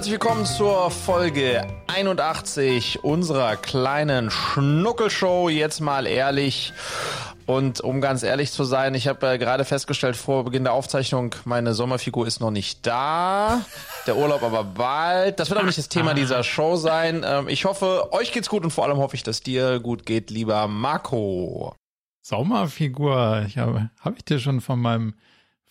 herzlich 0.00 0.12
willkommen 0.18 0.46
zur 0.46 0.90
Folge 0.90 1.66
81 1.88 3.04
unserer 3.04 3.56
kleinen 3.56 4.30
Schnuckelshow. 4.30 5.50
Jetzt 5.50 5.80
mal 5.80 6.06
ehrlich. 6.06 6.72
Und 7.44 7.82
um 7.82 8.00
ganz 8.00 8.22
ehrlich 8.22 8.50
zu 8.50 8.64
sein, 8.64 8.94
ich 8.94 9.08
habe 9.08 9.34
äh, 9.34 9.36
gerade 9.36 9.66
festgestellt 9.66 10.16
vor 10.16 10.44
Beginn 10.44 10.64
der 10.64 10.72
Aufzeichnung, 10.72 11.34
meine 11.44 11.74
Sommerfigur 11.74 12.26
ist 12.26 12.40
noch 12.40 12.50
nicht 12.50 12.86
da. 12.86 13.60
Der 14.06 14.16
Urlaub 14.16 14.42
aber 14.42 14.64
bald. 14.64 15.38
Das 15.38 15.50
wird 15.50 15.58
aber 15.58 15.66
nicht 15.66 15.76
das 15.76 15.90
Thema 15.90 16.14
dieser 16.14 16.44
Show 16.44 16.76
sein. 16.76 17.22
Ähm, 17.22 17.48
ich 17.48 17.66
hoffe, 17.66 18.10
euch 18.14 18.32
geht's 18.32 18.48
gut 18.48 18.64
und 18.64 18.70
vor 18.70 18.86
allem 18.86 18.96
hoffe 18.96 19.16
ich, 19.16 19.22
dass 19.22 19.42
dir 19.42 19.80
gut 19.80 20.06
geht, 20.06 20.30
lieber 20.30 20.66
Marco. 20.66 21.74
Sommerfigur. 22.22 23.44
Ich 23.46 23.58
habe, 23.58 23.90
habe 24.00 24.16
ich 24.16 24.24
dir 24.24 24.38
schon 24.38 24.62
von 24.62 24.80
meinem 24.80 25.12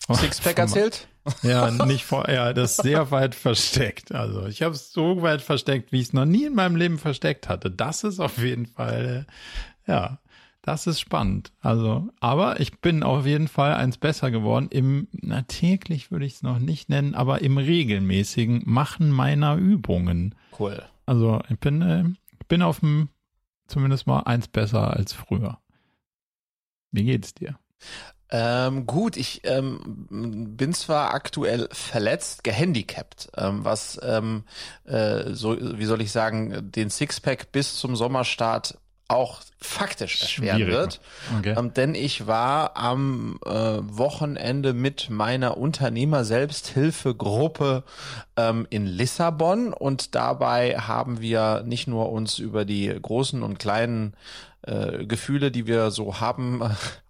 von, 0.06 0.18
Sixpack 0.18 0.58
von, 0.58 0.66
erzählt? 0.68 1.08
Ja, 1.44 1.70
nicht 1.86 2.06
vor, 2.06 2.30
ja, 2.30 2.54
das 2.54 2.72
ist 2.72 2.84
sehr 2.84 3.12
weit 3.12 3.36
versteckt. 3.36 4.14
Also 4.14 4.46
ich 4.48 4.62
habe 4.62 4.74
es 4.74 4.92
so 4.92 5.22
weit 5.22 5.42
versteckt, 5.42 5.92
wie 5.92 6.00
ich 6.00 6.08
es 6.08 6.14
noch 6.14 6.26
nie 6.26 6.46
in 6.46 6.56
meinem 6.56 6.76
Leben 6.76 6.98
versteckt 6.98 7.50
hatte. 7.50 7.70
Das 7.70 8.04
ist 8.04 8.20
auf 8.20 8.38
jeden 8.38 8.66
Fall, 8.66 9.28
ja, 9.86 10.20
das 10.62 10.88
ist 10.88 11.00
spannend. 11.00 11.52
Also, 11.62 12.10
aber 12.20 12.60
ich 12.60 12.80
bin 12.80 13.04
auf 13.04 13.26
jeden 13.26 13.48
Fall 13.48 13.74
eins 13.74 13.98
besser 13.98 14.30
geworden. 14.30 14.68
Im, 14.70 15.08
na, 15.12 15.42
täglich 15.44 16.12
würde 16.12 16.26
ich 16.26 16.36
es 16.36 16.44
noch 16.44 16.60
nicht 16.60 16.90
nennen, 16.90 17.16
aber 17.16 17.42
im 17.42 17.58
regelmäßigen 17.58 18.64
Machen 18.66 19.10
meiner 19.10 19.56
Übungen. 19.56 20.36
Cool. 20.58 20.84
Also, 21.06 21.42
ich 21.50 21.60
bin, 21.60 21.82
äh, 21.82 22.04
bin 22.48 22.62
auf 22.62 22.82
dem, 22.82 23.10
zumindest 23.68 24.06
mal 24.06 24.22
eins 24.22 24.48
besser 24.48 24.96
als 24.96 25.14
früher. 25.14 25.60
Wie 26.92 27.04
geht's 27.04 27.34
dir? 27.34 27.58
Ähm, 28.32 28.86
gut, 28.86 29.18
ich 29.18 29.42
ähm, 29.44 30.08
bin 30.10 30.74
zwar 30.74 31.14
aktuell 31.14 31.68
verletzt, 31.72 32.44
gehandicapt, 32.44 33.30
ähm, 33.36 33.66
was 33.66 34.00
ähm, 34.04 34.44
äh, 34.86 35.34
so, 35.34 35.58
wie 35.60 35.86
soll 35.86 36.02
ich 36.02 36.12
sagen, 36.12 36.72
den 36.72 36.92
Sixpack 36.92 37.52
bis 37.52 37.78
zum 37.78 37.96
Sommerstart 37.96 38.78
auch 39.10 39.42
faktisch 39.58 40.22
erschweren 40.22 40.68
wird. 40.68 41.02
Okay. 41.40 41.56
Ähm, 41.58 41.74
denn 41.74 41.96
ich 41.96 42.28
war 42.28 42.78
am 42.78 43.40
äh, 43.44 43.50
Wochenende 43.50 44.74
mit 44.74 45.10
meiner 45.10 45.58
Unternehmer-Selbsthilfegruppe 45.58 47.84
ähm, 48.38 48.68
in 48.70 48.86
Lissabon 48.86 49.74
und 49.74 50.14
dabei 50.14 50.78
haben 50.78 51.22
wir 51.22 51.64
nicht 51.66 51.88
nur 51.88 52.12
uns 52.12 52.38
über 52.38 52.66
die 52.66 52.96
großen 53.02 53.42
und 53.42 53.58
kleinen 53.58 54.14
äh, 54.62 55.06
Gefühle, 55.06 55.50
die 55.50 55.66
wir 55.66 55.90
so 55.90 56.20
haben, 56.20 56.62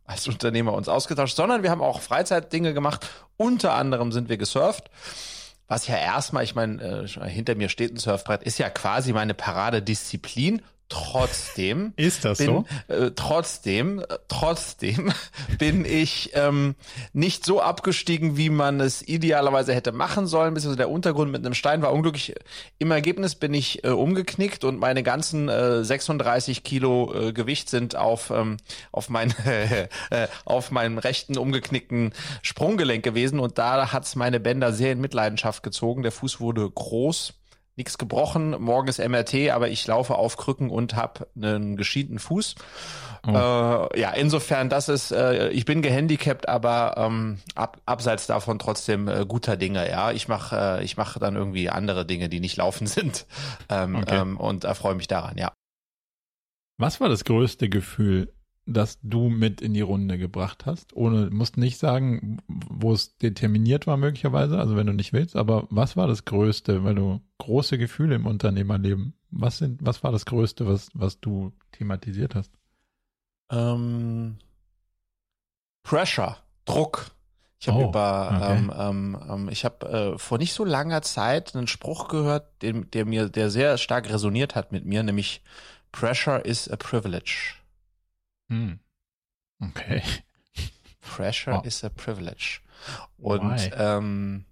als 0.09 0.27
Unternehmer 0.27 0.73
uns 0.73 0.89
ausgetauscht, 0.89 1.35
sondern 1.35 1.61
wir 1.61 1.69
haben 1.69 1.83
auch 1.83 2.01
Freizeitdinge 2.01 2.73
gemacht. 2.73 3.07
Unter 3.37 3.73
anderem 3.73 4.11
sind 4.11 4.27
wir 4.27 4.37
gesurft. 4.37 4.89
Was 5.67 5.85
ja 5.85 5.97
erstmal, 5.97 6.43
ich 6.43 6.55
meine, 6.55 7.05
äh, 7.05 7.29
hinter 7.29 7.53
mir 7.53 7.69
steht 7.69 7.93
ein 7.93 7.97
Surfbrett, 7.97 8.41
ist 8.41 8.57
ja 8.57 8.71
quasi 8.71 9.13
meine 9.13 9.35
Paradedisziplin. 9.35 10.63
Trotzdem 10.89 11.93
ist 11.97 12.25
das 12.25 12.39
bin, 12.39 12.47
so? 12.47 12.65
Äh, 12.93 13.11
trotzdem, 13.15 13.99
äh, 13.99 14.05
trotzdem 14.27 15.13
bin 15.59 15.85
ich 15.85 16.31
ähm, 16.33 16.75
nicht 17.13 17.45
so 17.45 17.61
abgestiegen, 17.61 18.37
wie 18.37 18.49
man 18.49 18.79
es 18.79 19.07
idealerweise 19.07 19.73
hätte 19.73 19.91
machen 19.91 20.25
sollen. 20.25 20.55
Beziehungsweise 20.55 20.77
der 20.77 20.89
Untergrund 20.89 21.31
mit 21.31 21.45
einem 21.45 21.53
Stein 21.53 21.83
war 21.83 21.93
unglücklich. 21.93 22.33
Im 22.79 22.89
Ergebnis 22.89 23.35
bin 23.35 23.53
ich 23.53 23.83
äh, 23.83 23.89
umgeknickt 23.89 24.63
und 24.63 24.79
meine 24.79 25.03
ganzen 25.03 25.47
äh, 25.47 25.83
36 25.83 26.63
Kilo 26.63 27.13
äh, 27.13 27.33
Gewicht 27.33 27.69
sind 27.69 27.95
auf 27.95 28.31
ähm, 28.31 28.57
auf 28.91 29.09
mein 29.09 29.33
äh, 29.45 30.27
auf 30.45 30.71
meinem 30.71 30.97
rechten 30.97 31.37
umgeknickten 31.37 32.13
Sprunggelenk 32.41 33.03
gewesen 33.03 33.39
und 33.39 33.59
da 33.59 33.93
hat's 33.93 34.15
meine 34.15 34.39
Bänder 34.39 34.73
sehr 34.73 34.91
in 34.93 35.01
Mitleidenschaft 35.01 35.61
gezogen. 35.61 36.01
Der 36.01 36.11
Fuß 36.11 36.39
wurde 36.39 36.67
groß 36.67 37.38
nichts 37.79 37.97
gebrochen. 37.97 38.51
Morgen 38.61 38.87
ist 38.87 38.99
MRT, 38.99 39.49
aber 39.49 39.69
ich 39.69 39.87
laufe 39.87 40.15
auf 40.15 40.37
Krücken 40.37 40.69
und 40.69 40.95
habe 40.95 41.27
einen 41.35 41.77
geschiedenen 41.77 42.19
Fuß. 42.19 42.55
Oh. 43.25 43.31
Äh, 43.31 43.99
ja, 43.99 44.11
insofern, 44.11 44.69
das 44.69 44.89
ist, 44.89 45.11
äh, 45.11 45.49
ich 45.49 45.65
bin 45.65 45.81
gehandicapt, 45.81 46.47
aber 46.47 46.95
ähm, 46.97 47.39
ab, 47.55 47.81
abseits 47.85 48.27
davon 48.27 48.59
trotzdem 48.59 49.07
äh, 49.07 49.25
guter 49.25 49.57
Dinge. 49.57 49.89
Ja, 49.89 50.11
ich 50.11 50.27
mache, 50.27 50.79
äh, 50.79 50.83
ich 50.83 50.97
mache 50.97 51.19
dann 51.19 51.35
irgendwie 51.35 51.69
andere 51.69 52.05
Dinge, 52.05 52.29
die 52.29 52.39
nicht 52.39 52.57
laufen 52.57 52.85
sind 52.87 53.25
ähm, 53.69 53.95
okay. 53.95 54.19
ähm, 54.19 54.37
und 54.37 54.63
erfreue 54.63 54.95
mich 54.95 55.07
daran. 55.07 55.37
Ja. 55.37 55.51
Was 56.77 57.01
war 57.01 57.09
das 57.09 57.25
größte 57.25 57.67
Gefühl 57.67 58.31
das 58.73 58.99
du 59.01 59.29
mit 59.29 59.61
in 59.61 59.73
die 59.73 59.81
Runde 59.81 60.17
gebracht 60.17 60.65
hast? 60.65 60.95
Ohne, 60.95 61.29
musst 61.29 61.57
nicht 61.57 61.77
sagen, 61.77 62.37
wo 62.47 62.93
es 62.93 63.17
determiniert 63.17 63.87
war 63.87 63.97
möglicherweise, 63.97 64.59
also 64.59 64.75
wenn 64.75 64.87
du 64.87 64.93
nicht 64.93 65.13
willst, 65.13 65.35
aber 65.35 65.67
was 65.69 65.97
war 65.97 66.07
das 66.07 66.25
Größte, 66.25 66.83
weil 66.83 66.95
du 66.95 67.21
große 67.39 67.77
Gefühle 67.77 68.15
im 68.15 68.25
Unternehmerleben, 68.25 69.13
was 69.31 69.57
sind, 69.57 69.79
was 69.83 70.03
war 70.03 70.11
das 70.11 70.25
Größte, 70.25 70.67
was, 70.67 70.89
was 70.93 71.19
du 71.19 71.51
thematisiert 71.71 72.35
hast? 72.35 72.51
Ähm, 73.51 74.37
Pressure, 75.83 76.37
Druck. 76.65 77.11
Ich 77.61 77.67
habe 77.67 77.85
oh, 77.85 77.89
über, 77.89 78.31
okay. 78.33 78.57
ähm, 78.57 78.73
ähm, 78.77 79.17
ähm 79.29 79.49
ich 79.49 79.65
habe 79.65 79.87
äh, 79.87 80.17
vor 80.17 80.37
nicht 80.37 80.53
so 80.53 80.63
langer 80.63 81.01
Zeit 81.01 81.55
einen 81.55 81.67
Spruch 81.67 82.07
gehört, 82.07 82.61
den, 82.61 82.89
der 82.91 83.05
mir, 83.05 83.27
der 83.29 83.49
sehr 83.49 83.77
stark 83.77 84.09
resoniert 84.09 84.55
hat 84.55 84.71
mit 84.71 84.85
mir, 84.85 85.03
nämlich 85.03 85.41
Pressure 85.91 86.45
is 86.45 86.69
a 86.69 86.77
privilege. 86.77 87.58
Hm. 88.49 88.79
Okay. 89.61 90.03
Pressure 91.01 91.59
oh. 91.59 91.65
is 91.65 91.83
a 91.83 91.89
privilege. 91.89 92.61
Und 93.17 93.71
ähm, 93.73 94.45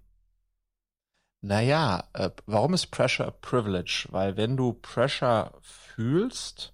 naja, 1.40 2.04
äh, 2.14 2.30
warum 2.46 2.74
ist 2.74 2.88
Pressure 2.88 3.26
a 3.26 3.30
privilege? 3.30 4.06
Weil 4.10 4.36
wenn 4.36 4.56
du 4.56 4.72
Pressure 4.72 5.52
fühlst, 5.62 6.72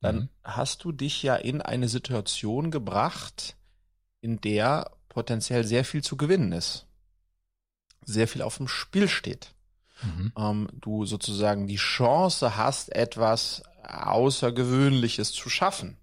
dann 0.00 0.16
mhm. 0.16 0.28
hast 0.42 0.84
du 0.84 0.92
dich 0.92 1.22
ja 1.22 1.36
in 1.36 1.60
eine 1.62 1.88
Situation 1.88 2.70
gebracht, 2.70 3.56
in 4.20 4.40
der 4.40 4.90
potenziell 5.08 5.64
sehr 5.64 5.84
viel 5.84 6.02
zu 6.02 6.16
gewinnen 6.16 6.52
ist. 6.52 6.86
Sehr 8.04 8.26
viel 8.26 8.42
auf 8.42 8.56
dem 8.56 8.68
Spiel 8.68 9.08
steht. 9.08 9.54
Mhm. 10.02 10.32
Ähm, 10.36 10.68
du 10.72 11.04
sozusagen 11.04 11.66
die 11.66 11.76
Chance 11.76 12.56
hast, 12.56 12.90
etwas 12.92 13.62
Außergewöhnliches 13.84 15.32
zu 15.32 15.48
schaffen. 15.50 15.96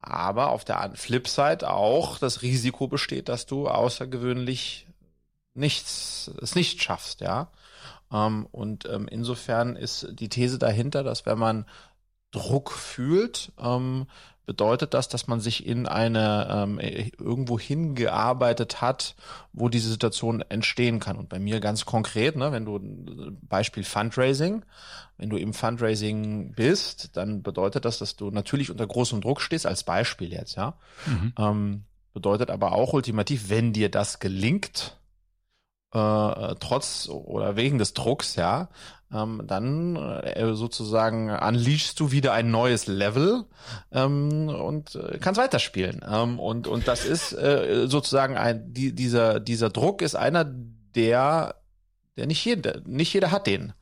Aber 0.00 0.50
auf 0.50 0.64
der 0.64 0.92
Flipside 0.94 1.68
auch 1.68 2.18
das 2.18 2.42
Risiko 2.42 2.86
besteht, 2.86 3.28
dass 3.28 3.46
du 3.46 3.68
außergewöhnlich 3.68 4.86
nichts, 5.54 6.30
es 6.40 6.54
nicht 6.54 6.82
schaffst, 6.82 7.20
ja. 7.20 7.50
Ähm, 8.12 8.46
und 8.52 8.86
ähm, 8.86 9.08
insofern 9.08 9.76
ist 9.76 10.08
die 10.12 10.28
These 10.28 10.58
dahinter, 10.58 11.02
dass 11.02 11.26
wenn 11.26 11.38
man 11.38 11.66
Druck 12.30 12.70
fühlt, 12.72 13.52
ähm, 13.58 14.06
bedeutet 14.48 14.94
das, 14.94 15.10
dass 15.10 15.26
man 15.26 15.40
sich 15.40 15.66
in 15.66 15.86
eine 15.86 16.48
ähm, 16.50 16.78
irgendwo 16.78 17.58
hingearbeitet 17.58 18.80
hat, 18.80 19.14
wo 19.52 19.68
diese 19.68 19.90
Situation 19.90 20.40
entstehen 20.40 21.00
kann. 21.00 21.18
Und 21.18 21.28
bei 21.28 21.38
mir 21.38 21.60
ganz 21.60 21.84
konkret, 21.84 22.34
ne, 22.34 22.50
wenn 22.50 22.64
du 22.64 22.80
Beispiel 23.42 23.84
Fundraising, 23.84 24.64
wenn 25.18 25.28
du 25.28 25.36
im 25.36 25.52
Fundraising 25.52 26.54
bist, 26.56 27.14
dann 27.18 27.42
bedeutet 27.42 27.84
das, 27.84 27.98
dass 27.98 28.16
du 28.16 28.30
natürlich 28.30 28.70
unter 28.70 28.86
großem 28.86 29.20
Druck 29.20 29.42
stehst, 29.42 29.66
als 29.66 29.84
Beispiel 29.84 30.32
jetzt, 30.32 30.56
ja. 30.56 30.78
Mhm. 31.04 31.34
Ähm, 31.38 31.84
bedeutet 32.14 32.48
aber 32.48 32.72
auch 32.72 32.94
ultimativ, 32.94 33.50
wenn 33.50 33.74
dir 33.74 33.90
das 33.90 34.18
gelingt, 34.18 34.96
äh, 35.92 36.54
trotz 36.58 37.06
oder 37.10 37.56
wegen 37.56 37.76
des 37.76 37.92
Drucks, 37.92 38.36
ja, 38.36 38.70
ähm, 39.12 39.42
dann 39.46 39.96
äh, 39.96 40.54
sozusagen 40.54 41.30
unleashst 41.30 41.98
du 41.98 42.10
wieder 42.10 42.32
ein 42.32 42.50
neues 42.50 42.86
Level 42.86 43.44
ähm, 43.92 44.48
und 44.48 44.94
äh, 44.96 45.18
kannst 45.18 45.40
weiterspielen. 45.40 46.04
Ähm, 46.06 46.38
und, 46.38 46.66
und 46.66 46.88
das 46.88 47.04
ist 47.04 47.32
äh, 47.32 47.86
sozusagen 47.86 48.36
ein, 48.36 48.72
die, 48.72 48.94
dieser, 48.94 49.40
dieser 49.40 49.70
Druck 49.70 50.02
ist 50.02 50.14
einer, 50.14 50.44
der, 50.44 51.54
der 52.16 52.26
nicht 52.26 52.44
jeder, 52.44 52.80
nicht 52.84 53.12
jeder 53.12 53.30
hat 53.30 53.46
den. 53.46 53.72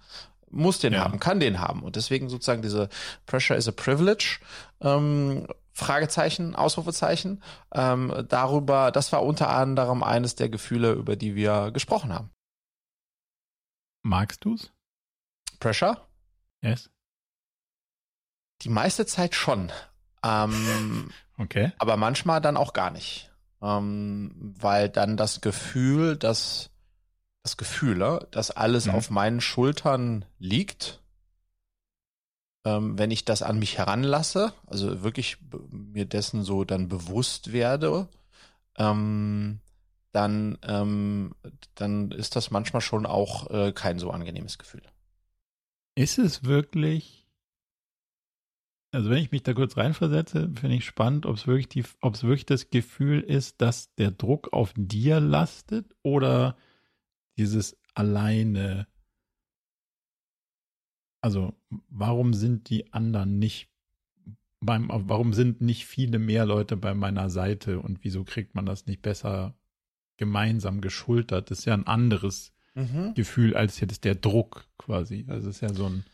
Muss 0.48 0.78
den 0.78 0.92
ja. 0.92 1.00
haben, 1.00 1.18
kann 1.18 1.40
den 1.40 1.60
haben. 1.60 1.82
Und 1.82 1.96
deswegen 1.96 2.28
sozusagen 2.28 2.62
diese 2.62 2.88
Pressure 3.26 3.56
is 3.56 3.68
a 3.68 3.72
privilege. 3.72 4.38
Ähm, 4.80 5.48
Fragezeichen, 5.72 6.54
Ausrufezeichen. 6.54 7.42
Ähm, 7.74 8.26
darüber, 8.28 8.90
das 8.92 9.12
war 9.12 9.22
unter 9.22 9.50
anderem 9.50 10.02
eines 10.02 10.36
der 10.36 10.48
Gefühle, 10.48 10.92
über 10.92 11.16
die 11.16 11.34
wir 11.34 11.72
gesprochen 11.72 12.14
haben. 12.14 12.30
Magst 14.02 14.44
du's? 14.44 14.72
Pressure? 15.56 16.06
Yes. 16.62 16.90
Die 18.62 18.68
meiste 18.68 19.06
Zeit 19.06 19.34
schon. 19.34 19.70
Ähm, 20.22 21.10
okay. 21.38 21.72
Aber 21.78 21.96
manchmal 21.96 22.40
dann 22.40 22.56
auch 22.56 22.72
gar 22.72 22.90
nicht. 22.90 23.30
Ähm, 23.62 24.54
weil 24.58 24.88
dann 24.88 25.16
das 25.16 25.40
Gefühl, 25.40 26.16
dass 26.16 26.70
das 27.42 27.56
Gefühl, 27.56 27.96
ne, 27.96 28.26
dass 28.30 28.50
alles 28.50 28.86
mhm. 28.86 28.94
auf 28.94 29.10
meinen 29.10 29.40
Schultern 29.40 30.24
liegt 30.38 31.00
ähm, 32.66 32.98
wenn 32.98 33.12
ich 33.12 33.24
das 33.24 33.42
an 33.42 33.60
mich 33.60 33.78
heranlasse, 33.78 34.52
also 34.66 35.04
wirklich 35.04 35.38
mir 35.70 36.04
dessen 36.04 36.42
so 36.42 36.64
dann 36.64 36.88
bewusst 36.88 37.52
werde, 37.52 38.08
ähm, 38.76 39.60
dann, 40.10 40.58
ähm, 40.62 41.36
dann 41.76 42.10
ist 42.10 42.34
das 42.34 42.50
manchmal 42.50 42.80
schon 42.82 43.06
auch 43.06 43.48
äh, 43.50 43.72
kein 43.72 44.00
so 44.00 44.10
angenehmes 44.10 44.58
Gefühl. 44.58 44.82
Ist 45.98 46.18
es 46.18 46.44
wirklich, 46.44 47.26
also 48.92 49.08
wenn 49.08 49.18
ich 49.18 49.32
mich 49.32 49.42
da 49.42 49.54
kurz 49.54 49.78
reinversetze, 49.78 50.52
finde 50.54 50.76
ich 50.76 50.84
spannend, 50.84 51.24
ob 51.24 51.36
es 51.36 51.46
wirklich 51.46 51.68
die, 51.68 51.84
wirklich 52.02 52.44
das 52.44 52.68
Gefühl 52.68 53.20
ist, 53.20 53.62
dass 53.62 53.94
der 53.94 54.10
Druck 54.10 54.52
auf 54.52 54.74
dir 54.76 55.20
lastet 55.20 55.96
oder 56.02 56.56
dieses 57.38 57.78
alleine. 57.94 58.86
Also, 61.22 61.54
warum 61.88 62.34
sind 62.34 62.68
die 62.68 62.92
anderen 62.92 63.38
nicht 63.38 63.70
beim, 64.60 64.90
warum 64.90 65.32
sind 65.32 65.62
nicht 65.62 65.86
viele 65.86 66.18
mehr 66.18 66.44
Leute 66.44 66.76
bei 66.76 66.92
meiner 66.92 67.30
Seite 67.30 67.80
und 67.80 68.04
wieso 68.04 68.24
kriegt 68.24 68.54
man 68.54 68.66
das 68.66 68.86
nicht 68.86 69.00
besser 69.00 69.56
gemeinsam 70.18 70.82
geschultert? 70.82 71.50
Das 71.50 71.60
ist 71.60 71.64
ja 71.64 71.74
ein 71.74 71.86
anderes 71.86 72.52
mhm. 72.76 73.14
Gefühl 73.14 73.56
als 73.56 73.80
jetzt 73.80 74.04
der 74.04 74.14
Druck 74.14 74.66
quasi. 74.78 75.26
Also 75.28 75.48
es 75.48 75.56
ist 75.56 75.62
ja 75.62 75.74
so 75.74 75.86
ein 75.86 76.04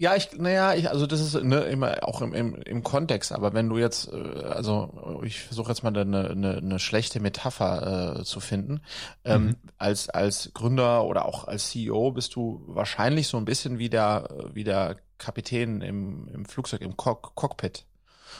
ja, 0.00 0.14
ich, 0.14 0.30
naja, 0.38 0.74
ich, 0.74 0.88
also 0.88 1.08
das 1.08 1.20
ist 1.20 1.42
ne, 1.42 1.62
immer 1.62 2.06
auch 2.06 2.22
im, 2.22 2.32
im, 2.32 2.54
im 2.54 2.84
Kontext, 2.84 3.32
aber 3.32 3.52
wenn 3.52 3.68
du 3.68 3.78
jetzt, 3.78 4.12
äh, 4.12 4.44
also 4.44 5.20
ich 5.24 5.40
versuche 5.40 5.70
jetzt 5.70 5.82
mal 5.82 5.96
eine, 5.96 6.30
eine, 6.30 6.56
eine 6.58 6.78
schlechte 6.78 7.18
Metapher 7.18 8.20
äh, 8.20 8.24
zu 8.24 8.38
finden. 8.38 8.80
Ähm, 9.24 9.46
mhm. 9.46 9.56
als, 9.76 10.08
als 10.08 10.52
Gründer 10.54 11.04
oder 11.04 11.24
auch 11.24 11.48
als 11.48 11.70
CEO 11.70 12.12
bist 12.12 12.36
du 12.36 12.62
wahrscheinlich 12.68 13.26
so 13.26 13.38
ein 13.38 13.44
bisschen 13.44 13.80
wie 13.80 13.90
der, 13.90 14.28
wie 14.52 14.62
der 14.62 14.98
Kapitän 15.18 15.80
im, 15.80 16.28
im 16.28 16.44
Flugzeug, 16.44 16.82
im 16.82 16.96
Cock 16.96 17.34
Cockpit. 17.34 17.84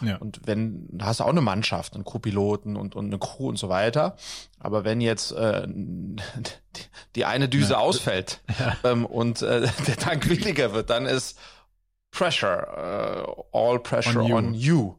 Ja. 0.00 0.16
Und 0.16 0.40
wenn, 0.44 0.86
da 0.90 1.06
hast 1.06 1.20
du 1.20 1.24
auch 1.24 1.28
eine 1.28 1.40
Mannschaft, 1.40 1.94
einen 1.94 2.04
Co-Piloten 2.04 2.76
und, 2.76 2.94
und 2.94 3.06
eine 3.06 3.18
Crew 3.18 3.48
und 3.48 3.58
so 3.58 3.68
weiter. 3.68 4.16
Aber 4.58 4.84
wenn 4.84 5.00
jetzt 5.00 5.32
äh, 5.32 5.66
die 7.16 7.24
eine 7.24 7.48
Düse 7.48 7.74
ja. 7.74 7.78
ausfällt 7.78 8.42
ja. 8.58 8.76
Ähm, 8.90 9.06
und 9.06 9.42
äh, 9.42 9.68
der 9.86 9.96
Tank 9.96 10.28
weniger 10.28 10.72
wird, 10.72 10.90
dann 10.90 11.06
ist 11.06 11.38
Pressure, 12.10 13.46
uh, 13.52 13.58
all 13.58 13.78
pressure 13.78 14.22
on 14.22 14.26
you. 14.26 14.36
On 14.36 14.54
you. 14.54 14.94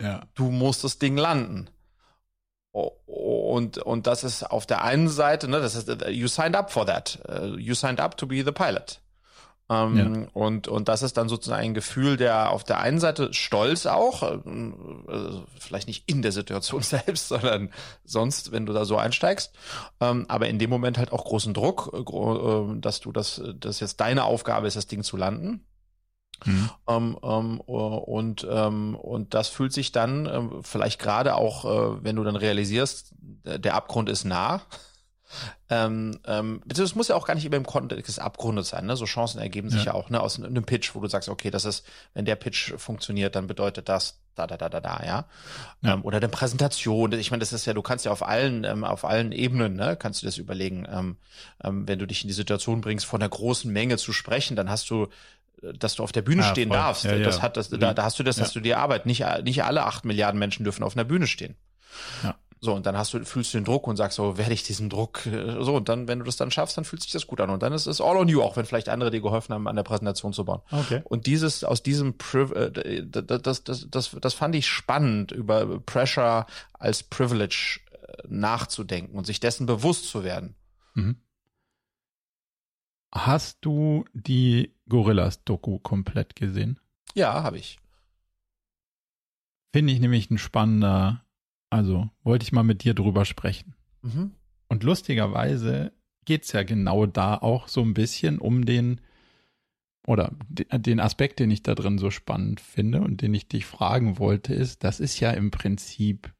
Ja. 0.00 0.22
Du 0.34 0.50
musst 0.50 0.82
das 0.82 0.98
Ding 0.98 1.16
landen. 1.16 1.68
Und, 2.72 3.78
und 3.78 4.06
das 4.08 4.24
ist 4.24 4.42
auf 4.42 4.66
der 4.66 4.82
einen 4.82 5.08
Seite, 5.08 5.46
ne, 5.46 5.60
das 5.60 5.76
ist, 5.76 5.88
you 6.08 6.26
signed 6.26 6.56
up 6.56 6.72
for 6.72 6.84
that. 6.84 7.20
Uh, 7.28 7.56
you 7.56 7.74
signed 7.74 8.00
up 8.00 8.16
to 8.16 8.26
be 8.26 8.42
the 8.44 8.50
pilot. 8.50 9.00
Ähm, 9.74 9.96
ja. 9.96 10.28
und, 10.34 10.68
und 10.68 10.88
das 10.88 11.02
ist 11.02 11.16
dann 11.16 11.28
sozusagen 11.28 11.62
ein 11.62 11.74
Gefühl 11.74 12.16
der 12.16 12.50
auf 12.50 12.64
der 12.64 12.80
einen 12.80 13.00
Seite 13.00 13.32
Stolz 13.32 13.86
auch, 13.86 14.22
also 14.22 15.44
vielleicht 15.58 15.88
nicht 15.88 16.08
in 16.08 16.22
der 16.22 16.32
Situation 16.32 16.82
selbst, 16.82 17.28
sondern 17.28 17.70
sonst, 18.04 18.52
wenn 18.52 18.66
du 18.66 18.72
da 18.72 18.84
so 18.84 18.96
einsteigst, 18.96 19.52
ähm, 20.00 20.26
aber 20.28 20.48
in 20.48 20.58
dem 20.58 20.70
Moment 20.70 20.98
halt 20.98 21.12
auch 21.12 21.24
großen 21.24 21.54
Druck, 21.54 21.92
äh, 21.94 22.80
dass 22.80 23.00
du 23.00 23.12
das, 23.12 23.42
das 23.58 23.80
jetzt 23.80 24.00
deine 24.00 24.24
Aufgabe 24.24 24.66
ist, 24.66 24.76
das 24.76 24.86
Ding 24.86 25.02
zu 25.02 25.16
landen. 25.16 25.66
Mhm. 26.44 26.70
Ähm, 26.88 27.18
ähm, 27.22 27.60
und, 27.60 28.46
ähm, 28.50 28.96
und 28.96 29.34
das 29.34 29.48
fühlt 29.48 29.72
sich 29.72 29.92
dann 29.92 30.26
ähm, 30.26 30.62
vielleicht 30.62 31.00
gerade 31.00 31.36
auch, 31.36 31.64
äh, 31.64 32.04
wenn 32.04 32.16
du 32.16 32.24
dann 32.24 32.36
realisierst, 32.36 33.14
der 33.44 33.74
Abgrund 33.74 34.08
ist 34.08 34.24
nah, 34.24 34.62
ähm, 35.70 36.18
ähm, 36.26 36.62
das 36.66 36.94
muss 36.94 37.08
ja 37.08 37.16
auch 37.16 37.26
gar 37.26 37.34
nicht 37.34 37.44
immer 37.44 37.56
im 37.56 37.66
Kontext 37.66 38.08
des 38.08 38.18
Abgrundes 38.18 38.68
sein. 38.68 38.86
Ne? 38.86 38.96
So 38.96 39.04
Chancen 39.04 39.40
ergeben 39.40 39.70
sich 39.70 39.84
ja. 39.84 39.92
ja 39.92 39.94
auch 39.94 40.10
ne? 40.10 40.20
aus 40.20 40.42
einem 40.42 40.64
Pitch, 40.64 40.94
wo 40.94 41.00
du 41.00 41.08
sagst, 41.08 41.28
okay, 41.28 41.50
das 41.50 41.64
ist, 41.64 41.86
wenn 42.12 42.24
der 42.24 42.36
Pitch 42.36 42.74
funktioniert, 42.76 43.34
dann 43.36 43.46
bedeutet 43.46 43.88
das 43.88 44.20
da, 44.34 44.46
da, 44.46 44.56
da, 44.56 44.68
da, 44.68 44.80
da, 44.80 45.00
ja. 45.04 45.24
ja. 45.82 45.94
Ähm, 45.94 46.02
oder 46.02 46.16
eine 46.18 46.28
Präsentation. 46.28 47.12
Ich 47.12 47.30
meine, 47.30 47.40
das 47.40 47.52
ist 47.52 47.66
ja, 47.66 47.72
du 47.72 47.82
kannst 47.82 48.04
ja 48.04 48.12
auf 48.12 48.26
allen, 48.26 48.64
ähm, 48.64 48.84
auf 48.84 49.04
allen 49.04 49.32
Ebenen, 49.32 49.76
ne, 49.76 49.96
kannst 49.96 50.22
du 50.22 50.26
das 50.26 50.38
überlegen. 50.38 50.86
Ähm, 50.90 51.16
ähm, 51.62 51.86
wenn 51.86 51.98
du 51.98 52.06
dich 52.06 52.22
in 52.22 52.28
die 52.28 52.34
Situation 52.34 52.80
bringst, 52.80 53.06
von 53.06 53.20
einer 53.20 53.28
großen 53.28 53.72
Menge 53.72 53.96
zu 53.96 54.12
sprechen, 54.12 54.56
dann 54.56 54.68
hast 54.68 54.90
du 54.90 55.04
äh, 55.62 55.72
dass 55.74 55.94
du 55.94 56.02
auf 56.02 56.12
der 56.12 56.22
Bühne 56.22 56.42
ja, 56.42 56.50
stehen 56.50 56.68
voll. 56.68 56.78
darfst. 56.78 57.04
Ja, 57.04 57.16
das 57.18 57.42
hat 57.42 57.56
das, 57.56 57.70
da, 57.70 57.94
da 57.94 58.02
hast 58.02 58.18
du 58.18 58.22
das, 58.22 58.36
dass 58.36 58.52
du 58.52 58.60
dir 58.60 58.78
Arbeit. 58.78 59.06
Nicht, 59.06 59.24
nicht 59.44 59.64
alle 59.64 59.84
acht 59.84 60.04
Milliarden 60.04 60.38
Menschen 60.38 60.64
dürfen 60.64 60.82
auf 60.82 60.96
einer 60.96 61.04
Bühne 61.04 61.26
stehen. 61.26 61.56
Ja. 62.22 62.34
So, 62.64 62.72
und 62.72 62.86
dann 62.86 62.96
hast 62.96 63.12
du, 63.12 63.22
fühlst 63.26 63.52
du 63.52 63.58
den 63.58 63.64
Druck 63.66 63.86
und 63.86 63.96
sagst 63.96 64.16
so, 64.16 64.38
werde 64.38 64.54
ich 64.54 64.62
diesen 64.62 64.88
Druck, 64.88 65.26
äh, 65.26 65.62
so, 65.62 65.76
und 65.76 65.90
dann, 65.90 66.08
wenn 66.08 66.20
du 66.20 66.24
das 66.24 66.36
dann 66.36 66.50
schaffst, 66.50 66.78
dann 66.78 66.86
fühlt 66.86 67.02
sich 67.02 67.12
das 67.12 67.26
gut 67.26 67.38
an. 67.42 67.50
Und 67.50 67.62
dann 67.62 67.74
ist 67.74 67.86
es 67.86 68.00
all 68.00 68.16
on 68.16 68.26
you, 68.26 68.40
auch 68.40 68.56
wenn 68.56 68.64
vielleicht 68.64 68.88
andere 68.88 69.10
dir 69.10 69.20
geholfen 69.20 69.52
haben, 69.52 69.68
an 69.68 69.76
der 69.76 69.82
Präsentation 69.82 70.32
zu 70.32 70.46
bauen. 70.46 70.62
Okay. 70.70 71.02
Und 71.04 71.26
dieses, 71.26 71.62
aus 71.62 71.82
diesem, 71.82 72.16
Priv 72.16 72.52
äh, 72.52 73.02
das, 73.04 73.64
das, 73.64 73.86
das, 73.90 74.16
das 74.18 74.34
fand 74.34 74.54
ich 74.54 74.66
spannend, 74.66 75.30
über 75.30 75.78
Pressure 75.80 76.46
als 76.72 77.02
Privilege 77.02 77.80
äh, 77.92 78.22
nachzudenken 78.28 79.18
und 79.18 79.26
sich 79.26 79.40
dessen 79.40 79.66
bewusst 79.66 80.08
zu 80.08 80.24
werden. 80.24 80.54
Mhm. 80.94 81.16
Hast 83.12 83.58
du 83.60 84.06
die 84.14 84.74
Gorillas-Doku 84.88 85.80
komplett 85.80 86.34
gesehen? 86.34 86.80
Ja, 87.14 87.42
habe 87.42 87.58
ich. 87.58 87.78
Finde 89.74 89.92
ich 89.92 90.00
nämlich 90.00 90.30
ein 90.30 90.38
spannender 90.38 91.23
also 91.74 92.08
wollte 92.22 92.44
ich 92.44 92.52
mal 92.52 92.62
mit 92.62 92.84
dir 92.84 92.94
drüber 92.94 93.24
sprechen. 93.24 93.74
Mhm. 94.02 94.30
Und 94.68 94.84
lustigerweise 94.84 95.92
geht 96.24 96.44
es 96.44 96.52
ja 96.52 96.62
genau 96.62 97.04
da 97.04 97.36
auch 97.36 97.66
so 97.66 97.82
ein 97.82 97.94
bisschen 97.94 98.38
um 98.38 98.64
den 98.64 99.00
oder 100.06 100.32
den 100.52 101.00
Aspekt, 101.00 101.40
den 101.40 101.50
ich 101.50 101.64
da 101.64 101.74
drin 101.74 101.98
so 101.98 102.12
spannend 102.12 102.60
finde 102.60 103.00
und 103.00 103.22
den 103.22 103.34
ich 103.34 103.48
dich 103.48 103.66
fragen 103.66 104.20
wollte, 104.20 104.54
ist, 104.54 104.84
das 104.84 105.00
ist 105.00 105.18
ja 105.18 105.32
im 105.32 105.50
Prinzip 105.50 106.32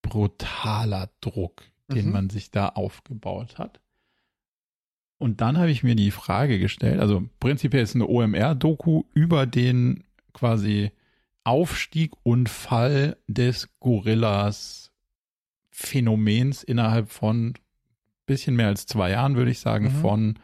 brutaler 0.00 1.10
Druck, 1.20 1.64
den 1.92 2.06
mhm. 2.06 2.12
man 2.12 2.30
sich 2.30 2.50
da 2.50 2.70
aufgebaut 2.70 3.58
hat. 3.58 3.80
Und 5.18 5.42
dann 5.42 5.58
habe 5.58 5.70
ich 5.70 5.82
mir 5.82 5.94
die 5.94 6.10
Frage 6.10 6.58
gestellt, 6.58 7.00
also 7.00 7.28
prinzipiell 7.38 7.82
ist 7.82 7.96
eine 7.96 8.08
OMR-Doku 8.08 9.02
über 9.12 9.44
den 9.44 10.04
quasi 10.32 10.90
Aufstieg 11.44 12.12
und 12.22 12.48
Fall 12.48 13.16
des 13.26 13.68
Gorillas 13.80 14.92
Phänomens 15.70 16.62
innerhalb 16.62 17.10
von 17.10 17.54
bisschen 18.26 18.56
mehr 18.56 18.68
als 18.68 18.86
zwei 18.86 19.10
Jahren, 19.10 19.36
würde 19.36 19.50
ich 19.50 19.58
sagen, 19.58 19.86
mhm. 19.86 20.00
von, 20.00 20.38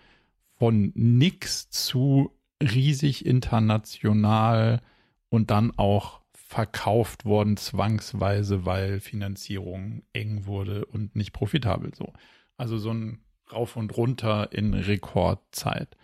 von 0.58 0.92
nix 0.94 1.70
zu 1.70 2.32
riesig 2.62 3.24
international 3.24 4.80
und 5.28 5.50
dann 5.50 5.72
auch 5.76 6.20
verkauft 6.32 7.24
worden 7.24 7.56
zwangsweise, 7.56 8.64
weil 8.64 9.00
Finanzierung 9.00 10.02
eng 10.12 10.46
wurde 10.46 10.86
und 10.86 11.14
nicht 11.14 11.32
profitabel 11.32 11.94
so. 11.94 12.12
Also 12.56 12.78
so 12.78 12.90
ein 12.90 13.20
rauf 13.52 13.76
und 13.76 13.96
runter 13.96 14.52
in 14.52 14.74
Rekordzeit. 14.74 15.96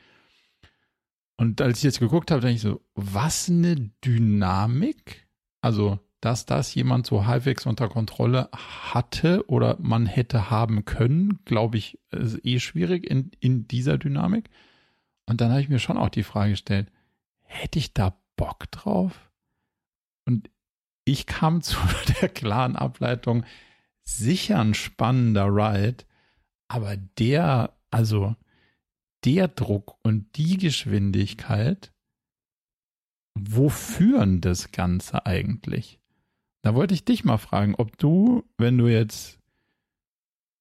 Und 1.37 1.61
als 1.61 1.79
ich 1.79 1.85
jetzt 1.85 2.01
geguckt 2.01 2.31
habe, 2.31 2.41
denke 2.41 2.57
ich 2.57 2.63
so, 2.63 2.81
was 2.95 3.49
eine 3.49 3.77
Dynamik. 4.05 5.27
Also, 5.61 5.99
dass 6.21 6.47
das 6.47 6.75
jemand 6.75 7.07
so 7.07 7.27
halbwegs 7.27 7.67
unter 7.67 7.89
Kontrolle 7.89 8.49
hatte 8.53 9.47
oder 9.49 9.77
man 9.81 10.07
hätte 10.07 10.51
haben 10.51 10.85
können, 10.85 11.41
glaube 11.45 11.77
ich, 11.77 11.99
ist 12.11 12.45
eh 12.45 12.61
schwierig 12.61 13.09
in, 13.09 13.31
in 13.41 13.69
dieser 13.69 13.99
Dynamik. 13.99 14.49
Und 15.27 15.41
dann 15.41 15.51
habe 15.51 15.61
ich 15.61 15.69
mir 15.69 15.79
schon 15.79 15.99
auch 15.99 16.09
die 16.09 16.23
Frage 16.23 16.53
gestellt, 16.53 16.91
hätte 17.43 17.79
ich 17.79 17.93
da 17.93 18.17
Bock 18.37 18.71
drauf? 18.71 19.31
Und 20.25 20.51
ich 21.05 21.27
kam 21.27 21.63
zu 21.63 21.77
der 22.21 22.29
klaren 22.29 22.77
Ableitung, 22.77 23.45
sicher 24.05 24.61
ein 24.61 24.75
spannender 24.75 25.47
Ride, 25.47 26.05
aber 26.69 26.97
der, 26.97 27.75
also 27.91 28.35
der 29.25 29.49
Druck 29.49 29.97
und 30.03 30.37
die 30.37 30.57
Geschwindigkeit, 30.59 31.93
wo 33.35 33.69
führen 33.69 34.41
das 34.41 34.71
Ganze 34.71 35.27
eigentlich? 35.27 35.99
Da 36.63 36.75
wollte 36.75 36.95
ich 36.95 37.05
dich 37.05 37.25
mal 37.25 37.39
fragen, 37.39 37.75
ob 37.75 37.99
du, 37.99 38.45
wenn 38.57 38.79
du 38.79 38.87
jetzt, 38.87 39.39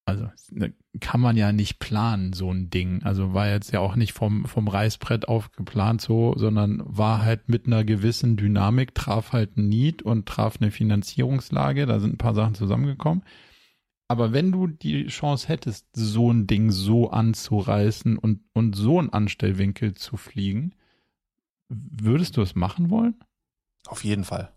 also 0.06 0.28
ne, 0.50 0.74
kann 1.00 1.20
man 1.20 1.36
ja 1.36 1.52
nicht 1.52 1.78
planen, 1.78 2.32
so 2.32 2.52
ein 2.52 2.68
Ding. 2.68 3.02
Also 3.04 3.32
war 3.32 3.48
jetzt 3.48 3.72
ja 3.72 3.80
auch 3.80 3.96
nicht 3.96 4.12
vom, 4.12 4.44
vom 4.44 4.68
Reißbrett 4.68 5.28
aufgeplant 5.28 6.02
so, 6.02 6.34
sondern 6.36 6.82
war 6.84 7.22
halt 7.22 7.48
mit 7.48 7.66
einer 7.66 7.84
gewissen 7.84 8.36
Dynamik, 8.36 8.94
traf 8.94 9.32
halt 9.32 9.56
ein 9.56 9.68
Need 9.68 10.02
und 10.02 10.26
traf 10.26 10.58
eine 10.60 10.70
Finanzierungslage. 10.70 11.86
Da 11.86 12.00
sind 12.00 12.14
ein 12.14 12.18
paar 12.18 12.34
Sachen 12.34 12.54
zusammengekommen. 12.54 13.24
Aber 14.08 14.32
wenn 14.32 14.52
du 14.52 14.66
die 14.66 15.06
Chance 15.06 15.48
hättest, 15.48 15.86
so 15.94 16.30
ein 16.30 16.46
Ding 16.46 16.70
so 16.70 17.10
anzureißen 17.10 18.18
und, 18.18 18.42
und 18.52 18.76
so 18.76 18.98
einen 18.98 19.10
Anstellwinkel 19.10 19.94
zu 19.94 20.16
fliegen, 20.16 20.74
würdest 21.68 22.36
du 22.36 22.42
es 22.42 22.54
machen 22.54 22.90
wollen? 22.90 23.24
Auf 23.86 24.04
jeden 24.04 24.24
Fall. 24.24 24.52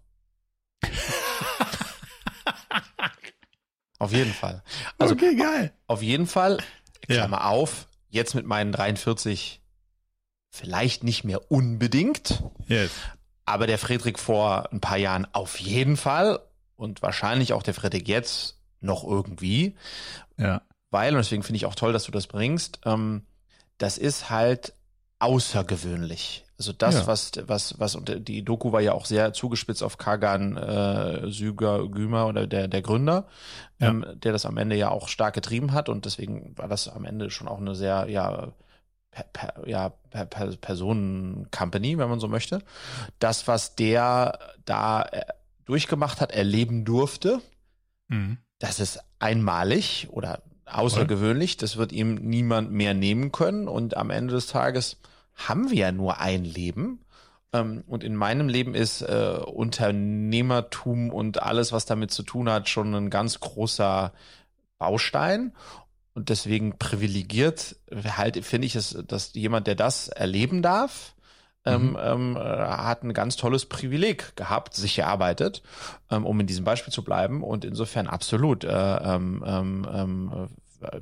auf 3.99 4.11
jeden 4.11 4.33
Fall. 4.33 4.63
Also, 4.97 5.15
okay, 5.15 5.35
geil. 5.35 5.73
Auf 5.87 6.01
jeden 6.01 6.27
Fall, 6.27 6.57
Klammer 7.01 7.37
ja. 7.37 7.45
auf, 7.45 7.87
jetzt 8.09 8.35
mit 8.35 8.45
meinen 8.45 8.71
43 8.71 9.61
vielleicht 10.49 11.03
nicht 11.03 11.23
mehr 11.23 11.51
unbedingt. 11.51 12.43
Yes. 12.67 12.91
Aber 13.45 13.67
der 13.67 13.77
Friedrich 13.77 14.17
vor 14.17 14.71
ein 14.73 14.81
paar 14.81 14.97
Jahren 14.97 15.25
auf 15.33 15.59
jeden 15.59 15.95
Fall 15.95 16.39
und 16.75 17.01
wahrscheinlich 17.01 17.53
auch 17.53 17.63
der 17.63 17.73
Friedrich 17.73 18.07
jetzt 18.07 18.56
noch 18.79 19.03
irgendwie. 19.03 19.75
Ja. 20.37 20.61
Weil, 20.89 21.13
und 21.13 21.17
deswegen 21.17 21.43
finde 21.43 21.57
ich 21.57 21.65
auch 21.65 21.75
toll, 21.75 21.93
dass 21.93 22.05
du 22.05 22.11
das 22.11 22.27
bringst, 22.27 22.79
ähm, 22.85 23.23
das 23.77 23.97
ist 23.97 24.29
halt 24.29 24.73
außergewöhnlich. 25.19 26.45
Also 26.57 26.73
das, 26.73 26.95
ja. 26.95 27.07
was, 27.07 27.31
was, 27.43 27.79
was, 27.79 27.95
und 27.95 28.27
die 28.27 28.43
Doku 28.43 28.71
war 28.71 28.81
ja 28.81 28.93
auch 28.93 29.05
sehr 29.05 29.31
zugespitzt 29.31 29.83
auf 29.83 29.97
Kagan 29.97 30.57
äh, 30.57 31.29
Süger 31.29 31.87
Gümer 31.87 32.25
oder 32.25 32.47
der, 32.47 32.67
der 32.67 32.81
Gründer, 32.81 33.27
ja. 33.79 33.89
ähm, 33.89 34.05
der 34.15 34.31
das 34.31 34.45
am 34.45 34.57
Ende 34.57 34.75
ja 34.75 34.89
auch 34.89 35.07
stark 35.07 35.35
getrieben 35.35 35.73
hat 35.73 35.87
und 35.87 36.05
deswegen 36.05 36.57
war 36.57 36.67
das 36.67 36.87
am 36.87 37.05
Ende 37.05 37.29
schon 37.29 37.47
auch 37.47 37.59
eine 37.59 37.75
sehr, 37.75 38.07
ja, 38.09 38.53
per, 39.11 39.23
per, 39.25 39.67
ja, 39.67 39.89
per, 40.09 40.25
per 40.25 40.55
Personen-Company, 40.57 41.99
wenn 41.99 42.09
man 42.09 42.19
so 42.19 42.27
möchte. 42.27 42.63
Das, 43.19 43.47
was 43.47 43.75
der 43.75 44.39
da 44.65 45.03
äh, 45.03 45.25
durchgemacht 45.65 46.21
hat, 46.21 46.31
erleben 46.31 46.85
durfte, 46.85 47.39
mhm. 48.07 48.39
Das 48.59 48.79
ist 48.79 48.99
einmalig 49.19 50.07
oder 50.11 50.41
außergewöhnlich. 50.65 51.57
Das 51.57 51.77
wird 51.77 51.91
ihm 51.91 52.15
niemand 52.15 52.71
mehr 52.71 52.93
nehmen 52.93 53.31
können. 53.31 53.67
Und 53.67 53.97
am 53.97 54.09
Ende 54.09 54.33
des 54.33 54.47
Tages 54.47 54.97
haben 55.35 55.69
wir 55.69 55.77
ja 55.77 55.91
nur 55.91 56.19
ein 56.19 56.43
Leben. 56.43 57.05
Ähm, 57.53 57.83
und 57.87 58.03
in 58.03 58.15
meinem 58.15 58.49
Leben 58.49 58.75
ist 58.75 59.01
äh, 59.01 59.39
Unternehmertum 59.45 61.09
und 61.09 61.41
alles, 61.41 61.71
was 61.71 61.85
damit 61.85 62.11
zu 62.11 62.23
tun 62.23 62.49
hat, 62.49 62.69
schon 62.69 62.93
ein 62.93 63.09
ganz 63.09 63.39
großer 63.39 64.13
Baustein. 64.77 65.53
Und 66.13 66.29
deswegen 66.29 66.77
privilegiert 66.79 67.75
halt 67.93 68.43
finde 68.43 68.65
ich 68.65 68.75
es, 68.75 68.97
dass 69.07 69.33
jemand, 69.35 69.67
der 69.67 69.75
das 69.75 70.07
erleben 70.07 70.63
darf, 70.63 71.13
mhm. 71.69 71.97
ähm, 72.01 72.37
äh, 72.37 72.39
hat 72.39 73.03
ein 73.03 73.13
ganz 73.13 73.35
tolles 73.35 73.65
Privileg 73.65 74.35
gehabt, 74.35 74.73
sich 74.75 74.99
erarbeitet, 74.99 75.61
ähm, 76.11 76.25
um 76.25 76.39
in 76.39 76.47
diesem 76.47 76.65
Beispiel 76.65 76.93
zu 76.93 77.03
bleiben. 77.03 77.43
Und 77.43 77.65
insofern 77.65 78.07
absolut 78.07 78.63
äh, 78.63 78.69
ähm, 78.69 79.43
ähm, 79.45 79.87
ähm 79.93 80.47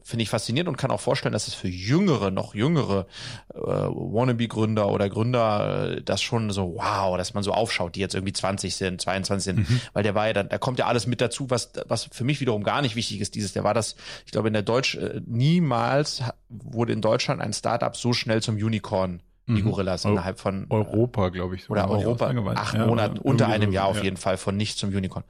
finde 0.03 0.23
ich 0.23 0.29
faszinierend 0.29 0.69
und 0.69 0.77
kann 0.77 0.91
auch 0.91 1.01
vorstellen, 1.01 1.33
dass 1.33 1.47
es 1.47 1.53
für 1.53 1.67
jüngere, 1.67 2.31
noch 2.31 2.55
jüngere 2.55 3.07
äh, 3.53 3.57
Wannabe-Gründer 3.59 4.87
oder 4.87 5.09
Gründer 5.09 5.91
äh, 5.91 6.01
das 6.01 6.21
schon 6.21 6.49
so, 6.51 6.75
wow, 6.75 7.17
dass 7.17 7.33
man 7.33 7.43
so 7.43 7.51
aufschaut, 7.51 7.95
die 7.95 7.99
jetzt 7.99 8.15
irgendwie 8.15 8.33
20 8.33 8.73
sind, 8.73 9.01
22 9.01 9.43
sind, 9.43 9.69
mhm. 9.69 9.81
weil 9.93 10.03
der 10.03 10.15
war 10.15 10.27
ja 10.27 10.33
dann, 10.33 10.47
da 10.47 10.57
kommt 10.57 10.79
ja 10.79 10.85
alles 10.85 11.07
mit 11.07 11.19
dazu, 11.19 11.49
was, 11.49 11.73
was 11.87 12.05
für 12.11 12.23
mich 12.23 12.39
wiederum 12.39 12.63
gar 12.63 12.81
nicht 12.81 12.95
wichtig 12.95 13.19
ist. 13.19 13.35
Dieses, 13.35 13.51
der 13.51 13.63
war 13.63 13.73
das, 13.73 13.95
ich 14.25 14.31
glaube, 14.31 14.47
in 14.47 14.53
der 14.53 14.63
Deutsch, 14.63 14.95
äh, 14.95 15.21
niemals 15.25 16.23
wurde 16.47 16.93
in 16.93 17.01
Deutschland 17.01 17.41
ein 17.41 17.51
Startup 17.51 17.95
so 17.95 18.13
schnell 18.13 18.41
zum 18.41 18.55
Unicorn 18.55 19.21
die 19.47 19.61
mhm. 19.61 19.71
Gorillas 19.71 20.05
innerhalb 20.05 20.39
von 20.39 20.65
Europa, 20.69 21.29
glaube 21.29 21.55
ich. 21.55 21.69
Oder 21.69 21.87
Europa, 21.87 22.33
acht 22.55 22.73
ja, 22.73 22.87
Monaten, 22.87 23.19
unter 23.19 23.47
einem 23.47 23.71
Jahr 23.71 23.85
auf 23.85 23.97
ja. 23.97 24.05
jeden 24.05 24.17
Fall 24.17 24.37
von 24.37 24.57
nicht 24.57 24.79
zum 24.79 24.89
Unicorn. 24.89 25.23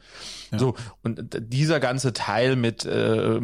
Ja. 0.52 0.60
So, 0.60 0.76
und 1.04 1.38
dieser 1.38 1.82
ganze 1.82 2.14
Teil 2.14 2.56
mit 2.56 2.86
äh, 2.86 3.40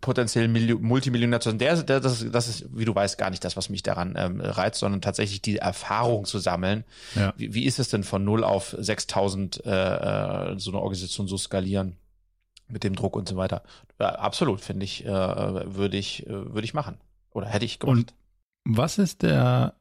potenziell 0.00 0.48
Multimillionär 0.48 1.38
der, 1.38 1.82
der, 1.82 2.00
das, 2.00 2.26
das 2.30 2.48
ist, 2.48 2.66
wie 2.76 2.84
du 2.84 2.94
weißt, 2.94 3.16
gar 3.16 3.30
nicht 3.30 3.44
das, 3.44 3.56
was 3.56 3.70
mich 3.70 3.82
daran 3.82 4.14
ähm, 4.16 4.42
reizt, 4.42 4.80
sondern 4.80 5.00
tatsächlich 5.00 5.40
die 5.40 5.56
Erfahrung 5.56 6.26
zu 6.26 6.38
sammeln. 6.38 6.84
Ja. 7.14 7.32
Wie, 7.38 7.54
wie 7.54 7.64
ist 7.64 7.78
es 7.78 7.88
denn 7.88 8.04
von 8.04 8.24
null 8.24 8.44
auf 8.44 8.76
6000 8.78 9.64
äh, 9.64 9.70
äh, 9.70 10.58
so 10.58 10.70
eine 10.70 10.80
Organisation 10.80 11.28
so 11.28 11.38
skalieren? 11.38 11.96
mit 12.68 12.84
dem 12.84 12.96
Druck 12.96 13.16
und 13.16 13.28
so 13.28 13.36
weiter. 13.36 13.62
Ja, 14.00 14.14
absolut, 14.14 14.62
finde 14.62 14.84
ich, 14.84 15.04
äh, 15.04 15.08
würde 15.10 15.98
ich, 15.98 16.26
äh, 16.26 16.30
würde 16.30 16.64
ich 16.64 16.72
machen. 16.72 16.96
Oder 17.32 17.46
hätte 17.46 17.66
ich 17.66 17.78
gemacht. 17.78 17.98
Und 17.98 18.14
was 18.64 18.98
ist 18.98 19.22
der, 19.22 19.74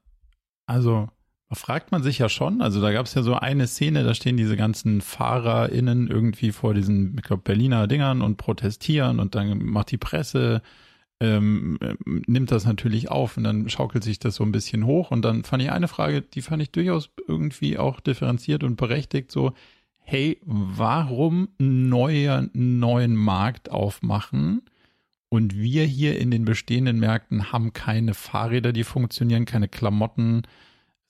also 0.66 1.10
fragt 1.54 1.92
man 1.92 2.02
sich 2.02 2.20
ja 2.20 2.30
schon, 2.30 2.62
also 2.62 2.82
da 2.82 2.92
gab 2.92 3.06
es 3.06 3.14
ja 3.14 3.24
so 3.24 3.36
eine 3.36 3.68
Szene, 3.68 4.04
da 4.04 4.14
stehen 4.14 4.38
diese 4.38 4.56
ganzen 4.56 5.02
FahrerInnen 5.02 6.08
irgendwie 6.08 6.52
vor 6.52 6.74
diesen, 6.74 7.16
ich 7.18 7.24
glaube, 7.24 7.44
Berliner 7.44 7.88
Dingern 7.88 8.22
und 8.22 8.38
protestieren 8.38 9.20
und 9.20 9.36
dann 9.36 9.66
macht 9.66 9.92
die 9.92 9.98
Presse, 9.98 10.62
ähm, 11.20 11.78
nimmt 12.06 12.52
das 12.52 12.66
natürlich 12.66 13.12
auf 13.12 13.38
und 13.38 13.44
dann 13.44 13.70
schaukelt 13.70 14.04
sich 14.04 14.18
das 14.20 14.36
so 14.36 14.44
ein 14.44 14.52
bisschen 14.52 14.86
hoch 14.86 15.12
und 15.12 15.24
dann 15.24 15.44
fand 15.44 15.62
ich 15.62 15.72
eine 15.72 15.88
Frage, 15.88 16.22
die 16.22 16.42
fand 16.42 16.64
ich 16.64 16.72
durchaus 16.72 17.10
irgendwie 17.28 17.78
auch 17.78 18.00
differenziert 18.00 18.64
und 18.64 18.78
berechtigt, 18.78 19.32
so, 19.32 19.54
hey, 20.00 20.40
warum 20.46 21.50
neue, 21.60 22.50
neuen 22.54 23.16
Markt 23.16 23.70
aufmachen? 23.72 24.64
Und 25.34 25.56
wir 25.56 25.86
hier 25.86 26.20
in 26.20 26.30
den 26.30 26.44
bestehenden 26.44 27.00
Märkten 27.00 27.54
haben 27.54 27.72
keine 27.72 28.14
Fahrräder, 28.14 28.74
die 28.74 28.84
funktionieren, 28.84 29.46
keine 29.46 29.70
Klamotten. 29.70 30.42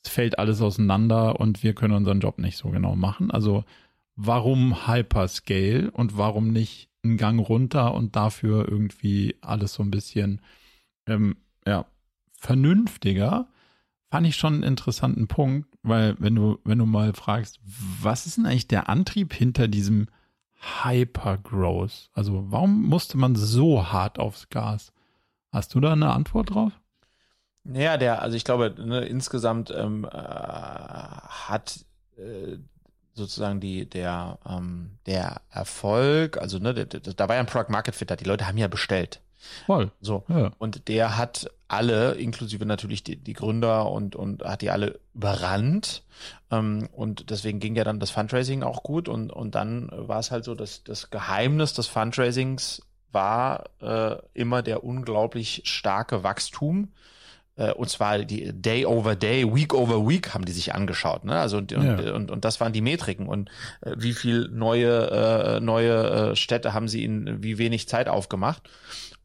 Es 0.03 0.11
fällt 0.11 0.37
alles 0.37 0.61
auseinander 0.61 1.39
und 1.39 1.63
wir 1.63 1.73
können 1.73 1.95
unseren 1.95 2.19
Job 2.19 2.37
nicht 2.37 2.55
so 2.55 2.69
genau 2.69 2.95
machen. 2.95 3.31
Also 3.31 3.65
warum 4.15 4.87
Hyperscale 4.87 5.89
und 5.89 6.19
warum 6.19 6.51
nicht 6.51 6.87
einen 7.03 7.17
Gang 7.17 7.39
runter 7.39 7.95
und 7.95 8.15
dafür 8.15 8.69
irgendwie 8.69 9.37
alles 9.41 9.73
so 9.73 9.81
ein 9.81 9.89
bisschen 9.89 10.41
ähm, 11.07 11.37
ja, 11.65 11.87
vernünftiger? 12.37 13.47
Fand 14.11 14.27
ich 14.27 14.35
schon 14.35 14.53
einen 14.53 14.63
interessanten 14.63 15.27
Punkt, 15.27 15.67
weil 15.81 16.15
wenn 16.19 16.35
du, 16.35 16.59
wenn 16.63 16.77
du 16.77 16.85
mal 16.85 17.13
fragst, 17.13 17.59
was 17.63 18.27
ist 18.27 18.37
denn 18.37 18.45
eigentlich 18.45 18.67
der 18.67 18.87
Antrieb 18.87 19.33
hinter 19.33 19.67
diesem 19.67 20.09
Hypergrowth? 20.61 22.09
Also 22.13 22.51
warum 22.51 22.83
musste 22.83 23.17
man 23.17 23.35
so 23.35 23.91
hart 23.91 24.19
aufs 24.19 24.49
Gas? 24.49 24.93
Hast 25.51 25.73
du 25.73 25.79
da 25.79 25.93
eine 25.93 26.11
Antwort 26.13 26.51
drauf? 26.51 26.71
Naja, 27.63 27.97
der, 27.97 28.21
also 28.21 28.37
ich 28.37 28.43
glaube, 28.43 28.73
ne, 28.77 29.01
insgesamt 29.05 29.71
ähm, 29.71 30.05
äh, 30.05 30.17
hat 30.17 31.85
äh, 32.17 32.57
sozusagen 33.13 33.59
die, 33.59 33.87
der, 33.87 34.39
ähm, 34.47 34.97
der 35.05 35.41
Erfolg, 35.49 36.37
also 36.37 36.57
ne, 36.59 36.73
da 36.73 37.27
war 37.27 37.35
ja 37.35 37.41
ein 37.41 37.47
Product 37.47 37.71
Market 37.71 37.95
Fit, 37.95 38.19
die 38.19 38.25
Leute 38.25 38.47
haben 38.47 38.57
ja 38.57 38.67
bestellt. 38.67 39.21
Voll. 39.65 39.91
So. 40.01 40.23
Ja. 40.27 40.51
Und 40.57 40.87
der 40.87 41.17
hat 41.17 41.49
alle, 41.67 42.13
inklusive 42.13 42.65
natürlich 42.65 43.03
die, 43.03 43.15
die 43.15 43.33
Gründer 43.33 43.89
und, 43.89 44.15
und 44.15 44.43
hat 44.43 44.61
die 44.61 44.69
alle 44.69 44.99
überrannt. 45.13 46.03
Ähm, 46.51 46.89
und 46.91 47.29
deswegen 47.29 47.59
ging 47.59 47.75
ja 47.75 47.83
dann 47.83 47.99
das 47.99 48.11
Fundraising 48.11 48.63
auch 48.63 48.83
gut. 48.83 49.07
Und, 49.07 49.31
und 49.31 49.55
dann 49.55 49.89
war 49.91 50.19
es 50.19 50.31
halt 50.31 50.43
so, 50.43 50.55
dass 50.55 50.83
das 50.83 51.09
Geheimnis 51.09 51.73
des 51.73 51.87
Fundraisings 51.87 52.83
war 53.11 53.65
äh, 53.81 54.17
immer 54.33 54.61
der 54.61 54.83
unglaublich 54.83 55.63
starke 55.65 56.23
Wachstum 56.23 56.89
äh, 57.57 57.71
und 57.73 57.89
zwar 57.89 58.19
die 58.19 58.51
Day 58.53 58.85
over 58.85 59.15
Day, 59.15 59.53
Week 59.53 59.73
over 59.73 60.07
Week 60.07 60.33
haben 60.33 60.45
die 60.45 60.51
sich 60.51 60.73
angeschaut, 60.73 61.25
ne? 61.25 61.37
Also 61.37 61.57
und, 61.57 61.71
ja. 61.71 61.79
und, 61.79 62.09
und, 62.09 62.31
und, 62.31 62.45
das 62.45 62.59
waren 62.59 62.73
die 62.73 62.81
Metriken 62.81 63.27
und 63.27 63.49
äh, 63.81 63.93
wie 63.97 64.13
viel 64.13 64.49
neue 64.51 65.57
äh, 65.57 65.59
neue 65.59 66.31
äh, 66.31 66.35
Städte 66.35 66.73
haben 66.73 66.87
sie 66.87 67.03
in 67.03 67.43
wie 67.43 67.57
wenig 67.57 67.87
Zeit 67.87 68.07
aufgemacht 68.07 68.69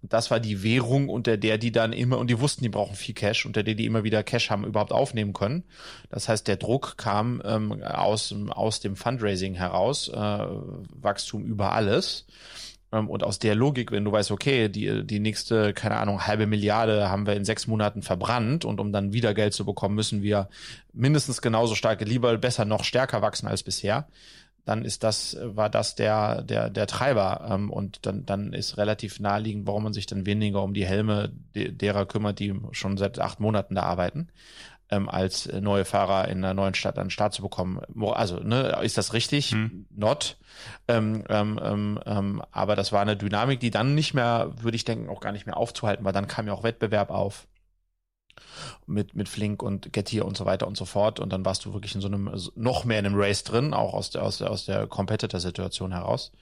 das 0.09 0.31
war 0.31 0.41
die 0.41 0.63
Währung, 0.63 1.09
unter 1.09 1.37
der 1.37 1.59
die 1.59 1.73
dann 1.73 1.93
immer, 1.93 2.19
und 2.19 2.29
die 2.29 2.41
wussten, 2.41 2.63
die 2.63 2.69
brauchen 2.69 2.97
viel 2.97 3.15
Cash, 3.15 3.47
unter 3.47 3.63
der 3.63 3.75
die 3.75 3.87
immer 3.87 4.05
wieder 4.05 4.23
Cash 4.23 4.51
haben 4.51 4.65
überhaupt 4.65 4.93
aufnehmen 4.93 5.33
können. 5.33 5.65
Das 6.11 6.29
heißt, 6.29 6.47
der 6.49 6.57
Druck 6.57 6.97
kam 6.97 7.43
ähm, 7.45 7.83
aus, 7.83 8.35
aus 8.51 8.81
dem 8.81 8.97
Fundraising 8.97 9.55
heraus, 9.55 10.09
äh, 10.09 10.13
Wachstum 10.15 11.45
über 11.45 11.73
alles. 11.73 12.27
Ähm, 12.93 13.09
und 13.09 13.25
aus 13.25 13.39
der 13.39 13.55
Logik, 13.55 13.91
wenn 13.93 14.05
du 14.05 14.13
weißt, 14.13 14.31
okay, 14.31 14.69
die, 14.69 15.07
die 15.07 15.19
nächste, 15.19 15.75
keine 15.75 15.97
Ahnung, 15.97 16.27
halbe 16.27 16.47
Milliarde 16.47 17.09
haben 17.09 17.27
wir 17.27 17.35
in 17.35 17.45
sechs 17.45 17.67
Monaten 17.67 18.03
verbrannt 18.03 18.65
und 18.65 18.81
um 18.81 18.93
dann 18.93 19.13
wieder 19.13 19.35
Geld 19.35 19.55
zu 19.55 19.65
bekommen, 19.65 19.95
müssen 19.95 20.23
wir 20.23 20.49
mindestens 20.93 21.43
genauso 21.43 21.75
stark, 21.75 22.01
lieber 22.03 22.37
besser 22.39 22.65
noch 22.65 22.85
stärker 22.85 23.23
wachsen 23.23 23.49
als 23.49 23.63
bisher 23.63 24.07
dann 24.67 24.85
ist 24.85 25.05
das, 25.05 25.39
war 25.41 25.71
das 25.71 25.95
der, 25.95 26.43
der, 26.43 26.69
der 26.71 26.87
Treiber. 26.89 27.47
Ähm, 27.49 27.71
und 27.71 28.05
dann, 28.05 28.27
dann 28.27 28.53
ist 28.53 28.77
relativ 28.77 29.21
naheliegend, 29.21 29.67
warum 29.67 29.85
man 29.85 29.93
sich 29.93 30.07
dann 30.07 30.27
weniger 30.27 30.63
um 30.63 30.75
die 30.75 30.85
Helme 30.85 31.33
derer 31.55 32.05
kümmert, 32.05 32.41
die 32.41 32.53
schon 32.73 32.97
seit 32.99 33.21
acht 33.21 33.39
Monaten 33.39 33.77
da 33.77 33.83
arbeiten, 33.85 34.29
ähm, 34.91 35.09
als 35.09 35.47
neue 35.53 35.85
Fahrer 35.85 36.27
in 36.27 36.39
einer 36.39 36.53
neuen 36.53 36.75
Stadt 36.75 36.99
an 36.99 37.07
den 37.07 37.11
Start 37.11 37.33
zu 37.33 37.43
bekommen. 37.43 37.81
Also, 38.13 38.41
ne, 38.41 38.77
ist 38.83 38.99
das 38.99 39.13
richtig? 39.13 39.53
Hm. 39.53 39.87
Not. 39.95 40.37
Ähm, 40.89 41.23
ähm, 41.29 41.61
ähm, 41.63 42.01
ähm, 42.05 42.43
aber 42.51 42.75
das 42.75 42.91
war 42.91 43.03
eine 43.03 43.17
Dynamik, 43.17 43.61
die 43.61 43.71
dann 43.71 43.95
nicht 43.95 44.15
mehr, 44.15 44.51
würde 44.61 44.75
ich 44.75 44.85
denken, 44.85 45.09
auch 45.09 45.21
gar 45.21 45.33
nicht 45.33 45.47
mehr 45.47 45.57
aufzuhalten, 45.57 46.05
weil 46.05 46.13
dann 46.13 46.27
kam 46.27 46.49
ja 46.49 46.53
auch 46.53 46.65
Wettbewerb 46.65 47.11
auf 47.11 47.47
mit, 48.87 49.15
mit 49.15 49.29
Flink 49.29 49.63
und 49.63 49.93
Getir 49.93 50.25
und 50.25 50.37
so 50.37 50.45
weiter 50.45 50.67
und 50.67 50.77
so 50.77 50.85
fort. 50.85 51.21
Und 51.21 51.33
dann 51.33 51.45
warst 51.45 51.65
du 51.65 51.73
wirklich 51.73 51.95
in 51.95 52.01
so 52.01 52.09
einem, 52.09 52.31
noch 52.55 52.85
mehr 52.85 52.99
in 52.99 53.07
einem 53.07 53.17
Race 53.17 53.45
drin, 53.45 53.75
auch 53.75 53.95
aus 53.95 54.11
der, 54.11 54.23
aus 54.23 54.39
der, 54.39 54.51
aus 54.51 54.67
der 54.67 54.87
Competitor-Situation 54.87 55.93
heraus. 55.93 56.33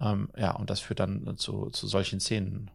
Ähm, 0.00 0.28
ja, 0.36 0.52
und 0.52 0.70
das 0.70 0.80
führt 0.80 1.00
dann 1.00 1.36
zu, 1.36 1.70
zu 1.70 1.86
solchen 1.86 2.20
Szenen. 2.20 2.70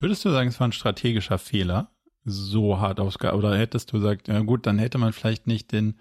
Würdest 0.00 0.24
du 0.24 0.30
sagen, 0.30 0.48
es 0.48 0.60
war 0.60 0.68
ein 0.68 0.72
strategischer 0.72 1.38
Fehler, 1.38 1.90
so 2.24 2.80
hart 2.80 3.00
aufs, 3.00 3.20
oder 3.20 3.56
hättest 3.56 3.92
du 3.92 3.98
gesagt, 3.98 4.28
ja 4.28 4.40
gut, 4.40 4.66
dann 4.66 4.78
hätte 4.78 4.98
man 4.98 5.12
vielleicht 5.12 5.46
nicht 5.46 5.72
den 5.72 5.94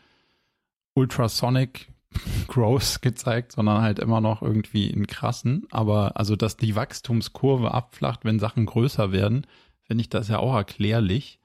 Ultrasonic 0.95 1.91
Growth 2.47 3.01
gezeigt, 3.01 3.53
sondern 3.53 3.81
halt 3.81 3.99
immer 3.99 4.21
noch 4.21 4.41
irgendwie 4.41 4.91
einen 4.91 5.07
krassen. 5.07 5.67
Aber 5.71 6.17
also, 6.17 6.35
dass 6.35 6.57
die 6.57 6.75
Wachstumskurve 6.75 7.73
abflacht, 7.73 8.25
wenn 8.25 8.39
Sachen 8.39 8.65
größer 8.65 9.11
werden, 9.11 9.45
finde 9.83 10.01
ich 10.01 10.09
das 10.09 10.27
ja 10.27 10.39
auch 10.39 10.55
erklärlich. 10.55 11.39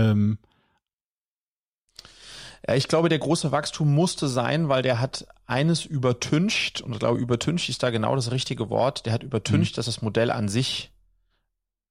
Ähm, 0.00 0.38
Ja, 2.66 2.74
ich 2.74 2.88
glaube, 2.88 3.08
der 3.08 3.18
große 3.18 3.52
Wachstum 3.52 3.94
musste 3.94 4.28
sein, 4.28 4.68
weil 4.68 4.82
der 4.82 5.00
hat 5.00 5.26
eines 5.46 5.84
übertüncht, 5.84 6.82
und 6.82 6.92
ich 6.92 6.98
glaube, 6.98 7.18
übertüncht 7.18 7.68
ist 7.68 7.82
da 7.82 7.90
genau 7.90 8.14
das 8.14 8.30
richtige 8.30 8.68
Wort, 8.68 9.06
der 9.06 9.12
hat 9.12 9.22
übertüncht, 9.22 9.72
mhm. 9.72 9.76
dass 9.76 9.86
das 9.86 10.02
Modell 10.02 10.30
an 10.30 10.48
sich 10.48 10.92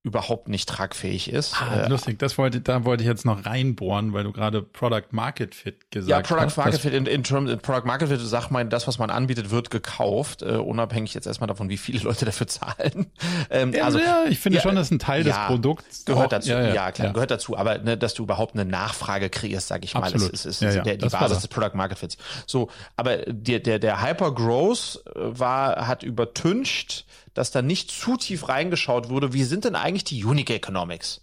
überhaupt 0.02 0.48
nicht 0.48 0.66
tragfähig 0.66 1.30
ist. 1.30 1.60
Ah, 1.60 1.82
äh, 1.82 1.88
lustig, 1.88 2.18
das 2.18 2.38
wollte, 2.38 2.62
da 2.62 2.86
wollte 2.86 3.02
ich 3.02 3.08
jetzt 3.08 3.26
noch 3.26 3.44
reinbohren, 3.44 4.14
weil 4.14 4.24
du 4.24 4.32
gerade 4.32 4.62
Product 4.62 5.08
Market 5.10 5.54
Fit 5.54 5.90
gesagt 5.90 6.10
hast. 6.10 6.30
Ja, 6.30 6.36
Product 6.36 6.46
hast. 6.46 6.56
Market 6.56 6.80
Fit 6.80 6.94
in, 6.94 7.04
in, 7.04 7.22
Terms, 7.22 7.54
Product 7.60 7.84
Market 7.84 8.08
Fit 8.08 8.20
sagt 8.20 8.50
man, 8.50 8.70
das, 8.70 8.88
was 8.88 8.98
man 8.98 9.10
anbietet, 9.10 9.50
wird 9.50 9.70
gekauft, 9.70 10.40
äh, 10.40 10.52
unabhängig 10.52 11.12
jetzt 11.12 11.26
erstmal 11.26 11.48
davon, 11.48 11.68
wie 11.68 11.76
viele 11.76 12.00
Leute 12.00 12.24
dafür 12.24 12.46
zahlen. 12.46 13.12
Ähm, 13.50 13.74
ja, 13.74 13.84
also, 13.84 13.98
ja, 13.98 14.24
ich 14.26 14.38
finde 14.38 14.56
ja, 14.56 14.62
schon, 14.62 14.74
das 14.74 14.86
ist 14.86 14.92
ein 14.92 15.00
Teil 15.00 15.26
ja, 15.26 15.36
des 15.36 15.46
Produkts. 15.48 16.04
Gehört 16.06 16.26
auch, 16.26 16.30
dazu, 16.30 16.48
ja, 16.48 16.72
ja 16.72 16.92
klar, 16.92 17.12
gehört 17.12 17.30
dazu, 17.30 17.58
aber 17.58 17.76
ne, 17.78 17.98
dass 17.98 18.14
du 18.14 18.22
überhaupt 18.22 18.54
eine 18.54 18.64
Nachfrage 18.64 19.28
kreierst, 19.28 19.68
sage 19.68 19.84
ich 19.84 19.94
Absolut. 19.94 20.28
mal, 20.28 20.32
ist, 20.32 20.46
ist, 20.46 20.62
ist 20.62 20.76
der, 20.76 20.96
die 20.96 21.08
Basis 21.08 21.40
des 21.40 21.48
Product 21.48 21.74
Market 21.74 21.98
Fits. 21.98 22.16
So, 22.46 22.70
aber 22.96 23.18
der, 23.26 23.60
der, 23.60 23.78
der 23.78 24.02
Hyper 24.02 24.34
Growth 24.34 25.02
war, 25.14 25.86
hat 25.86 26.02
übertüncht, 26.02 27.04
dass 27.34 27.50
da 27.50 27.62
nicht 27.62 27.90
zu 27.90 28.16
tief 28.16 28.48
reingeschaut 28.48 29.08
wurde, 29.08 29.32
wie 29.32 29.44
sind 29.44 29.64
denn 29.64 29.76
eigentlich 29.76 30.04
die 30.04 30.24
Unique 30.24 30.50
Economics? 30.50 31.20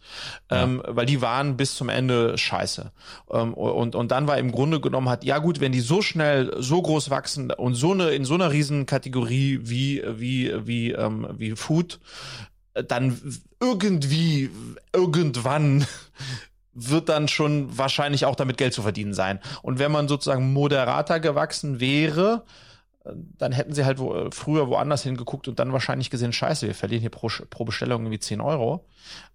Ja. 0.49 0.63
Ähm, 0.63 0.81
weil 0.85 1.05
die 1.05 1.21
waren 1.21 1.57
bis 1.57 1.75
zum 1.75 1.89
Ende 1.89 2.37
scheiße. 2.37 2.91
Ähm, 3.31 3.53
und, 3.53 3.95
und 3.95 4.11
dann 4.11 4.27
war 4.27 4.37
im 4.37 4.51
Grunde 4.51 4.79
genommen 4.79 5.09
hat, 5.09 5.23
ja 5.23 5.39
gut, 5.39 5.59
wenn 5.59 5.71
die 5.71 5.81
so 5.81 6.01
schnell, 6.01 6.55
so 6.59 6.81
groß 6.81 7.09
wachsen 7.09 7.51
und 7.51 7.75
so 7.75 7.91
eine, 7.91 8.11
in 8.11 8.25
so 8.25 8.35
einer 8.35 8.51
riesen 8.51 8.85
Kategorie 8.85 9.59
wie, 9.63 10.03
wie, 10.07 10.53
wie, 10.65 10.91
ähm, 10.91 11.27
wie 11.37 11.55
Food, 11.55 11.99
dann 12.73 13.19
irgendwie, 13.59 14.49
irgendwann 14.93 15.85
wird 16.73 17.09
dann 17.09 17.27
schon 17.27 17.75
wahrscheinlich 17.77 18.25
auch 18.25 18.35
damit 18.35 18.57
Geld 18.57 18.73
zu 18.73 18.83
verdienen 18.83 19.13
sein. 19.13 19.39
Und 19.63 19.79
wenn 19.79 19.91
man 19.91 20.07
sozusagen 20.07 20.53
moderater 20.53 21.19
gewachsen 21.19 21.79
wäre, 21.79 22.43
dann 23.15 23.51
hätten 23.51 23.73
sie 23.73 23.85
halt 23.85 23.99
wo, 23.99 24.13
äh, 24.13 24.31
früher 24.31 24.67
woanders 24.67 25.03
hingeguckt 25.03 25.47
und 25.47 25.59
dann 25.59 25.73
wahrscheinlich 25.73 26.09
gesehen, 26.09 26.33
scheiße, 26.33 26.67
wir 26.67 26.75
verlieren 26.75 27.01
hier 27.01 27.09
pro, 27.09 27.29
pro 27.49 27.65
Bestellung 27.65 28.03
irgendwie 28.03 28.19
10 28.19 28.41
Euro. 28.41 28.85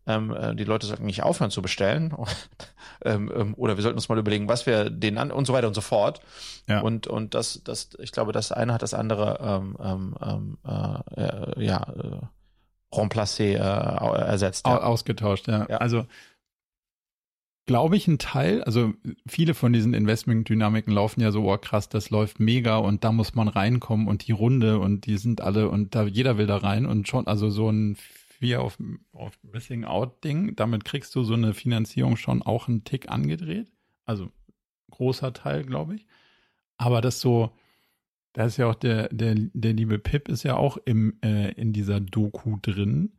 Ähm, 0.07 0.35
äh, 0.35 0.55
die 0.55 0.65
Leute 0.65 0.87
sollten 0.87 1.07
nicht 1.07 1.23
aufhören 1.23 1.51
zu 1.51 1.63
bestellen. 1.63 2.15
ähm, 3.05 3.33
ähm, 3.35 3.55
oder 3.57 3.77
wir 3.77 3.83
sollten 3.83 3.99
uns 3.99 4.09
mal 4.09 4.19
überlegen, 4.19 4.49
was 4.49 4.67
wir 4.67 4.91
denen 4.91 5.19
an 5.19 5.31
und 5.31 5.47
so 5.47 5.53
weiter 5.53 5.69
und 5.69 5.75
so 5.75 5.81
fort. 5.81 6.21
Ja. 6.69 6.81
Und, 6.81 7.07
und 7.07 7.35
das, 7.35 7.63
das, 7.65 7.91
ich 7.99 8.13
glaube, 8.13 8.33
das 8.33 8.53
eine 8.53 8.75
hat 8.75 8.83
das 8.83 8.95
andere 8.95 9.39
ähm, 9.41 9.77
ähm, 9.83 10.17
ähm 10.23 10.59
äh, 10.67 11.23
äh, 11.23 11.65
ja, 11.65 11.83
äh, 11.83 12.97
remplacé, 12.97 13.55
äh, 13.55 14.21
ersetzt. 14.21 14.67
Ja. 14.67 14.83
Ausgetauscht, 14.83 15.49
ja. 15.49 15.67
ja. 15.69 15.79
Also 15.79 16.07
glaube 17.67 17.97
ich, 17.97 18.09
ein 18.09 18.19
Teil. 18.19 18.63
Also 18.65 18.95
viele 19.27 19.55
von 19.55 19.73
diesen 19.73 19.95
Investmentdynamiken 19.95 20.93
laufen 20.93 21.21
ja 21.21 21.31
so, 21.31 21.51
oh 21.51 21.59
krass, 21.59 21.89
das 21.89 22.11
läuft 22.11 22.41
mega 22.41 22.77
und 22.77 23.05
da 23.05 23.13
muss 23.13 23.35
man 23.35 23.49
reinkommen 23.49 24.09
und 24.09 24.27
die 24.27 24.33
Runde 24.33 24.79
und 24.79 25.07
die 25.07 25.17
sind 25.17 25.41
alle 25.41 25.69
und 25.69 25.95
da 25.95 26.05
jeder 26.05 26.39
will 26.39 26.47
da 26.47 26.57
rein 26.57 26.87
und 26.87 27.09
schon, 27.09 27.27
also 27.27 27.51
so 27.51 27.71
ein 27.71 27.97
Fear 27.97 28.65
of, 28.65 28.79
of 29.13 29.39
Missing 29.43 29.85
Out 29.85 30.25
Ding, 30.25 30.57
damit 30.57 30.85
kriegst 30.85 31.15
du 31.15 31.23
so 31.23 31.35
eine 31.35 31.55
Finanzierung 31.55 32.17
schon 32.17 32.43
auch 32.43 32.69
einen 32.69 32.83
Tick 32.83 33.09
angedreht. 33.09 33.69
Also 34.05 34.31
großer 34.91 35.33
Teil, 35.33 35.65
glaube 35.65 35.95
ich. 35.95 36.07
Aber 36.77 37.01
das 37.01 37.21
so, 37.21 37.53
da 38.33 38.47
ist 38.47 38.57
ja 38.57 38.69
auch 38.69 38.75
der, 38.75 39.09
der, 39.11 39.37
der 39.37 39.73
liebe 39.73 40.01
Pip 40.01 40.29
ist 40.29 40.43
ja 40.43 40.57
auch 40.57 40.77
im, 40.85 41.19
äh, 41.23 41.53
in 41.53 41.73
dieser 41.73 42.01
Doku 42.01 42.59
drin 42.61 43.13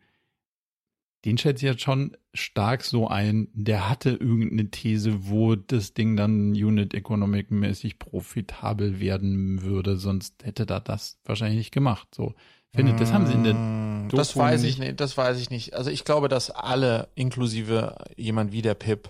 den 1.25 1.37
schätze 1.37 1.65
ich 1.65 1.71
jetzt 1.71 1.83
schon 1.83 2.17
stark 2.33 2.83
so 2.83 3.07
ein, 3.07 3.47
der 3.53 3.89
hatte 3.89 4.09
irgendeine 4.11 4.69
These, 4.69 5.29
wo 5.29 5.55
das 5.55 5.93
Ding 5.93 6.17
dann 6.17 6.51
Unit 6.51 6.93
Economic 6.93 7.49
mäßig 7.49 7.97
profitabel 7.99 8.99
werden 8.99 9.61
würde, 9.61 9.97
sonst 9.97 10.43
hätte 10.43 10.65
er 10.67 10.81
das 10.81 11.19
wahrscheinlich 11.23 11.57
nicht 11.57 11.71
gemacht. 11.71 12.07
So. 12.13 12.33
Findet, 12.75 12.99
das 12.99 13.13
haben 13.13 13.27
sie 13.27 13.33
in 13.33 13.43
der 13.43 13.53
mm, 13.53 14.09
Doku 14.09 14.17
Das 14.17 14.35
weiß 14.35 14.63
ich 14.63 14.79
nicht, 14.79 14.99
das 14.99 15.15
weiß 15.15 15.39
ich 15.39 15.49
nicht. 15.49 15.75
Also 15.75 15.91
ich 15.91 16.03
glaube, 16.03 16.27
dass 16.27 16.49
alle, 16.49 17.07
inklusive 17.15 17.95
jemand 18.17 18.51
wie 18.51 18.63
der 18.63 18.73
Pip, 18.73 19.09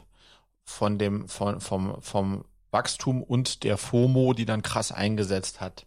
von 0.65 0.97
dem, 0.97 1.27
von, 1.27 1.59
vom, 1.61 2.01
vom 2.01 2.45
Wachstum 2.71 3.23
und 3.23 3.63
der 3.63 3.77
FOMO, 3.77 4.33
die 4.33 4.45
dann 4.45 4.61
krass 4.61 4.91
eingesetzt 4.91 5.61
hat, 5.61 5.85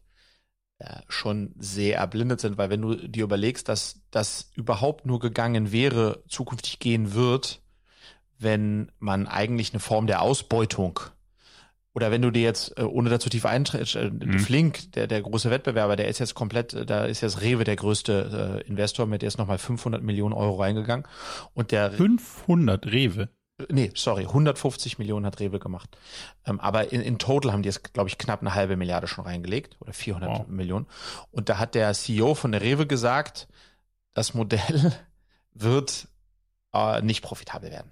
äh, 0.78 1.00
schon 1.08 1.54
sehr 1.58 1.96
erblindet 1.98 2.40
sind, 2.40 2.58
weil 2.58 2.70
wenn 2.70 2.82
du 2.82 2.94
dir 2.94 3.24
überlegst, 3.24 3.68
dass 3.68 4.02
das 4.10 4.50
überhaupt 4.54 5.06
nur 5.06 5.20
gegangen 5.20 5.72
wäre, 5.72 6.22
zukünftig 6.28 6.78
gehen 6.78 7.14
wird, 7.14 7.62
wenn 8.38 8.92
man 8.98 9.26
eigentlich 9.26 9.72
eine 9.72 9.80
Form 9.80 10.06
der 10.06 10.20
Ausbeutung 10.20 11.00
oder 11.96 12.10
wenn 12.10 12.20
du 12.20 12.30
dir 12.30 12.42
jetzt, 12.42 12.78
äh, 12.78 12.82
ohne 12.82 13.08
dazu 13.08 13.30
tief 13.30 13.46
eintrittst, 13.46 13.96
äh, 13.96 14.10
mhm. 14.10 14.38
Flink, 14.38 14.92
der, 14.92 15.06
der 15.06 15.22
große 15.22 15.50
Wettbewerber, 15.50 15.96
der 15.96 16.08
ist 16.08 16.18
jetzt 16.18 16.34
komplett, 16.34 16.76
da 16.90 17.06
ist 17.06 17.22
jetzt 17.22 17.40
Rewe 17.40 17.64
der 17.64 17.76
größte 17.76 18.62
äh, 18.62 18.68
Investor, 18.68 19.06
mit 19.06 19.22
der 19.22 19.28
ist 19.28 19.38
nochmal 19.38 19.56
500 19.56 20.02
Millionen 20.02 20.34
Euro 20.34 20.56
reingegangen. 20.56 21.06
Und 21.54 21.72
der 21.72 21.90
500 21.92 22.84
Rewe? 22.84 23.30
Nee, 23.70 23.90
sorry, 23.94 24.24
150 24.24 24.98
Millionen 24.98 25.24
hat 25.24 25.40
Rewe 25.40 25.58
gemacht. 25.58 25.96
Ähm, 26.44 26.60
aber 26.60 26.92
in, 26.92 27.00
in 27.00 27.18
total 27.18 27.52
haben 27.52 27.62
die 27.62 27.68
jetzt, 27.68 27.94
glaube 27.94 28.08
ich, 28.08 28.18
knapp 28.18 28.42
eine 28.42 28.54
halbe 28.54 28.76
Milliarde 28.76 29.06
schon 29.06 29.24
reingelegt 29.24 29.76
oder 29.80 29.94
400 29.94 30.30
wow. 30.30 30.46
Millionen. 30.48 30.86
Und 31.30 31.48
da 31.48 31.58
hat 31.58 31.74
der 31.74 31.92
CEO 31.94 32.34
von 32.34 32.52
der 32.52 32.60
Rewe 32.60 32.86
gesagt, 32.86 33.48
das 34.12 34.34
Modell 34.34 34.92
wird 35.54 36.08
äh, 36.74 37.00
nicht 37.00 37.22
profitabel 37.22 37.70
werden. 37.70 37.90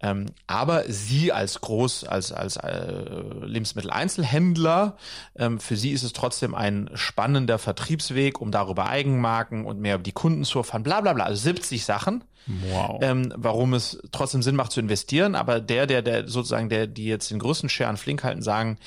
Ähm, 0.00 0.26
aber 0.46 0.84
sie 0.88 1.32
als 1.32 1.60
groß, 1.60 2.04
als, 2.04 2.32
als 2.32 2.56
äh, 2.56 3.22
Lebensmitteleinzelhändler, 3.42 4.96
ähm, 5.36 5.60
für 5.60 5.76
sie 5.76 5.90
ist 5.90 6.02
es 6.02 6.12
trotzdem 6.12 6.54
ein 6.54 6.90
spannender 6.94 7.58
Vertriebsweg, 7.58 8.40
um 8.40 8.50
darüber 8.50 8.88
Eigenmarken 8.88 9.64
und 9.64 9.80
mehr 9.80 9.96
über 9.96 10.04
die 10.04 10.12
Kunden 10.12 10.44
zu 10.44 10.58
erfahren, 10.58 10.82
bla 10.82 11.00
bla 11.00 11.12
bla, 11.12 11.24
also 11.24 11.42
70 11.42 11.84
Sachen. 11.84 12.24
Wow. 12.46 12.98
Ähm, 13.02 13.32
warum 13.36 13.72
es 13.72 14.00
trotzdem 14.10 14.42
Sinn 14.42 14.56
macht 14.56 14.72
zu 14.72 14.80
investieren, 14.80 15.36
aber 15.36 15.60
der, 15.60 15.86
der, 15.86 16.02
der 16.02 16.28
sozusagen, 16.28 16.68
der, 16.68 16.88
die 16.88 17.04
jetzt 17.04 17.30
den 17.30 17.38
größten 17.38 17.68
Share 17.68 17.88
an 17.88 17.96
Flink 17.96 18.24
halten, 18.24 18.42
sagen, 18.42 18.78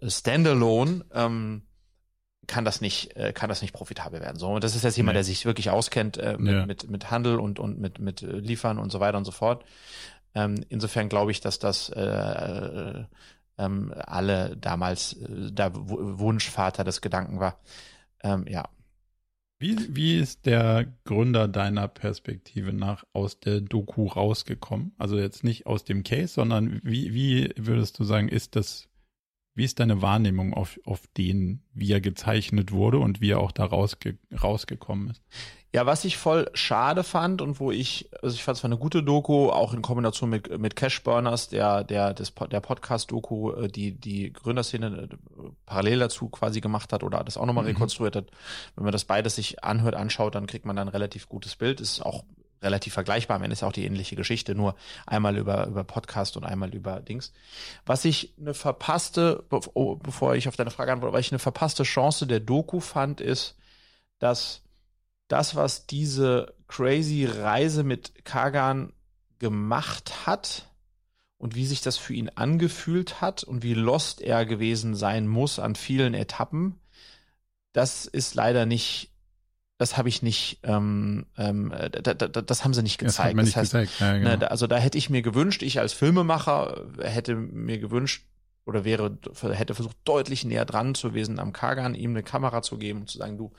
äh, 0.00 0.10
Standalone, 0.10 1.04
ähm, 1.14 1.62
kann 2.46 2.64
das 2.64 2.80
nicht, 2.80 3.16
äh, 3.16 3.32
kann 3.32 3.48
das 3.48 3.62
nicht 3.62 3.72
profitabel 3.72 4.20
werden. 4.20 4.38
So, 4.38 4.48
und 4.48 4.64
das 4.64 4.74
ist 4.74 4.84
jetzt 4.84 4.96
jemand, 4.96 5.14
nee. 5.14 5.18
der 5.18 5.24
sich 5.24 5.46
wirklich 5.46 5.70
auskennt 5.70 6.16
äh, 6.18 6.36
mit, 6.38 6.54
ja. 6.54 6.66
mit, 6.66 6.90
mit 6.90 7.10
Handel 7.10 7.38
und, 7.38 7.58
und 7.58 7.78
mit, 7.78 7.98
mit 7.98 8.22
äh, 8.22 8.26
Liefern 8.26 8.78
und 8.78 8.90
so 8.90 9.00
weiter 9.00 9.18
und 9.18 9.24
so 9.24 9.32
fort. 9.32 9.64
Ähm, 10.34 10.64
insofern 10.68 11.08
glaube 11.08 11.30
ich, 11.30 11.40
dass 11.40 11.58
das 11.58 11.88
äh, 11.90 12.00
äh, 12.00 13.04
ähm, 13.58 13.94
alle 13.96 14.56
damals 14.56 15.14
äh, 15.14 15.52
der 15.52 15.72
Wunschvater 15.74 16.84
des 16.84 17.00
Gedanken 17.00 17.40
war. 17.40 17.60
Ähm, 18.22 18.46
ja. 18.48 18.68
Wie, 19.58 19.76
wie 19.94 20.18
ist 20.18 20.46
der 20.46 20.92
Gründer 21.04 21.46
deiner 21.46 21.88
Perspektive 21.88 22.72
nach 22.72 23.04
aus 23.12 23.38
der 23.38 23.60
Doku 23.60 24.06
rausgekommen? 24.06 24.92
Also 24.98 25.16
jetzt 25.16 25.44
nicht 25.44 25.66
aus 25.66 25.84
dem 25.84 26.02
Case, 26.02 26.34
sondern 26.34 26.80
wie, 26.82 27.14
wie 27.14 27.50
würdest 27.56 27.98
du 27.98 28.04
sagen, 28.04 28.28
ist 28.28 28.56
das, 28.56 28.88
wie 29.54 29.64
ist 29.64 29.80
deine 29.80 30.02
Wahrnehmung 30.02 30.52
auf, 30.52 30.80
auf 30.84 31.02
den, 31.16 31.62
wie 31.72 31.92
er 31.92 32.00
gezeichnet 32.00 32.72
wurde 32.72 32.98
und 32.98 33.20
wie 33.20 33.30
er 33.30 33.40
auch 33.40 33.52
da 33.52 33.64
rausge 33.64 34.18
rausgekommen 34.42 35.10
ist? 35.10 35.22
Ja, 35.72 35.86
was 35.86 36.04
ich 36.04 36.16
voll 36.16 36.48
schade 36.54 37.02
fand 37.02 37.42
und 37.42 37.58
wo 37.58 37.72
ich, 37.72 38.08
also 38.22 38.34
ich 38.34 38.44
fand 38.44 38.56
es 38.56 38.62
war 38.62 38.68
eine 38.68 38.78
gute 38.78 39.02
Doku, 39.02 39.48
auch 39.50 39.74
in 39.74 39.82
Kombination 39.82 40.30
mit, 40.30 40.56
mit 40.58 40.76
Cash 40.76 41.02
Burners, 41.02 41.48
der, 41.48 41.82
der, 41.82 42.14
des, 42.14 42.32
der 42.32 42.60
Podcast-Doku, 42.60 43.50
äh, 43.52 43.68
die, 43.68 43.92
die 43.92 44.32
Gründerszene 44.32 45.08
äh, 45.10 45.16
parallel 45.66 45.98
dazu 45.98 46.28
quasi 46.28 46.60
gemacht 46.60 46.92
hat 46.92 47.02
oder 47.02 47.24
das 47.24 47.36
auch 47.36 47.46
nochmal 47.46 47.64
mhm. 47.64 47.70
rekonstruiert 47.70 48.14
hat. 48.14 48.30
Wenn 48.76 48.84
man 48.84 48.92
das 48.92 49.04
beides 49.04 49.34
sich 49.34 49.64
anhört, 49.64 49.96
anschaut, 49.96 50.36
dann 50.36 50.46
kriegt 50.46 50.64
man 50.64 50.76
dann 50.76 50.86
ein 50.86 50.92
relativ 50.92 51.28
gutes 51.28 51.56
Bild. 51.56 51.80
Ist 51.80 52.00
auch 52.02 52.22
relativ 52.64 52.94
vergleichbar. 52.94 53.36
Am 53.36 53.42
Ende 53.42 53.52
ist 53.52 53.62
auch 53.62 53.72
die 53.72 53.84
ähnliche 53.84 54.16
Geschichte, 54.16 54.54
nur 54.54 54.74
einmal 55.06 55.36
über, 55.36 55.66
über 55.66 55.84
Podcast 55.84 56.36
und 56.36 56.44
einmal 56.44 56.74
über 56.74 57.00
Dings. 57.00 57.32
Was 57.86 58.04
ich 58.04 58.34
eine 58.38 58.54
verpasste, 58.54 59.44
oh, 59.74 59.96
bevor 59.96 60.34
ich 60.34 60.48
auf 60.48 60.56
deine 60.56 60.70
Frage 60.70 60.92
antworte, 60.92 61.12
was 61.12 61.26
ich 61.26 61.32
eine 61.32 61.38
verpasste 61.38 61.84
Chance 61.84 62.26
der 62.26 62.40
Doku 62.40 62.80
fand, 62.80 63.20
ist, 63.20 63.56
dass 64.18 64.62
das, 65.28 65.54
was 65.54 65.86
diese 65.86 66.54
crazy 66.66 67.24
Reise 67.26 67.84
mit 67.84 68.24
Kagan 68.24 68.92
gemacht 69.38 70.26
hat 70.26 70.70
und 71.38 71.54
wie 71.54 71.66
sich 71.66 71.82
das 71.82 71.96
für 71.98 72.14
ihn 72.14 72.30
angefühlt 72.30 73.20
hat 73.20 73.44
und 73.44 73.62
wie 73.62 73.74
lost 73.74 74.20
er 74.20 74.46
gewesen 74.46 74.94
sein 74.94 75.28
muss 75.28 75.58
an 75.58 75.74
vielen 75.74 76.14
Etappen, 76.14 76.80
das 77.72 78.06
ist 78.06 78.34
leider 78.34 78.66
nicht, 78.66 79.10
das 79.78 79.96
habe 79.96 80.08
ich 80.08 80.22
nicht, 80.22 80.60
ähm, 80.62 81.26
ähm, 81.36 81.72
da, 81.90 82.14
da, 82.14 82.28
das 82.28 82.64
haben 82.64 82.74
sie 82.74 82.82
nicht 82.82 82.98
gezeigt. 82.98 83.36
Das, 83.38 83.46
das 83.46 83.56
heißt, 83.56 83.72
gezeigt. 83.72 84.00
Ja, 84.00 84.18
genau. 84.18 84.36
ne, 84.36 84.50
also 84.50 84.66
da 84.66 84.76
hätte 84.76 84.98
ich 84.98 85.10
mir 85.10 85.22
gewünscht, 85.22 85.62
ich 85.62 85.80
als 85.80 85.92
Filmemacher 85.92 86.86
hätte 87.00 87.34
mir 87.34 87.78
gewünscht 87.78 88.24
oder 88.66 88.84
wäre, 88.84 89.18
hätte 89.52 89.74
versucht, 89.74 89.96
deutlich 90.04 90.44
näher 90.44 90.64
dran 90.64 90.94
zu 90.94 91.08
gewesen 91.08 91.38
am 91.38 91.52
Kagan, 91.52 91.94
ihm 91.94 92.10
eine 92.10 92.22
Kamera 92.22 92.62
zu 92.62 92.78
geben 92.78 93.00
und 93.00 93.10
zu 93.10 93.18
sagen, 93.18 93.36
du, 93.36 93.52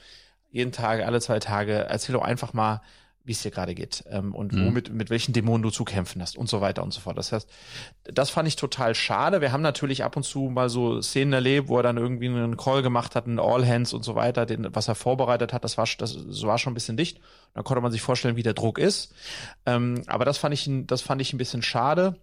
jeden 0.52 0.72
Tag, 0.72 1.04
alle 1.04 1.20
zwei 1.20 1.40
Tage, 1.40 1.74
erzähl 1.74 2.14
doch 2.14 2.24
einfach 2.24 2.54
mal, 2.54 2.82
wie 3.26 3.32
es 3.32 3.42
dir 3.42 3.52
gerade 3.52 3.74
geht 3.74 4.04
ähm, 4.10 4.34
und 4.34 4.54
mhm. 4.54 4.68
womit 4.68 4.94
mit 4.94 5.10
welchen 5.10 5.34
Dämonen 5.34 5.64
du 5.64 5.72
zu 5.72 5.84
kämpfen 5.84 6.22
hast 6.22 6.38
und 6.38 6.48
so 6.48 6.62
weiter 6.62 6.84
und 6.84 6.94
so 6.94 7.02
fort. 7.02 7.18
Das 7.18 7.32
heißt, 7.32 7.50
das 8.04 8.30
fand 8.30 8.48
ich 8.48 8.56
total 8.56 8.94
schade. 8.94 9.42
Wir 9.42 9.52
haben 9.52 9.62
natürlich 9.62 10.04
ab 10.04 10.16
und 10.16 10.24
zu 10.24 10.44
mal 10.44 10.70
so 10.70 11.02
Szenen 11.02 11.34
erlebt, 11.34 11.68
wo 11.68 11.78
er 11.78 11.84
dann 11.84 11.98
irgendwie 11.98 12.28
einen 12.28 12.56
Call 12.56 12.84
gemacht 12.84 13.16
hat, 13.16 13.26
einen 13.26 13.40
All 13.40 13.68
Hands 13.68 13.92
und 13.94 14.04
so 14.04 14.16
weiter, 14.16 14.46
den, 14.46 14.68
was 14.74 14.88
er 14.88 14.96
vorbereitet 14.96 15.54
hat. 15.54 15.64
Das 15.64 15.78
war 15.78 15.86
das, 15.98 16.18
das 16.28 16.44
war 16.44 16.58
schon 16.60 16.72
ein 16.72 16.76
bisschen 16.76 16.98
dicht. 16.98 17.20
Da 17.54 17.64
konnte 17.64 17.82
man 17.82 17.92
sich 17.92 18.02
vorstellen, 18.02 18.36
wie 18.36 18.44
der 18.44 18.54
Druck 18.54 18.78
ist. 18.78 19.14
Ähm, 19.66 20.04
aber 20.08 20.26
das 20.26 20.38
fand 20.38 20.54
ich 20.54 20.70
das 20.88 21.02
fand 21.02 21.22
ich 21.22 21.34
ein 21.34 21.38
bisschen 21.38 21.64
schade. 21.64 22.16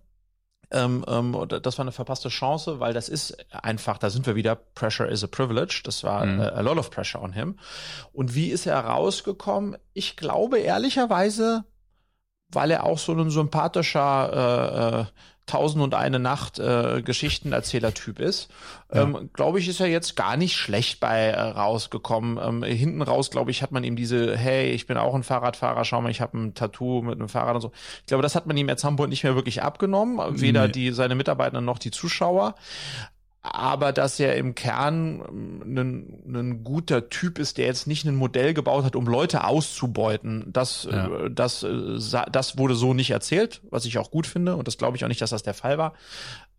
Ähm, 0.72 1.04
ähm, 1.06 1.46
das 1.48 1.78
war 1.78 1.85
eine 1.85 1.92
verpasste 1.92 2.28
Chance, 2.28 2.80
weil 2.80 2.94
das 2.94 3.08
ist 3.08 3.37
einfach, 3.52 3.98
da 3.98 4.11
sind 4.11 4.26
wir 4.26 4.35
wieder, 4.35 4.56
Pressure 4.56 5.08
is 5.08 5.22
a 5.22 5.26
privilege. 5.26 5.82
Das 5.85 6.02
war 6.02 6.24
mhm. 6.24 6.40
äh, 6.40 6.44
a 6.44 6.61
lot 6.61 6.78
of 6.78 6.90
pressure 6.90 7.22
on 7.22 7.32
him. 7.32 7.58
Und 8.12 8.35
wie 8.35 8.48
ist 8.48 8.66
er 8.66 8.80
rausgekommen? 8.80 9.76
Ich 9.92 10.16
glaube 10.16 10.58
ehrlicherweise, 10.58 11.64
weil 12.48 12.70
er 12.70 12.85
auch 12.85 12.98
so 12.98 13.12
ein 13.12 13.30
sympathischer 13.30 14.32
äh, 14.32 15.00
äh, 15.00 15.04
Tausend 15.46 15.83
und 15.83 15.94
eine 15.94 16.18
Nacht 16.20 16.59
äh, 16.61 17.02
Geschichtenerzähler-Typ 17.02 18.20
ist, 18.20 18.48
ja. 18.94 19.02
ähm, 19.02 19.31
glaube 19.33 19.59
ich, 19.59 19.68
ist 19.68 19.81
er 19.81 19.88
jetzt 19.88 20.14
gar 20.14 20.37
nicht 20.37 20.57
schlecht 20.57 21.00
bei 21.00 21.26
äh, 21.26 21.40
rausgekommen. 21.40 22.38
Ähm, 22.42 22.62
hinten 22.62 23.02
raus, 23.02 23.31
glaube 23.31 23.50
ich, 23.50 23.62
hat 23.62 23.72
man 23.72 23.83
ihm 23.83 23.96
diese, 23.96 24.37
hey, 24.37 24.70
ich 24.70 24.87
bin 24.87 24.96
auch 24.96 25.14
ein 25.14 25.24
Fahrradfahrer, 25.24 25.85
schau 25.85 26.00
mal, 26.00 26.11
ich 26.11 26.20
habe 26.20 26.38
ein 26.38 26.55
Tattoo 26.55 27.02
mit 27.02 27.18
einem 27.18 27.28
Fahrrad 27.28 27.57
und 27.57 27.61
so. 27.61 27.72
Ich 28.00 28.07
glaube, 28.07 28.22
das 28.22 28.35
hat 28.35 28.46
man 28.46 28.57
ihm 28.57 28.68
jetzt 28.68 28.85
Hamburg 28.85 29.09
nicht 29.09 29.24
mehr 29.24 29.35
wirklich 29.35 29.62
abgenommen, 29.62 30.20
weder 30.40 30.66
nee. 30.66 30.72
die 30.72 30.90
seine 30.92 31.16
Mitarbeiter 31.16 31.61
noch 31.61 31.78
die 31.78 31.90
Zuschauer 31.90 32.55
aber 33.42 33.92
dass 33.92 34.20
er 34.20 34.37
im 34.37 34.55
Kern 34.55 35.20
ein, 35.64 35.76
ähm, 35.76 36.33
ein 36.33 36.64
guter 36.64 37.09
Typ 37.09 37.40
ist, 37.40 37.59
der 37.59 37.66
jetzt 37.66 37.88
nicht 37.88 38.05
ein 38.05 38.14
Modell 38.14 38.55
gebaut 38.55 38.85
hat, 38.85 38.94
um 38.94 39.07
Leute 39.07 39.44
auszubeuten. 39.44 40.44
Das, 40.52 40.87
ja. 40.90 41.24
Äh, 41.24 41.31
das, 41.31 41.64
äh, 41.64 41.98
das 42.31 42.57
wurde 42.57 42.76
so 42.76 42.94
nicht 42.94 43.11
erzählt, 43.11 43.61
was 43.68 43.85
ich 43.85 43.98
auch 43.98 44.12
gut 44.12 44.28
finde 44.28 44.55
und 44.55 44.68
das 44.68 44.78
glaube 44.78 44.96
ich 44.96 45.05
auch 45.05 45.09
nicht, 45.09 45.20
dass 45.20 45.31
das 45.31 45.42
der 45.42 45.55
Fall 45.55 45.76
war. 45.76 45.94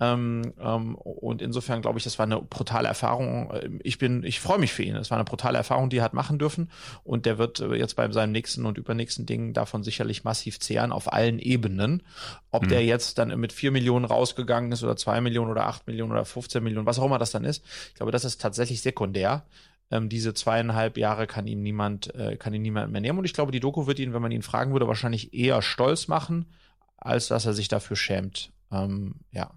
Ähm, 0.03 0.53
ähm, 0.59 0.95
und 0.95 1.41
insofern 1.41 1.81
glaube 1.81 1.97
ich, 1.97 2.03
das 2.03 2.19
war 2.19 2.25
eine 2.25 2.41
brutale 2.41 2.87
Erfahrung. 2.87 3.53
Ich 3.83 3.97
bin, 3.97 4.23
ich 4.23 4.39
freue 4.39 4.59
mich 4.59 4.73
für 4.73 4.83
ihn. 4.83 4.95
Es 4.95 5.11
war 5.11 5.17
eine 5.17 5.25
brutale 5.25 5.57
Erfahrung, 5.57 5.89
die 5.89 5.97
er 5.97 6.03
hat 6.03 6.13
machen 6.13 6.39
dürfen. 6.39 6.69
Und 7.03 7.25
der 7.25 7.37
wird 7.37 7.59
äh, 7.61 7.75
jetzt 7.75 7.95
bei 7.95 8.09
seinem 8.11 8.33
nächsten 8.33 8.65
und 8.65 8.77
übernächsten 8.77 9.25
Ding 9.25 9.53
davon 9.53 9.83
sicherlich 9.83 10.23
massiv 10.23 10.59
zehren 10.59 10.91
auf 10.91 11.11
allen 11.11 11.39
Ebenen. 11.39 12.03
Ob 12.51 12.63
mhm. 12.63 12.69
der 12.69 12.83
jetzt 12.83 13.17
dann 13.17 13.39
mit 13.39 13.53
vier 13.53 13.71
Millionen 13.71 14.05
rausgegangen 14.05 14.71
ist 14.71 14.83
oder 14.83 14.97
zwei 14.97 15.21
Millionen 15.21 15.51
oder 15.51 15.67
acht 15.67 15.87
Millionen 15.87 16.11
oder 16.11 16.25
15 16.25 16.63
Millionen, 16.63 16.85
was 16.85 16.99
auch 16.99 17.05
immer 17.05 17.19
das 17.19 17.31
dann 17.31 17.45
ist. 17.45 17.63
Ich 17.89 17.95
glaube, 17.95 18.11
das 18.11 18.25
ist 18.25 18.41
tatsächlich 18.41 18.81
sekundär 18.81 19.45
ähm, 19.91 20.09
diese 20.09 20.33
zweieinhalb 20.33 20.97
Jahre 20.97 21.27
kann 21.27 21.45
ihm 21.45 21.61
niemand, 21.61 22.15
äh, 22.15 22.37
kann 22.37 22.53
ihn 22.53 22.61
niemand 22.61 22.91
mehr 22.91 23.01
nehmen. 23.01 23.19
Und 23.19 23.25
ich 23.25 23.33
glaube, 23.33 23.51
die 23.51 23.59
Doku 23.59 23.85
wird 23.85 23.99
ihn, 23.99 24.13
wenn 24.13 24.21
man 24.21 24.31
ihn 24.31 24.41
fragen 24.41 24.71
würde, 24.71 24.87
wahrscheinlich 24.87 25.33
eher 25.33 25.61
stolz 25.61 26.07
machen, 26.07 26.45
als 26.97 27.27
dass 27.27 27.45
er 27.45 27.53
sich 27.53 27.67
dafür 27.67 27.97
schämt. 27.97 28.51
Ähm, 28.71 29.15
ja. 29.31 29.51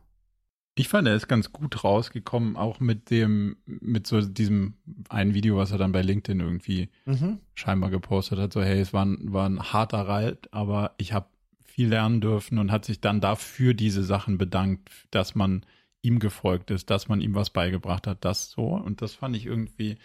Ich 0.79 0.89
fand, 0.89 1.09
er 1.09 1.17
ist 1.17 1.27
ganz 1.27 1.53
gut 1.53 1.85
rausgekommen, 1.85 2.57
auch 2.57 2.81
mit 2.81 3.11
dem, 3.11 3.57
mit 3.65 4.07
so 4.07 4.21
diesem 4.21 4.75
einen 5.09 5.33
Video, 5.33 5.57
was 5.57 5.73
er 5.73 5.79
dann 5.79 5.93
bei 5.93 6.03
LinkedIn 6.03 6.39
irgendwie 6.39 6.91
mhm. 7.07 7.39
scheinbar 7.55 7.91
gepostet 7.91 8.39
hat. 8.39 8.53
So, 8.53 8.63
hey, 8.63 8.79
es 8.79 8.93
war 8.93 9.07
ein, 9.07 9.33
war 9.33 9.49
ein 9.49 9.73
harter 9.73 10.07
Reit, 10.07 10.53
aber 10.53 10.95
ich 10.99 11.15
habe 11.15 11.29
viel 11.65 11.89
lernen 11.89 12.21
dürfen 12.21 12.59
und 12.59 12.71
hat 12.71 12.85
sich 12.85 13.01
dann 13.01 13.23
dafür 13.23 13.73
diese 13.73 14.05
Sachen 14.05 14.37
bedankt, 14.37 14.91
dass 15.11 15.35
man 15.35 15.65
ihm 16.03 16.19
gefolgt 16.19 16.71
ist, 16.71 16.91
dass 16.91 17.09
man 17.09 17.23
ihm 17.23 17.35
was 17.35 17.49
beigebracht 17.51 18.07
hat, 18.07 18.25
das 18.27 18.51
so. 18.51 18.67
Und 18.69 19.01
das 19.01 19.15
fand 19.15 19.35
ich 19.35 19.47
irgendwie, 19.47 19.97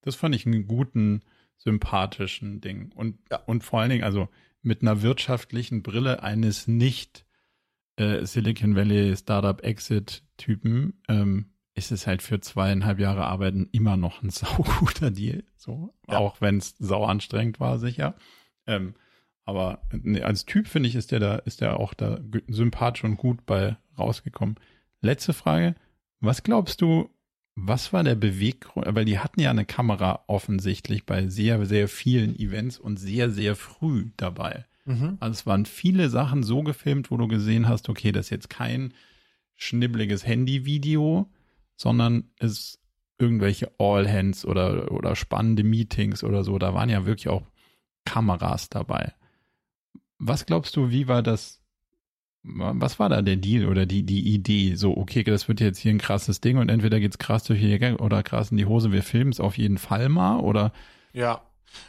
das 0.00 0.14
fand 0.14 0.34
ich 0.34 0.46
einen 0.46 0.66
guten, 0.66 1.22
sympathischen 1.60 2.60
Ding. 2.60 2.90
Und, 2.94 3.18
ja. 3.30 3.42
und 3.46 3.64
vor 3.64 3.80
allen 3.80 3.90
Dingen, 3.90 4.04
also 4.04 4.28
mit 4.62 4.82
einer 4.82 5.02
wirtschaftlichen 5.02 5.82
Brille 5.82 6.22
eines 6.22 6.66
nicht 6.66 7.26
äh, 8.00 8.24
Silicon 8.24 8.74
Valley 8.74 9.14
Startup 9.16 9.62
Exit 9.62 10.22
Typen 10.38 10.94
ähm, 11.08 11.50
ist 11.74 11.92
es 11.92 12.06
halt 12.06 12.22
für 12.22 12.40
zweieinhalb 12.40 12.98
Jahre 12.98 13.26
Arbeiten 13.26 13.68
immer 13.72 13.96
noch 13.96 14.22
ein 14.22 14.30
sauguter 14.30 15.10
Deal. 15.10 15.44
So, 15.56 15.94
ja. 16.08 16.16
auch 16.18 16.40
wenn 16.40 16.56
es 16.56 16.74
sau 16.78 17.04
anstrengend 17.04 17.60
war, 17.60 17.78
sicher. 17.78 18.14
Ähm, 18.66 18.94
aber 19.44 19.82
nee, 19.92 20.22
als 20.22 20.46
Typ 20.46 20.66
finde 20.66 20.88
ich, 20.88 20.94
ist 20.94 21.12
der 21.12 21.20
da, 21.20 21.36
ist 21.36 21.60
der 21.60 21.78
auch 21.78 21.94
da 21.94 22.20
sympathisch 22.48 23.04
und 23.04 23.16
gut 23.16 23.44
bei 23.46 23.76
rausgekommen. 23.98 24.56
Letzte 25.00 25.32
Frage. 25.32 25.74
Was 26.20 26.42
glaubst 26.42 26.80
du, 26.82 27.10
was 27.54 27.92
war 27.92 28.04
der 28.04 28.14
Beweggrund? 28.14 28.86
Weil 28.94 29.04
die 29.04 29.18
hatten 29.18 29.40
ja 29.40 29.50
eine 29.50 29.64
Kamera 29.64 30.24
offensichtlich 30.26 31.04
bei 31.04 31.26
sehr, 31.28 31.64
sehr 31.66 31.88
vielen 31.88 32.38
Events 32.38 32.78
und 32.78 32.98
sehr, 32.98 33.30
sehr 33.30 33.56
früh 33.56 34.10
dabei. 34.16 34.66
Mhm. 34.84 35.16
Also 35.20 35.32
es 35.32 35.46
waren 35.46 35.66
viele 35.66 36.08
Sachen 36.08 36.42
so 36.42 36.62
gefilmt, 36.62 37.10
wo 37.10 37.16
du 37.16 37.28
gesehen 37.28 37.68
hast, 37.68 37.88
okay, 37.88 38.12
das 38.12 38.26
ist 38.26 38.30
jetzt 38.30 38.50
kein 38.50 38.94
schnibbeliges 39.56 40.26
Handyvideo, 40.26 41.30
sondern 41.76 42.30
es 42.38 42.78
irgendwelche 43.18 43.70
All-Hands 43.78 44.44
oder, 44.46 44.90
oder 44.90 45.14
spannende 45.14 45.62
Meetings 45.62 46.24
oder 46.24 46.42
so. 46.42 46.58
Da 46.58 46.74
waren 46.74 46.88
ja 46.88 47.04
wirklich 47.04 47.28
auch 47.28 47.46
Kameras 48.04 48.70
dabei. 48.70 49.12
Was 50.18 50.46
glaubst 50.46 50.76
du, 50.76 50.90
wie 50.90 51.08
war 51.08 51.22
das? 51.22 51.60
Was 52.42 52.98
war 52.98 53.10
da 53.10 53.20
der 53.20 53.36
Deal 53.36 53.66
oder 53.66 53.84
die, 53.84 54.02
die 54.02 54.34
Idee? 54.34 54.74
So, 54.74 54.96
okay, 54.96 55.22
das 55.22 55.48
wird 55.48 55.60
jetzt 55.60 55.78
hier 55.78 55.92
ein 55.92 55.98
krasses 55.98 56.40
Ding 56.40 56.56
und 56.56 56.70
entweder 56.70 56.98
geht's 56.98 57.18
krass 57.18 57.44
durch 57.44 57.60
die 57.60 57.92
oder 57.98 58.22
krass 58.22 58.50
in 58.50 58.56
die 58.56 58.64
Hose, 58.64 58.92
wir 58.92 59.02
filmen 59.02 59.30
es 59.30 59.40
auf 59.40 59.58
jeden 59.58 59.76
Fall 59.76 60.08
mal 60.08 60.38
oder 60.40 60.72
ja. 61.12 61.42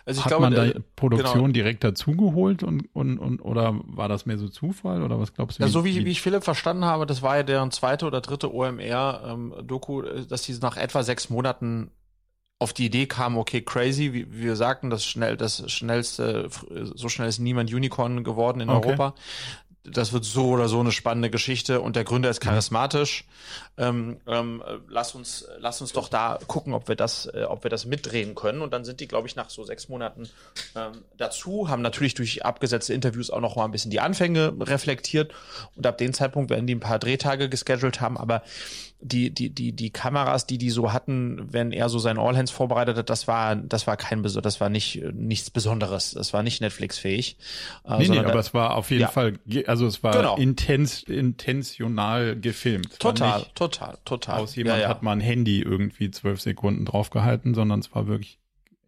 Also 0.05 0.19
ich 0.19 0.25
Hat 0.25 0.29
glaube, 0.29 0.43
man 0.43 0.53
da 0.53 0.65
äh, 0.65 0.79
Produktion 0.95 1.43
genau. 1.43 1.53
direkt 1.53 1.83
dazugeholt 1.83 2.63
und, 2.63 2.93
und, 2.93 3.17
und 3.17 3.41
oder 3.41 3.79
war 3.85 4.09
das 4.09 4.25
mehr 4.25 4.37
so 4.37 4.47
Zufall 4.47 5.01
oder 5.01 5.19
was 5.19 5.33
glaubst 5.33 5.59
du? 5.59 5.63
Ja, 5.63 5.69
so 5.69 5.85
wie, 5.85 6.05
wie 6.05 6.11
ich 6.11 6.21
Philipp 6.21 6.43
verstanden 6.43 6.85
habe, 6.85 7.05
das 7.05 7.21
war 7.21 7.37
ja 7.37 7.43
deren 7.43 7.71
zweite 7.71 8.05
oder 8.05 8.21
dritte 8.21 8.53
OMR-Doku, 8.53 10.03
ähm, 10.03 10.27
dass 10.27 10.43
sie 10.43 10.57
nach 10.61 10.77
etwa 10.77 11.03
sechs 11.03 11.29
Monaten 11.29 11.91
auf 12.59 12.73
die 12.73 12.85
Idee 12.85 13.07
kamen, 13.07 13.37
okay, 13.37 13.61
crazy, 13.61 14.13
wie, 14.13 14.31
wie 14.31 14.43
wir 14.43 14.55
sagten, 14.55 14.91
das 14.91 15.03
schnell, 15.03 15.35
das 15.35 15.69
schnellste, 15.71 16.47
so 16.93 17.09
schnell 17.09 17.27
ist 17.27 17.39
niemand 17.39 17.73
Unicorn 17.73 18.23
geworden 18.23 18.61
in 18.61 18.69
okay. 18.69 18.89
Europa 18.89 19.15
das 19.83 20.13
wird 20.13 20.25
so 20.25 20.49
oder 20.49 20.67
so 20.67 20.79
eine 20.79 20.91
spannende 20.91 21.31
Geschichte 21.31 21.81
und 21.81 21.95
der 21.95 22.03
Gründer 22.03 22.29
ist 22.29 22.39
charismatisch. 22.39 23.25
Ähm, 23.77 24.17
ähm, 24.27 24.61
lass 24.87 25.15
uns, 25.15 25.47
lass 25.57 25.81
uns 25.81 25.91
doch 25.91 26.07
da 26.07 26.37
gucken, 26.47 26.73
ob 26.73 26.87
wir 26.87 26.95
das, 26.95 27.25
äh, 27.25 27.45
ob 27.47 27.63
wir 27.63 27.69
das 27.69 27.85
mitdrehen 27.85 28.35
können. 28.35 28.61
Und 28.61 28.73
dann 28.73 28.85
sind 28.85 28.99
die, 28.99 29.07
glaube 29.07 29.27
ich, 29.27 29.35
nach 29.35 29.49
so 29.49 29.63
sechs 29.63 29.89
Monaten 29.89 30.29
ähm, 30.75 30.91
dazu, 31.17 31.67
haben 31.67 31.81
natürlich 31.81 32.13
durch 32.13 32.45
abgesetzte 32.45 32.93
Interviews 32.93 33.31
auch 33.31 33.39
noch 33.39 33.55
mal 33.55 33.65
ein 33.65 33.71
bisschen 33.71 33.89
die 33.89 33.99
Anfänge 33.99 34.53
reflektiert. 34.59 35.33
Und 35.75 35.87
ab 35.87 35.97
dem 35.97 36.13
Zeitpunkt 36.13 36.51
werden 36.51 36.67
die 36.67 36.75
ein 36.75 36.79
paar 36.79 36.99
Drehtage 36.99 37.49
gescheduled 37.49 38.01
haben, 38.01 38.17
aber 38.17 38.43
die, 39.01 39.31
die, 39.31 39.49
die, 39.49 39.73
die 39.73 39.89
Kameras, 39.89 40.45
die 40.45 40.57
die 40.57 40.69
so 40.69 40.93
hatten, 40.93 41.47
wenn 41.51 41.71
er 41.71 41.89
so 41.89 41.99
sein 41.99 42.17
All-Hands 42.17 42.51
vorbereitet 42.51 42.97
hat, 42.97 43.09
das 43.09 43.27
war, 43.27 43.55
das 43.55 43.87
war 43.87 43.97
kein, 43.97 44.23
das 44.23 44.61
war 44.61 44.69
nicht, 44.69 45.01
nichts 45.13 45.49
Besonderes. 45.49 46.11
Das 46.11 46.33
war 46.33 46.43
nicht 46.43 46.61
Netflix-fähig. 46.61 47.37
Äh, 47.85 47.97
nee, 47.97 48.09
nee, 48.09 48.19
aber 48.19 48.39
es 48.39 48.53
war 48.53 48.75
auf 48.75 48.91
jeden 48.91 49.01
ja. 49.01 49.07
Fall, 49.07 49.39
also 49.67 49.87
es 49.87 50.03
war 50.03 50.13
genau. 50.13 50.37
intens, 50.37 51.03
intentional 51.03 52.39
gefilmt. 52.39 52.99
Total, 52.99 53.45
total, 53.55 53.97
total. 54.05 54.39
Aus 54.39 54.55
jemand 54.55 54.77
ja, 54.77 54.83
ja. 54.83 54.89
hat 54.89 55.03
mal 55.03 55.13
ein 55.13 55.21
Handy 55.21 55.61
irgendwie 55.61 56.11
zwölf 56.11 56.39
Sekunden 56.41 56.85
draufgehalten, 56.85 57.53
sondern 57.53 57.79
es 57.79 57.93
war 57.93 58.07
wirklich 58.07 58.39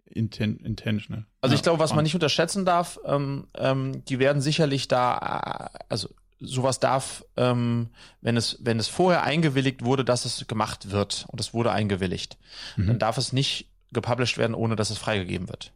inten 0.06 0.58
intentional. 0.58 1.26
Also 1.42 1.56
ich 1.56 1.64
glaube, 1.64 1.80
was 1.80 1.94
man 1.96 2.04
nicht 2.04 2.14
unterschätzen 2.14 2.66
darf, 2.66 3.00
ähm, 3.06 3.48
ähm, 3.58 4.06
die 4.06 4.20
werden 4.20 4.42
sicherlich 4.42 4.88
da, 4.88 5.72
äh, 5.74 5.80
also 5.90 6.10
sowas 6.44 6.80
darf, 6.80 7.26
ähm, 7.38 7.90
wenn 8.22 8.38
es, 8.38 8.58
wenn 8.62 8.80
es 8.80 8.88
vorher 8.88 9.24
eingewilligt 9.24 9.84
wurde, 9.84 10.06
dass 10.06 10.26
es 10.26 10.46
gemacht 10.48 10.92
wird 10.92 11.26
und 11.30 11.40
es 11.40 11.54
wurde 11.54 11.72
eingewilligt, 11.72 12.38
mhm. 12.76 12.88
dann 12.88 13.00
darf 13.00 13.18
es 13.18 13.34
nicht 13.34 13.70
gepublished 13.92 14.38
werden, 14.38 14.56
ohne 14.56 14.76
dass 14.76 14.90
es 14.90 14.98
freigegeben 14.98 15.50
wird. 15.50 15.72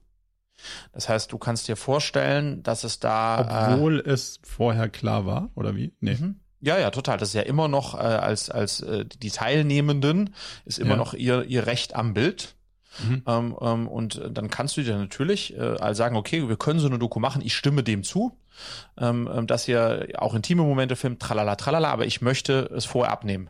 Das 0.91 1.08
heißt, 1.08 1.32
du 1.32 1.38
kannst 1.38 1.67
dir 1.67 1.75
vorstellen, 1.75 2.63
dass 2.63 2.84
es 2.84 2.99
da. 2.99 3.73
Obwohl 3.73 3.99
äh, 3.99 4.10
es 4.10 4.39
vorher 4.43 4.89
klar 4.89 5.25
war, 5.25 5.49
oder 5.56 5.75
wie? 5.75 5.93
Nee. 5.99 6.15
Mhm. 6.15 6.39
Ja, 6.60 6.80
ja, 6.80 6.89
total. 6.89 7.17
Das 7.17 7.30
ist 7.30 7.36
ja 7.36 7.43
immer 7.43 7.67
noch 7.67 7.93
äh, 7.93 7.97
als 7.97 8.49
als 8.49 8.82
äh, 8.82 9.06
die 9.06 9.30
Teilnehmenden 9.30 10.34
ist 10.65 10.80
immer 10.80 10.91
ja. 10.91 10.97
noch 10.97 11.13
ihr 11.13 11.43
ihr 11.43 11.67
Recht 11.67 11.95
am 11.95 12.13
Bild. 12.13 12.56
Mhm. 13.03 13.23
Ähm, 13.27 13.57
ähm, 13.62 13.88
und 13.88 14.21
dann 14.31 14.49
kannst 14.49 14.77
du 14.77 14.83
dir 14.83 14.97
natürlich 14.97 15.57
äh, 15.57 15.93
sagen, 15.93 16.15
okay, 16.15 16.47
wir 16.47 16.57
können 16.57 16.79
so 16.79 16.88
eine 16.88 16.99
Doku 16.99 17.19
machen, 17.19 17.41
ich 17.43 17.55
stimme 17.55 17.83
dem 17.83 18.03
zu 18.03 18.38
ähm, 18.97 19.29
ähm, 19.31 19.47
dass 19.47 19.67
ihr 19.67 20.10
auch 20.17 20.33
intime 20.33 20.63
Momente 20.63 20.95
filmt, 20.95 21.21
tralala, 21.21 21.55
tralala, 21.55 21.91
aber 21.91 22.05
ich 22.05 22.21
möchte 22.21 22.69
es 22.75 22.86
vorher 22.86 23.12
abnehmen. 23.12 23.49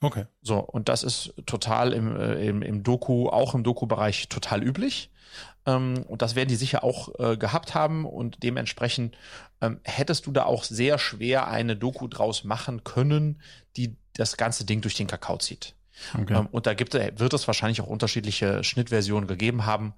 Okay. 0.00 0.26
So, 0.42 0.58
und 0.58 0.88
das 0.88 1.04
ist 1.04 1.34
total 1.46 1.92
im, 1.92 2.16
äh, 2.16 2.46
im, 2.46 2.62
im 2.62 2.82
Doku, 2.82 3.28
auch 3.28 3.54
im 3.54 3.62
Doku-Bereich 3.62 4.28
total 4.28 4.62
üblich. 4.62 5.10
Ähm, 5.64 6.04
und 6.08 6.22
das 6.22 6.34
werden 6.34 6.48
die 6.48 6.56
sicher 6.56 6.82
auch 6.82 7.08
äh, 7.20 7.36
gehabt 7.36 7.74
haben 7.74 8.04
und 8.04 8.42
dementsprechend 8.42 9.16
ähm, 9.60 9.80
hättest 9.84 10.26
du 10.26 10.32
da 10.32 10.44
auch 10.44 10.64
sehr 10.64 10.98
schwer 10.98 11.46
eine 11.48 11.76
Doku 11.76 12.08
draus 12.08 12.42
machen 12.42 12.82
können, 12.82 13.40
die 13.76 13.96
das 14.14 14.36
ganze 14.36 14.66
Ding 14.66 14.80
durch 14.80 14.96
den 14.96 15.06
Kakao 15.06 15.38
zieht. 15.38 15.74
Okay. 16.18 16.34
Ähm, 16.34 16.48
und 16.50 16.66
da 16.66 16.74
gibt, 16.74 16.94
wird 16.94 17.32
es 17.32 17.46
wahrscheinlich 17.46 17.80
auch 17.80 17.86
unterschiedliche 17.86 18.64
Schnittversionen 18.64 19.26
gegeben 19.26 19.66
haben, 19.66 19.94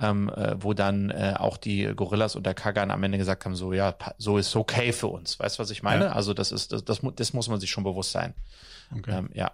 ähm, 0.00 0.28
äh, 0.30 0.56
wo 0.62 0.74
dann 0.74 1.10
äh, 1.10 1.34
auch 1.36 1.56
die 1.56 1.84
Gorillas 1.94 2.36
und 2.36 2.44
der 2.46 2.54
Kagan 2.54 2.90
am 2.90 3.02
Ende 3.02 3.18
gesagt 3.18 3.44
haben, 3.44 3.56
so 3.56 3.72
ja, 3.72 3.94
so 4.18 4.38
ist 4.38 4.54
okay 4.56 4.92
für 4.92 5.08
uns. 5.08 5.38
Weißt 5.38 5.58
du, 5.58 5.62
was 5.62 5.70
ich 5.70 5.82
meine? 5.82 6.06
Ja. 6.06 6.12
Also 6.12 6.34
das 6.34 6.52
ist, 6.52 6.72
das, 6.72 6.84
das, 6.84 7.00
das, 7.14 7.32
muss 7.32 7.48
man 7.48 7.60
sich 7.60 7.70
schon 7.70 7.84
bewusst 7.84 8.12
sein. 8.12 8.34
Okay. 8.96 9.18
Ähm, 9.18 9.30
ja. 9.34 9.52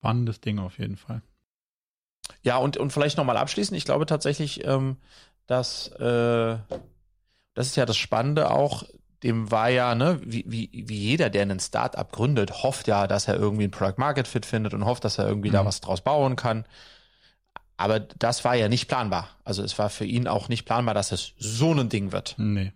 Spannendes 0.00 0.40
Ding 0.40 0.58
auf 0.58 0.78
jeden 0.78 0.96
Fall. 0.96 1.22
Ja, 2.42 2.58
und, 2.58 2.76
und 2.76 2.92
vielleicht 2.92 3.16
nochmal 3.16 3.36
abschließend, 3.36 3.76
ich 3.76 3.84
glaube 3.84 4.06
tatsächlich, 4.06 4.64
ähm, 4.64 4.96
dass 5.46 5.88
äh, 5.92 6.58
das 7.58 7.66
ist 7.66 7.76
ja 7.76 7.86
das 7.86 7.96
Spannende 7.96 8.52
auch, 8.52 8.84
dem 9.22 9.50
war 9.50 9.68
ja, 9.68 9.94
ne, 9.94 10.20
wie, 10.24 10.44
wie, 10.46 10.70
wie 10.72 10.98
jeder, 10.98 11.30
der 11.30 11.42
einen 11.42 11.60
Startup 11.60 12.10
gründet, 12.10 12.62
hofft 12.62 12.86
ja, 12.86 13.06
dass 13.06 13.28
er 13.28 13.36
irgendwie 13.36 13.64
ein 13.64 13.70
Product 13.70 13.98
Market 13.98 14.28
Fit 14.28 14.46
findet 14.46 14.74
und 14.74 14.84
hofft, 14.84 15.04
dass 15.04 15.18
er 15.18 15.26
irgendwie 15.26 15.48
mhm. 15.48 15.54
da 15.54 15.64
was 15.64 15.80
draus 15.80 16.00
bauen 16.00 16.36
kann. 16.36 16.64
Aber 17.76 18.00
das 18.00 18.44
war 18.44 18.54
ja 18.54 18.68
nicht 18.68 18.88
planbar. 18.88 19.28
Also 19.44 19.62
es 19.62 19.78
war 19.78 19.88
für 19.88 20.04
ihn 20.04 20.26
auch 20.26 20.48
nicht 20.48 20.64
planbar, 20.64 20.94
dass 20.94 21.12
es 21.12 21.34
so 21.38 21.72
ein 21.72 21.88
Ding 21.88 22.12
wird. 22.12 22.34
Nee. 22.36 22.72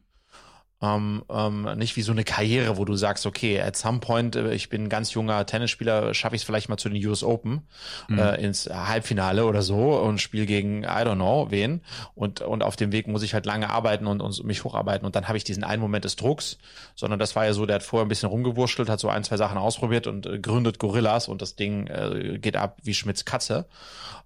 Ähm, 0.83 1.23
ähm, 1.31 1.69
nicht 1.77 1.95
wie 1.95 2.03
so 2.03 2.11
eine 2.11 2.25
Karriere, 2.25 2.77
wo 2.77 2.85
du 2.85 2.97
sagst, 2.97 3.25
okay, 3.25 3.61
at 3.61 3.77
some 3.77 4.01
point, 4.01 4.35
äh, 4.35 4.53
ich 4.53 4.69
bin 4.69 4.85
ein 4.85 4.89
ganz 4.89 5.15
junger 5.15 5.47
Tennisspieler, 5.47 6.13
schaffe 6.13 6.35
ich 6.35 6.43
es 6.43 6.45
vielleicht 6.45 6.69
mal 6.69 6.77
zu 6.77 6.89
den 6.89 7.07
US 7.07 7.23
Open 7.23 7.69
mhm. 8.09 8.19
äh, 8.19 8.35
ins 8.43 8.69
Halbfinale 8.69 9.47
oder 9.47 9.63
so 9.63 9.97
und 10.01 10.21
spiele 10.21 10.45
gegen 10.45 10.83
I 10.83 10.87
don't 10.87 11.15
know 11.15 11.47
wen. 11.51 11.83
Und 12.17 12.41
und 12.41 12.65
auf 12.65 12.75
dem 12.75 12.91
Weg 12.91 13.07
muss 13.07 13.23
ich 13.23 13.33
halt 13.33 13.47
lange 13.47 13.71
arbeiten 13.71 14.09
und, 14.09 14.21
und 14.21 14.43
mich 14.43 14.65
hocharbeiten. 14.65 15.07
Und 15.07 15.15
dann 15.15 15.29
habe 15.29 15.39
ich 15.39 15.45
diesen 15.45 15.63
einen 15.63 15.81
Moment 15.81 16.05
des 16.05 16.17
Drucks, 16.17 16.59
sondern 16.97 17.21
das 17.21 17.37
war 17.37 17.45
ja 17.45 17.53
so, 17.53 17.65
der 17.65 17.77
hat 17.77 17.85
vorher 17.85 18.05
ein 18.05 18.09
bisschen 18.09 18.29
rumgewurschtelt, 18.29 18.89
hat 18.89 18.99
so 18.99 19.09
ein 19.09 19.23
zwei 19.23 19.37
Sachen 19.37 19.59
ausprobiert 19.59 20.09
und 20.09 20.27
äh, 20.27 20.41
gründet 20.41 20.81
Gorillas 20.81 21.29
und 21.29 21.43
das 21.43 21.55
Ding 21.55 21.87
äh, 21.87 22.39
geht 22.39 22.57
ab 22.57 22.79
wie 22.83 22.95
Schmidts 22.95 23.25
Katze. 23.25 23.67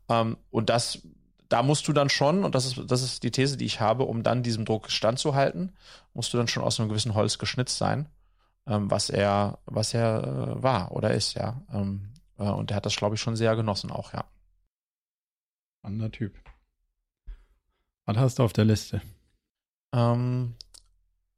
Ähm, 0.08 0.38
und 0.50 0.70
das 0.70 1.02
da 1.48 1.62
musst 1.62 1.86
du 1.88 1.92
dann 1.92 2.08
schon, 2.08 2.44
und 2.44 2.54
das 2.54 2.66
ist, 2.66 2.90
das 2.90 3.02
ist 3.02 3.22
die 3.22 3.30
These, 3.30 3.56
die 3.56 3.66
ich 3.66 3.80
habe, 3.80 4.04
um 4.04 4.22
dann 4.22 4.42
diesem 4.42 4.64
Druck 4.64 4.90
standzuhalten, 4.90 5.72
musst 6.14 6.32
du 6.32 6.38
dann 6.38 6.48
schon 6.48 6.62
aus 6.62 6.78
einem 6.78 6.88
gewissen 6.88 7.14
Holz 7.14 7.38
geschnitzt 7.38 7.78
sein, 7.78 8.08
ähm, 8.66 8.90
was 8.90 9.10
er, 9.10 9.58
was 9.66 9.94
er 9.94 10.24
äh, 10.24 10.62
war 10.62 10.92
oder 10.92 11.12
ist, 11.12 11.34
ja. 11.34 11.60
Ähm, 11.72 12.12
äh, 12.38 12.44
und 12.44 12.70
er 12.70 12.76
hat 12.76 12.86
das, 12.86 12.96
glaube 12.96 13.14
ich, 13.14 13.20
schon 13.20 13.36
sehr 13.36 13.54
genossen 13.56 13.90
auch, 13.90 14.12
ja. 14.12 14.24
Anderer 15.82 16.10
Typ. 16.10 16.34
Was 18.06 18.16
hast 18.16 18.38
du 18.38 18.44
auf 18.44 18.52
der 18.52 18.64
Liste? 18.64 19.00
Ähm, 19.94 20.54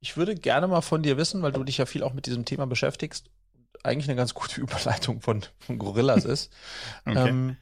ich 0.00 0.16
würde 0.16 0.34
gerne 0.34 0.68
mal 0.68 0.80
von 0.80 1.02
dir 1.02 1.16
wissen, 1.16 1.42
weil 1.42 1.52
du 1.52 1.64
dich 1.64 1.78
ja 1.78 1.86
viel 1.86 2.02
auch 2.02 2.12
mit 2.12 2.26
diesem 2.26 2.44
Thema 2.44 2.66
beschäftigst, 2.66 3.30
eigentlich 3.82 4.08
eine 4.08 4.16
ganz 4.16 4.34
gute 4.34 4.60
Überleitung 4.60 5.20
von, 5.20 5.44
von 5.58 5.78
Gorillas 5.78 6.24
ist. 6.24 6.52
okay. 7.04 7.28
ähm, 7.28 7.56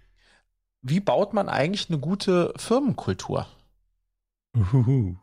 wie 0.83 1.01
baut 1.01 1.35
man 1.35 1.49
eigentlich 1.49 1.89
eine 1.89 1.99
gute 1.99 2.53
Firmenkultur? 2.57 3.47
Uhuhu. 4.57 5.17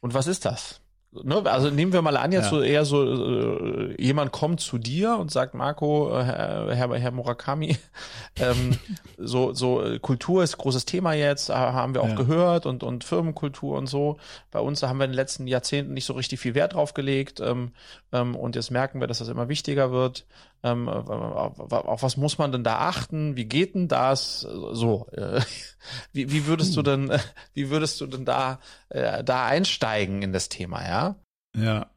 Und 0.00 0.14
was 0.14 0.26
ist 0.26 0.44
das? 0.44 0.80
Ne, 1.10 1.42
also 1.46 1.70
nehmen 1.70 1.94
wir 1.94 2.02
mal 2.02 2.18
an, 2.18 2.32
jetzt 2.32 2.44
ja. 2.44 2.50
so 2.50 2.60
eher 2.60 2.84
so, 2.84 3.02
äh, 3.02 3.94
jemand 3.98 4.30
kommt 4.30 4.60
zu 4.60 4.76
dir 4.76 5.16
und 5.16 5.30
sagt, 5.30 5.54
Marco, 5.54 6.10
äh, 6.10 6.22
Herr, 6.22 6.94
Herr 6.94 7.10
Murakami, 7.12 7.78
ähm, 8.36 8.78
so, 9.16 9.54
so 9.54 9.82
äh, 9.82 9.98
Kultur 10.00 10.42
ist 10.42 10.58
großes 10.58 10.84
Thema 10.84 11.14
jetzt, 11.14 11.48
haben 11.48 11.94
wir 11.94 12.02
auch 12.02 12.10
ja. 12.10 12.14
gehört 12.14 12.66
und, 12.66 12.82
und 12.82 13.04
Firmenkultur 13.04 13.78
und 13.78 13.86
so. 13.86 14.18
Bei 14.50 14.60
uns 14.60 14.82
haben 14.82 14.98
wir 14.98 15.06
in 15.06 15.12
den 15.12 15.16
letzten 15.16 15.46
Jahrzehnten 15.46 15.94
nicht 15.94 16.04
so 16.04 16.12
richtig 16.12 16.40
viel 16.40 16.54
Wert 16.54 16.74
drauf 16.74 16.92
gelegt 16.92 17.40
ähm, 17.40 17.72
ähm, 18.12 18.36
und 18.36 18.54
jetzt 18.54 18.70
merken 18.70 19.00
wir, 19.00 19.06
dass 19.06 19.18
das 19.18 19.28
immer 19.28 19.48
wichtiger 19.48 19.90
wird. 19.90 20.26
Ähm, 20.62 20.88
auf, 20.88 21.72
auf 21.72 22.02
was 22.02 22.16
muss 22.16 22.38
man 22.38 22.50
denn 22.50 22.64
da 22.64 22.78
achten? 22.78 23.36
Wie 23.36 23.44
geht 23.44 23.74
denn 23.74 23.88
das? 23.88 24.40
So, 24.40 25.06
äh, 25.12 25.40
wie, 26.12 26.32
wie 26.32 26.46
würdest 26.46 26.76
du 26.76 26.82
denn, 26.82 27.12
wie 27.54 27.70
würdest 27.70 28.00
du 28.00 28.06
denn 28.06 28.24
da, 28.24 28.60
äh, 28.88 29.22
da 29.22 29.46
einsteigen 29.46 30.22
in 30.22 30.32
das 30.32 30.48
Thema, 30.48 30.86
ja? 30.86 31.16
Ja. 31.56 31.90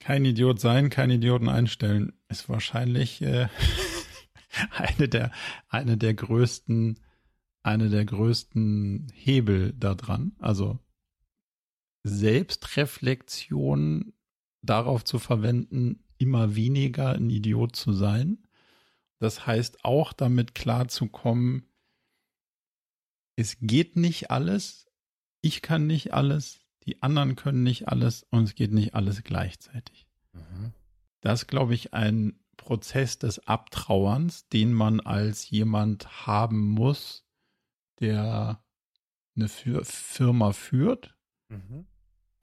Kein 0.00 0.24
Idiot 0.24 0.60
sein, 0.60 0.90
kein 0.90 1.10
Idioten 1.10 1.48
einstellen, 1.48 2.12
ist 2.28 2.48
wahrscheinlich 2.48 3.22
äh, 3.22 3.48
eine 4.72 5.08
der, 5.08 5.30
eine 5.68 5.96
der 5.96 6.14
größten, 6.14 7.00
eine 7.62 7.88
der 7.88 8.04
größten 8.04 9.12
Hebel 9.14 9.72
da 9.72 9.94
dran. 9.94 10.32
Also 10.38 10.78
Selbstreflexion 12.04 14.12
darauf 14.62 15.04
zu 15.04 15.18
verwenden, 15.18 16.05
immer 16.18 16.54
weniger 16.54 17.12
ein 17.12 17.30
Idiot 17.30 17.76
zu 17.76 17.92
sein. 17.92 18.46
Das 19.18 19.46
heißt 19.46 19.84
auch 19.84 20.12
damit 20.12 20.54
klarzukommen, 20.54 21.68
es 23.36 23.58
geht 23.60 23.96
nicht 23.96 24.30
alles, 24.30 24.86
ich 25.42 25.62
kann 25.62 25.86
nicht 25.86 26.14
alles, 26.14 26.60
die 26.84 27.02
anderen 27.02 27.36
können 27.36 27.62
nicht 27.62 27.88
alles 27.88 28.26
und 28.30 28.44
es 28.44 28.54
geht 28.54 28.72
nicht 28.72 28.94
alles 28.94 29.22
gleichzeitig. 29.24 30.06
Mhm. 30.32 30.72
Das 31.20 31.42
ist, 31.42 31.48
glaube 31.48 31.74
ich, 31.74 31.92
ein 31.92 32.38
Prozess 32.56 33.18
des 33.18 33.46
Abtrauerns, 33.46 34.48
den 34.48 34.72
man 34.72 35.00
als 35.00 35.50
jemand 35.50 36.26
haben 36.26 36.68
muss, 36.68 37.26
der 38.00 38.62
eine 39.34 39.48
Firma 39.48 40.52
führt. 40.52 41.14
Mhm 41.48 41.86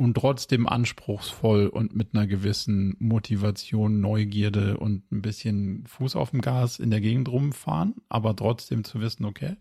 und 0.03 0.15
trotzdem 0.15 0.67
anspruchsvoll 0.67 1.67
und 1.67 1.95
mit 1.95 2.09
einer 2.13 2.27
gewissen 2.27 2.97
Motivation, 2.99 4.01
Neugierde 4.01 4.77
und 4.77 5.09
ein 5.13 5.21
bisschen 5.21 5.87
Fuß 5.87 6.17
auf 6.17 6.31
dem 6.31 6.41
Gas 6.41 6.79
in 6.79 6.91
der 6.91 6.99
Gegend 6.99 7.29
rumfahren, 7.29 7.95
aber 8.09 8.35
trotzdem 8.35 8.83
zu 8.83 8.99
wissen, 8.99 9.23
okay, 9.23 9.55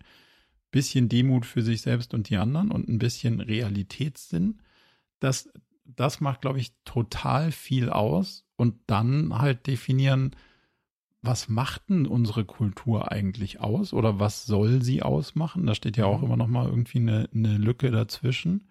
bisschen 0.69 1.07
Demut 1.07 1.45
für 1.45 1.61
sich 1.61 1.81
selbst 1.81 2.13
und 2.13 2.29
die 2.29 2.35
anderen 2.35 2.71
und 2.71 2.89
ein 2.89 2.99
bisschen 2.99 3.39
Realitätssinn, 3.39 4.59
das, 5.21 5.49
das 5.85 6.19
macht, 6.19 6.41
glaube 6.41 6.59
ich, 6.59 6.73
total 6.83 7.53
viel 7.53 7.89
aus 7.89 8.43
und 8.57 8.75
dann 8.87 9.37
halt 9.37 9.65
definieren, 9.65 10.35
was 11.21 11.47
macht 11.47 11.89
denn 11.89 12.05
unsere 12.05 12.43
Kultur 12.43 13.13
eigentlich 13.13 13.61
aus 13.61 13.93
oder 13.93 14.19
was 14.19 14.45
soll 14.45 14.81
sie 14.81 15.03
ausmachen? 15.03 15.65
Da 15.65 15.73
steht 15.73 15.95
ja 15.95 16.05
auch 16.05 16.17
mhm. 16.17 16.25
immer 16.25 16.37
noch 16.37 16.47
mal 16.47 16.67
irgendwie 16.67 16.97
eine, 16.97 17.29
eine 17.33 17.57
Lücke 17.57 17.91
dazwischen 17.91 18.67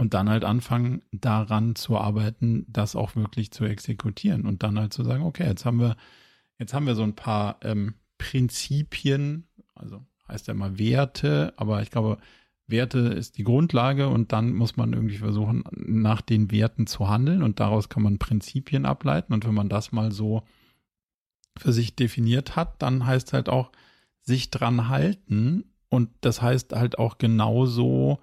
und 0.00 0.14
dann 0.14 0.30
halt 0.30 0.44
anfangen, 0.44 1.02
daran 1.12 1.76
zu 1.76 1.98
arbeiten, 1.98 2.64
das 2.68 2.96
auch 2.96 3.16
wirklich 3.16 3.50
zu 3.50 3.66
exekutieren 3.66 4.46
und 4.46 4.62
dann 4.62 4.78
halt 4.78 4.94
zu 4.94 5.04
sagen, 5.04 5.24
okay, 5.24 5.46
jetzt 5.46 5.66
haben 5.66 5.78
wir, 5.78 5.94
jetzt 6.58 6.72
haben 6.72 6.86
wir 6.86 6.94
so 6.94 7.02
ein 7.02 7.14
paar 7.14 7.58
ähm, 7.62 7.94
Prinzipien, 8.16 9.46
also 9.74 10.02
heißt 10.26 10.48
ja 10.48 10.54
mal 10.54 10.78
Werte, 10.78 11.52
aber 11.58 11.82
ich 11.82 11.90
glaube, 11.90 12.16
Werte 12.66 13.00
ist 13.00 13.36
die 13.36 13.44
Grundlage 13.44 14.08
und 14.08 14.32
dann 14.32 14.54
muss 14.54 14.78
man 14.78 14.94
irgendwie 14.94 15.18
versuchen, 15.18 15.64
nach 15.76 16.22
den 16.22 16.50
Werten 16.50 16.86
zu 16.86 17.10
handeln 17.10 17.42
und 17.42 17.60
daraus 17.60 17.90
kann 17.90 18.02
man 18.02 18.18
Prinzipien 18.18 18.86
ableiten 18.86 19.34
und 19.34 19.46
wenn 19.46 19.54
man 19.54 19.68
das 19.68 19.92
mal 19.92 20.12
so 20.12 20.44
für 21.58 21.74
sich 21.74 21.94
definiert 21.94 22.56
hat, 22.56 22.80
dann 22.80 23.04
heißt 23.04 23.34
halt 23.34 23.50
auch 23.50 23.70
sich 24.22 24.50
dran 24.50 24.88
halten 24.88 25.64
und 25.90 26.08
das 26.22 26.40
heißt 26.40 26.72
halt 26.72 26.98
auch 26.98 27.18
genauso 27.18 28.20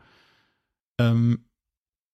ähm, 0.98 1.44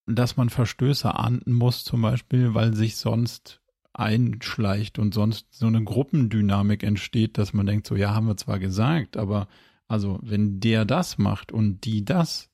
dass 0.06 0.38
man 0.38 0.50
Verstöße 0.50 1.14
ahnden 1.16 1.54
muss, 1.54 1.84
zum 1.84 2.02
Beispiel, 2.02 2.54
weil 2.54 2.74
sich 2.74 2.98
sonst 2.98 3.62
einschleicht 3.94 5.00
und 5.00 5.14
sonst 5.14 5.48
so 5.52 5.68
eine 5.68 5.84
Gruppendynamik 5.84 6.84
entsteht, 6.84 7.38
dass 7.38 7.54
man 7.54 7.66
denkt, 7.66 7.88
so 7.88 7.96
ja, 7.96 8.14
haben 8.14 8.28
wir 8.28 8.38
zwar 8.38 8.60
gesagt, 8.60 9.18
aber 9.18 9.48
also 9.88 10.20
wenn 10.24 10.60
der 10.60 10.86
das 10.86 11.18
macht 11.18 11.52
und 11.52 11.86
die 11.86 12.04
das, 12.04 12.50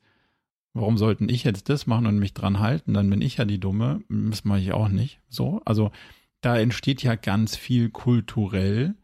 warum 0.74 0.98
sollten 0.98 1.30
ich 1.30 1.44
jetzt 1.44 1.70
das 1.70 1.88
machen 1.88 2.08
und 2.08 2.20
mich 2.20 2.34
dran 2.34 2.60
halten? 2.60 2.94
Dann 2.94 3.10
bin 3.10 3.22
ich 3.22 3.38
ja 3.38 3.46
die 3.46 3.60
Dumme. 3.60 4.02
Das 4.10 4.44
mache 4.44 4.60
ich 4.60 4.74
auch 4.74 4.90
nicht. 4.90 5.22
So, 5.30 5.62
also 5.66 5.92
da 6.42 6.58
entsteht 6.58 7.04
ja 7.04 7.16
ganz 7.16 7.56
viel 7.56 7.90
kulturell, 7.90 8.96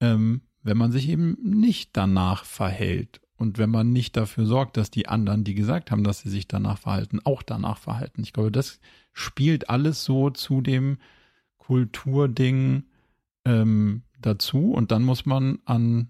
ähm, 0.00 0.42
wenn 0.62 0.76
man 0.76 0.92
sich 0.92 1.08
eben 1.08 1.36
nicht 1.42 1.90
danach 1.96 2.44
verhält. 2.44 3.20
Und 3.38 3.56
wenn 3.56 3.70
man 3.70 3.92
nicht 3.92 4.16
dafür 4.16 4.46
sorgt, 4.46 4.76
dass 4.76 4.90
die 4.90 5.06
anderen, 5.06 5.44
die 5.44 5.54
gesagt 5.54 5.92
haben, 5.92 6.02
dass 6.02 6.18
sie 6.20 6.28
sich 6.28 6.48
danach 6.48 6.78
verhalten, 6.78 7.20
auch 7.24 7.44
danach 7.44 7.78
verhalten. 7.78 8.22
Ich 8.22 8.32
glaube, 8.32 8.50
das 8.50 8.80
spielt 9.12 9.70
alles 9.70 10.04
so 10.04 10.30
zu 10.30 10.60
dem 10.60 10.98
Kulturding 11.56 12.82
ähm, 13.44 14.02
dazu. 14.20 14.72
Und 14.72 14.90
dann 14.90 15.04
muss 15.04 15.24
man 15.24 15.60
an, 15.66 16.08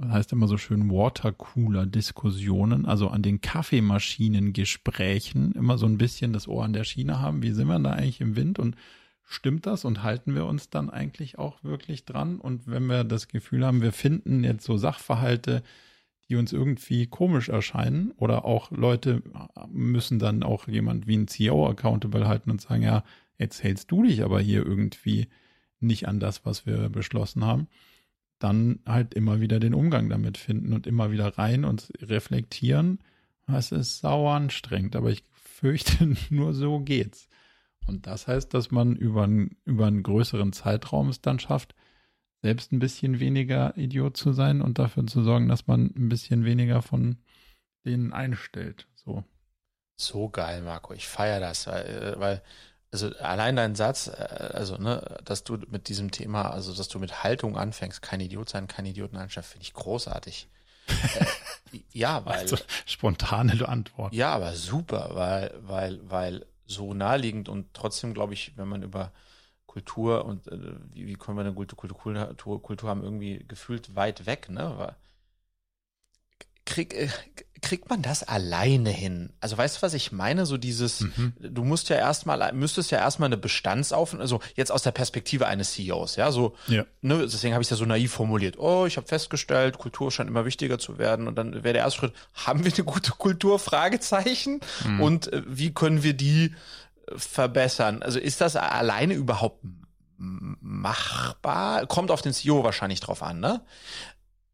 heißt 0.00 0.32
immer 0.32 0.46
so 0.46 0.56
schön, 0.56 0.88
Watercooler-Diskussionen, 0.88 2.86
also 2.86 3.08
an 3.08 3.22
den 3.22 3.40
Kaffeemaschinen-Gesprächen 3.40 5.50
immer 5.52 5.78
so 5.78 5.86
ein 5.86 5.98
bisschen 5.98 6.32
das 6.32 6.46
Ohr 6.46 6.64
an 6.64 6.74
der 6.74 6.84
Schiene 6.84 7.18
haben. 7.18 7.42
Wie 7.42 7.50
sind 7.50 7.66
wir 7.66 7.80
da 7.80 7.90
eigentlich 7.90 8.20
im 8.20 8.36
Wind? 8.36 8.60
Und 8.60 8.76
stimmt 9.24 9.66
das 9.66 9.84
und 9.84 10.04
halten 10.04 10.36
wir 10.36 10.46
uns 10.46 10.70
dann 10.70 10.90
eigentlich 10.90 11.40
auch 11.40 11.64
wirklich 11.64 12.04
dran? 12.04 12.38
Und 12.38 12.68
wenn 12.68 12.86
wir 12.86 13.02
das 13.02 13.26
Gefühl 13.26 13.66
haben, 13.66 13.82
wir 13.82 13.90
finden 13.90 14.44
jetzt 14.44 14.64
so 14.64 14.76
Sachverhalte, 14.76 15.64
die 16.28 16.36
uns 16.36 16.52
irgendwie 16.52 17.06
komisch 17.06 17.48
erscheinen 17.48 18.12
oder 18.12 18.44
auch 18.44 18.70
Leute 18.70 19.22
müssen 19.68 20.18
dann 20.18 20.42
auch 20.42 20.68
jemand 20.68 21.06
wie 21.06 21.16
ein 21.16 21.28
CEO 21.28 21.68
accountable 21.68 22.28
halten 22.28 22.50
und 22.50 22.60
sagen, 22.60 22.82
ja, 22.82 23.02
jetzt 23.38 23.62
hältst 23.62 23.90
du 23.90 24.02
dich 24.02 24.22
aber 24.22 24.40
hier 24.40 24.64
irgendwie 24.64 25.28
nicht 25.80 26.08
an 26.08 26.20
das, 26.20 26.44
was 26.44 26.66
wir 26.66 26.88
beschlossen 26.88 27.44
haben, 27.44 27.68
dann 28.38 28.80
halt 28.86 29.14
immer 29.14 29.40
wieder 29.40 29.58
den 29.58 29.74
Umgang 29.74 30.08
damit 30.08 30.38
finden 30.38 30.72
und 30.72 30.86
immer 30.86 31.10
wieder 31.10 31.38
rein 31.38 31.64
und 31.64 31.92
reflektieren. 32.00 32.98
Das 33.46 33.72
ist 33.72 34.00
sauer 34.00 34.34
anstrengend, 34.34 34.96
aber 34.96 35.10
ich 35.10 35.24
fürchte, 35.32 36.14
nur 36.30 36.52
so 36.52 36.80
geht's. 36.80 37.28
Und 37.86 38.06
das 38.06 38.28
heißt, 38.28 38.52
dass 38.52 38.70
man 38.70 38.96
über, 38.96 39.24
einen, 39.24 39.56
über 39.64 39.86
einen 39.86 40.02
größeren 40.02 40.52
Zeitraum 40.52 41.08
es 41.08 41.22
dann 41.22 41.38
schafft, 41.38 41.74
selbst 42.42 42.72
ein 42.72 42.78
bisschen 42.78 43.20
weniger 43.20 43.76
Idiot 43.76 44.16
zu 44.16 44.32
sein 44.32 44.62
und 44.62 44.78
dafür 44.78 45.06
zu 45.06 45.22
sorgen, 45.22 45.48
dass 45.48 45.66
man 45.66 45.92
ein 45.96 46.08
bisschen 46.08 46.44
weniger 46.44 46.82
von 46.82 47.18
denen 47.84 48.12
einstellt. 48.12 48.86
So. 48.94 49.24
So 50.00 50.28
geil, 50.28 50.62
Marco. 50.62 50.94
Ich 50.94 51.08
feiere 51.08 51.40
das, 51.40 51.66
weil, 51.66 51.86
äh, 51.86 52.20
weil 52.20 52.42
also 52.90 53.08
allein 53.18 53.56
dein 53.56 53.74
Satz, 53.74 54.08
äh, 54.08 54.50
also 54.54 54.76
ne, 54.76 55.18
dass 55.24 55.44
du 55.44 55.58
mit 55.68 55.88
diesem 55.88 56.10
Thema, 56.10 56.50
also 56.50 56.74
dass 56.74 56.88
du 56.88 56.98
mit 56.98 57.22
Haltung 57.24 57.56
anfängst, 57.56 58.00
kein 58.00 58.20
Idiot 58.20 58.48
sein, 58.48 58.68
kein 58.68 58.86
Idioten 58.86 59.16
anschauen, 59.16 59.44
finde 59.44 59.64
ich 59.64 59.74
großartig. 59.74 60.48
äh, 61.72 61.80
ja, 61.92 62.24
weil 62.24 62.38
also, 62.38 62.56
spontane 62.86 63.68
Antwort. 63.68 64.14
Ja, 64.14 64.30
aber 64.30 64.54
super, 64.54 65.10
weil 65.12 65.52
weil 65.60 66.00
weil 66.08 66.46
so 66.64 66.94
naheliegend 66.94 67.48
und 67.48 67.74
trotzdem 67.74 68.14
glaube 68.14 68.34
ich, 68.34 68.56
wenn 68.56 68.68
man 68.68 68.82
über 68.82 69.12
Kultur 69.78 70.24
und 70.24 70.48
äh, 70.48 70.58
wie, 70.92 71.06
wie 71.06 71.14
können 71.14 71.36
wir 71.38 71.42
eine 71.42 71.54
gute 71.54 71.76
Kultur, 71.76 72.34
Kultur 72.36 72.90
haben 72.90 73.04
irgendwie 73.04 73.44
gefühlt 73.46 73.94
weit 73.94 74.26
weg, 74.26 74.48
ne? 74.48 74.74
Weil, 74.76 74.96
krieg, 76.64 76.94
äh, 76.94 77.08
kriegt 77.62 77.88
man 77.88 78.02
das 78.02 78.24
alleine 78.24 78.90
hin? 78.90 79.30
Also 79.40 79.56
weißt 79.56 79.76
du, 79.76 79.82
was 79.82 79.94
ich 79.94 80.10
meine? 80.10 80.46
So 80.46 80.56
dieses, 80.56 81.02
mhm. 81.02 81.32
du 81.38 81.62
musst 81.62 81.90
ja 81.90 81.96
erstmal, 81.96 82.52
müsstest 82.52 82.90
ja 82.90 82.98
erstmal 82.98 83.28
eine 83.28 83.36
Bestandsaufnahme, 83.36 84.20
also 84.20 84.40
jetzt 84.56 84.72
aus 84.72 84.82
der 84.82 84.90
Perspektive 84.90 85.46
eines 85.46 85.74
CEOs, 85.74 86.16
ja, 86.16 86.32
so, 86.32 86.56
ja. 86.66 86.84
ne, 87.00 87.20
deswegen 87.22 87.54
habe 87.54 87.62
ich 87.62 87.66
es 87.66 87.70
ja 87.70 87.76
so 87.76 87.84
naiv 87.84 88.12
formuliert. 88.12 88.58
Oh, 88.58 88.84
ich 88.84 88.96
habe 88.96 89.06
festgestellt, 89.06 89.78
Kultur 89.78 90.10
scheint 90.10 90.28
immer 90.28 90.44
wichtiger 90.44 90.80
zu 90.80 90.98
werden 90.98 91.28
und 91.28 91.36
dann 91.36 91.54
wäre 91.54 91.74
der 91.74 91.82
erste 91.82 92.00
Schritt, 92.00 92.14
haben 92.34 92.64
wir 92.64 92.72
eine 92.72 92.84
gute 92.84 93.12
Kultur? 93.12 93.60
Fragezeichen. 93.60 94.58
Mhm. 94.84 95.00
Und 95.00 95.32
äh, 95.32 95.42
wie 95.46 95.72
können 95.72 96.02
wir 96.02 96.14
die 96.14 96.54
verbessern? 97.16 98.02
Also 98.02 98.18
ist 98.18 98.40
das 98.40 98.56
alleine 98.56 99.14
überhaupt 99.14 99.64
machbar? 100.16 101.86
Kommt 101.86 102.10
auf 102.10 102.22
den 102.22 102.32
CEO 102.32 102.64
wahrscheinlich 102.64 103.00
drauf 103.00 103.22
an, 103.22 103.40
ne? 103.40 103.62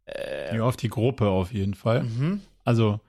Äh, 0.07 0.57
ja, 0.57 0.63
auf 0.63 0.77
die 0.77 0.91
Gruppe 0.91 1.29
auf 1.29 1.53
jeden 1.53 1.75
Fall. 1.75 2.05
Mhm. 2.05 2.41
Also 2.65 3.01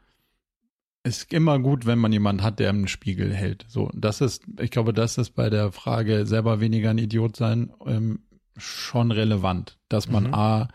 ist 1.04 1.32
immer 1.32 1.60
gut, 1.60 1.86
wenn 1.86 2.00
man 2.00 2.12
jemanden 2.12 2.42
hat, 2.44 2.60
der 2.60 2.70
einen 2.70 2.88
Spiegel 2.88 3.34
hält. 3.34 3.66
So, 3.68 3.92
das 3.94 4.22
ist, 4.22 4.44
ich 4.60 4.72
glaube, 4.72 4.92
das 4.92 5.18
ist 5.18 5.32
bei 5.32 5.50
der 5.50 5.72
Frage 5.72 6.26
selber 6.26 6.60
weniger 6.60 6.90
ein 6.90 6.98
Idiot 6.98 7.36
sein 7.36 7.72
ähm, 7.86 8.24
schon 8.58 9.12
relevant, 9.12 9.78
dass 9.88 10.10
man 10.10 10.28
mhm. 10.28 10.34
a 10.34 10.68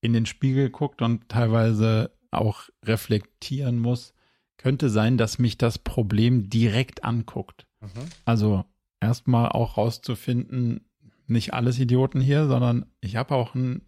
in 0.00 0.12
den 0.12 0.26
Spiegel 0.26 0.70
guckt 0.70 1.02
und 1.02 1.28
teilweise 1.28 2.10
auch 2.30 2.68
reflektieren 2.84 3.78
muss. 3.78 4.13
Könnte 4.64 4.88
sein, 4.88 5.18
dass 5.18 5.38
mich 5.38 5.58
das 5.58 5.76
Problem 5.76 6.48
direkt 6.48 7.04
anguckt. 7.04 7.66
Mhm. 7.82 8.08
Also 8.24 8.64
erstmal 8.98 9.50
auch 9.50 9.76
rauszufinden, 9.76 10.88
nicht 11.26 11.52
alles 11.52 11.78
Idioten 11.78 12.18
hier, 12.18 12.46
sondern 12.46 12.86
ich 13.02 13.16
habe 13.16 13.34
auch 13.34 13.54
einen 13.54 13.82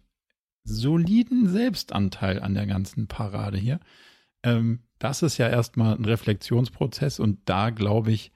soliden 0.63 1.49
Selbstanteil 1.49 2.39
an 2.43 2.53
der 2.53 2.67
ganzen 2.67 3.07
Parade 3.07 3.57
hier. 3.57 3.79
Ähm, 4.43 4.83
das 4.99 5.23
ist 5.23 5.39
ja 5.39 5.49
erstmal 5.49 5.95
ein 5.95 6.05
Reflexionsprozess 6.05 7.19
und 7.19 7.39
da 7.45 7.71
glaube 7.71 8.11
ich, 8.11 8.31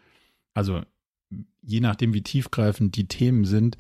also 0.56 0.82
je 1.62 1.80
nachdem, 1.80 2.16
wie 2.16 2.24
tiefgreifend 2.24 2.96
die 2.96 3.08
Themen 3.08 3.46
sind, 3.46 3.78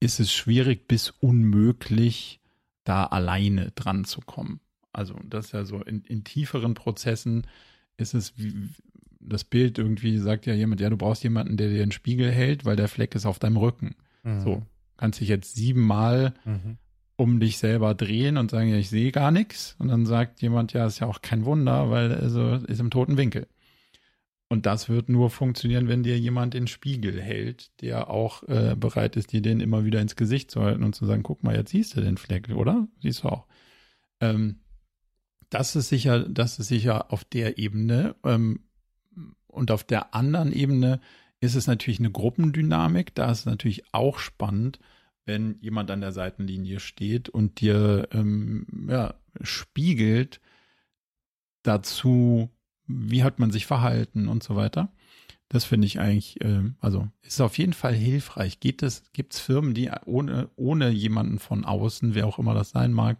ist 0.00 0.18
es 0.18 0.32
schwierig 0.32 0.88
bis 0.88 1.10
unmöglich, 1.10 2.40
da 2.84 3.04
alleine 3.04 3.70
dran 3.72 4.06
zu 4.06 4.22
kommen. 4.22 4.60
Also 4.94 5.14
das 5.28 5.46
ist 5.46 5.52
ja 5.52 5.66
so 5.66 5.82
in, 5.82 6.00
in 6.04 6.24
tieferen 6.24 6.72
Prozessen 6.72 7.46
ist 7.98 8.14
es 8.14 8.38
wie, 8.38 8.70
das 9.20 9.44
Bild 9.44 9.78
irgendwie 9.78 10.16
sagt 10.18 10.46
ja 10.46 10.54
jemand, 10.54 10.80
ja, 10.80 10.88
du 10.88 10.96
brauchst 10.96 11.22
jemanden, 11.22 11.58
der 11.58 11.68
dir 11.68 11.78
den 11.78 11.92
Spiegel 11.92 12.30
hält, 12.30 12.64
weil 12.64 12.76
der 12.76 12.88
Fleck 12.88 13.14
ist 13.14 13.26
auf 13.26 13.38
deinem 13.38 13.58
Rücken. 13.58 13.94
Mhm. 14.22 14.40
So, 14.40 14.62
kannst 14.96 15.20
dich 15.20 15.28
jetzt 15.28 15.54
siebenmal 15.54 16.32
mhm 16.46 16.78
um 17.18 17.40
dich 17.40 17.58
selber 17.58 17.94
drehen 17.94 18.36
und 18.36 18.52
sagen, 18.52 18.68
ja, 18.68 18.76
ich 18.76 18.88
sehe 18.88 19.10
gar 19.10 19.32
nichts. 19.32 19.74
Und 19.80 19.88
dann 19.88 20.06
sagt 20.06 20.40
jemand, 20.40 20.72
ja, 20.72 20.86
ist 20.86 21.00
ja 21.00 21.08
auch 21.08 21.20
kein 21.20 21.44
Wunder, 21.44 21.90
weil 21.90 22.14
also 22.14 22.54
ist 22.54 22.78
im 22.78 22.90
toten 22.90 23.16
Winkel. 23.16 23.48
Und 24.48 24.66
das 24.66 24.88
wird 24.88 25.08
nur 25.08 25.28
funktionieren, 25.28 25.88
wenn 25.88 26.04
dir 26.04 26.16
jemand 26.16 26.54
den 26.54 26.68
Spiegel 26.68 27.20
hält, 27.20 27.72
der 27.82 28.08
auch 28.08 28.44
äh, 28.44 28.76
bereit 28.76 29.16
ist, 29.16 29.32
dir 29.32 29.42
den 29.42 29.58
immer 29.58 29.84
wieder 29.84 30.00
ins 30.00 30.14
Gesicht 30.14 30.52
zu 30.52 30.62
halten 30.62 30.84
und 30.84 30.94
zu 30.94 31.06
sagen, 31.06 31.24
guck 31.24 31.42
mal, 31.42 31.56
jetzt 31.56 31.72
siehst 31.72 31.96
du 31.96 32.00
den 32.00 32.18
Fleck, 32.18 32.48
oder? 32.50 32.86
Siehst 33.02 33.24
du 33.24 33.28
auch. 33.28 33.46
Ähm, 34.20 34.60
das 35.50 35.76
ist 35.76 35.88
sicher, 35.88 36.28
das 36.28 36.58
ist 36.58 36.68
sicher 36.68 37.12
auf 37.12 37.24
der 37.24 37.58
Ebene. 37.58 38.16
Ähm, 38.24 38.60
und 39.46 39.70
auf 39.70 39.84
der 39.84 40.14
anderen 40.14 40.52
Ebene 40.52 41.00
ist 41.40 41.54
es 41.54 41.66
natürlich 41.66 41.98
eine 41.98 42.10
Gruppendynamik. 42.10 43.14
Da 43.14 43.30
ist 43.30 43.40
es 43.40 43.46
natürlich 43.46 43.92
auch 43.92 44.18
spannend, 44.18 44.78
wenn 45.24 45.58
jemand 45.60 45.90
an 45.90 46.00
der 46.00 46.12
Seitenlinie 46.12 46.80
steht 46.80 47.28
und 47.28 47.60
dir 47.60 48.08
ähm, 48.12 48.66
ja, 48.88 49.14
spiegelt 49.40 50.40
dazu, 51.62 52.50
wie 52.86 53.22
hat 53.22 53.38
man 53.38 53.50
sich 53.50 53.66
verhalten 53.66 54.28
und 54.28 54.42
so 54.42 54.56
weiter. 54.56 54.92
Das 55.48 55.64
finde 55.64 55.86
ich 55.86 55.98
eigentlich, 55.98 56.40
äh, 56.42 56.62
also 56.80 57.08
ist 57.22 57.40
auf 57.40 57.56
jeden 57.58 57.72
Fall 57.72 57.94
hilfreich. 57.94 58.60
Geht 58.60 58.82
es, 58.82 59.02
gibt 59.12 59.34
es 59.34 59.40
Firmen, 59.40 59.74
die 59.74 59.90
ohne, 60.04 60.50
ohne 60.56 60.90
jemanden 60.90 61.38
von 61.38 61.64
außen, 61.64 62.14
wer 62.14 62.26
auch 62.26 62.38
immer 62.38 62.54
das 62.54 62.70
sein 62.70 62.92
mag, 62.92 63.18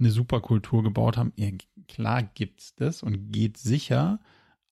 eine 0.00 0.10
super 0.10 0.40
Kultur 0.40 0.82
gebaut 0.82 1.16
haben? 1.16 1.32
Ja, 1.36 1.50
klar 1.88 2.22
gibt's 2.22 2.74
das 2.74 3.02
und 3.02 3.32
geht 3.32 3.56
sicher, 3.56 4.20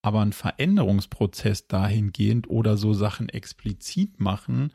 aber 0.01 0.21
ein 0.21 0.33
Veränderungsprozess 0.33 1.67
dahingehend 1.67 2.49
oder 2.49 2.77
so 2.77 2.93
Sachen 2.93 3.29
explizit 3.29 4.19
machen, 4.19 4.71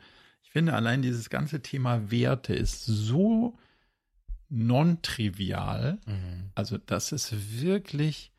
finde 0.55 0.73
allein 0.73 1.01
dieses 1.01 1.29
ganze 1.29 1.61
Thema 1.61 2.11
Werte 2.11 2.53
ist 2.53 2.85
so 2.85 3.57
non-trivial. 4.47 5.99
Mhm. 6.05 6.51
Also 6.55 6.77
das 6.77 7.11
ist 7.11 7.61
wirklich, 7.61 8.31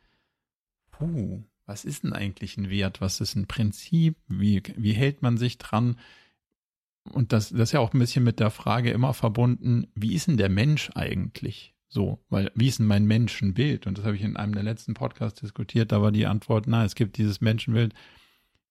puh, 0.92 1.44
was 1.66 1.84
ist 1.84 2.04
denn 2.04 2.14
eigentlich 2.14 2.56
ein 2.56 2.70
Wert? 2.70 3.02
Was 3.02 3.20
ist 3.20 3.34
ein 3.34 3.46
Prinzip? 3.46 4.16
Wie, 4.28 4.62
wie 4.78 4.94
hält 4.94 5.20
man 5.20 5.36
sich 5.36 5.58
dran? 5.58 5.98
Und 7.12 7.34
das, 7.34 7.50
das 7.50 7.68
ist 7.68 7.72
ja 7.72 7.80
auch 7.80 7.92
ein 7.92 7.98
bisschen 7.98 8.24
mit 8.24 8.40
der 8.40 8.50
Frage 8.50 8.92
immer 8.92 9.12
verbunden, 9.12 9.86
wie 9.94 10.14
ist 10.14 10.26
denn 10.26 10.38
der 10.38 10.48
Mensch 10.48 10.88
eigentlich? 10.94 11.74
So, 11.88 12.24
weil 12.28 12.50
wie 12.54 12.68
ist 12.68 12.78
denn 12.78 12.86
mein 12.86 13.06
Menschenbild? 13.06 13.86
Und 13.86 13.98
das 13.98 14.04
habe 14.04 14.16
ich 14.16 14.22
in 14.22 14.36
einem 14.36 14.54
der 14.54 14.64
letzten 14.64 14.94
Podcasts 14.94 15.40
diskutiert. 15.40 15.92
Da 15.92 16.02
war 16.02 16.12
die 16.12 16.26
Antwort, 16.26 16.66
na, 16.66 16.84
es 16.84 16.94
gibt 16.94 17.16
dieses 17.16 17.40
Menschenbild, 17.40 17.94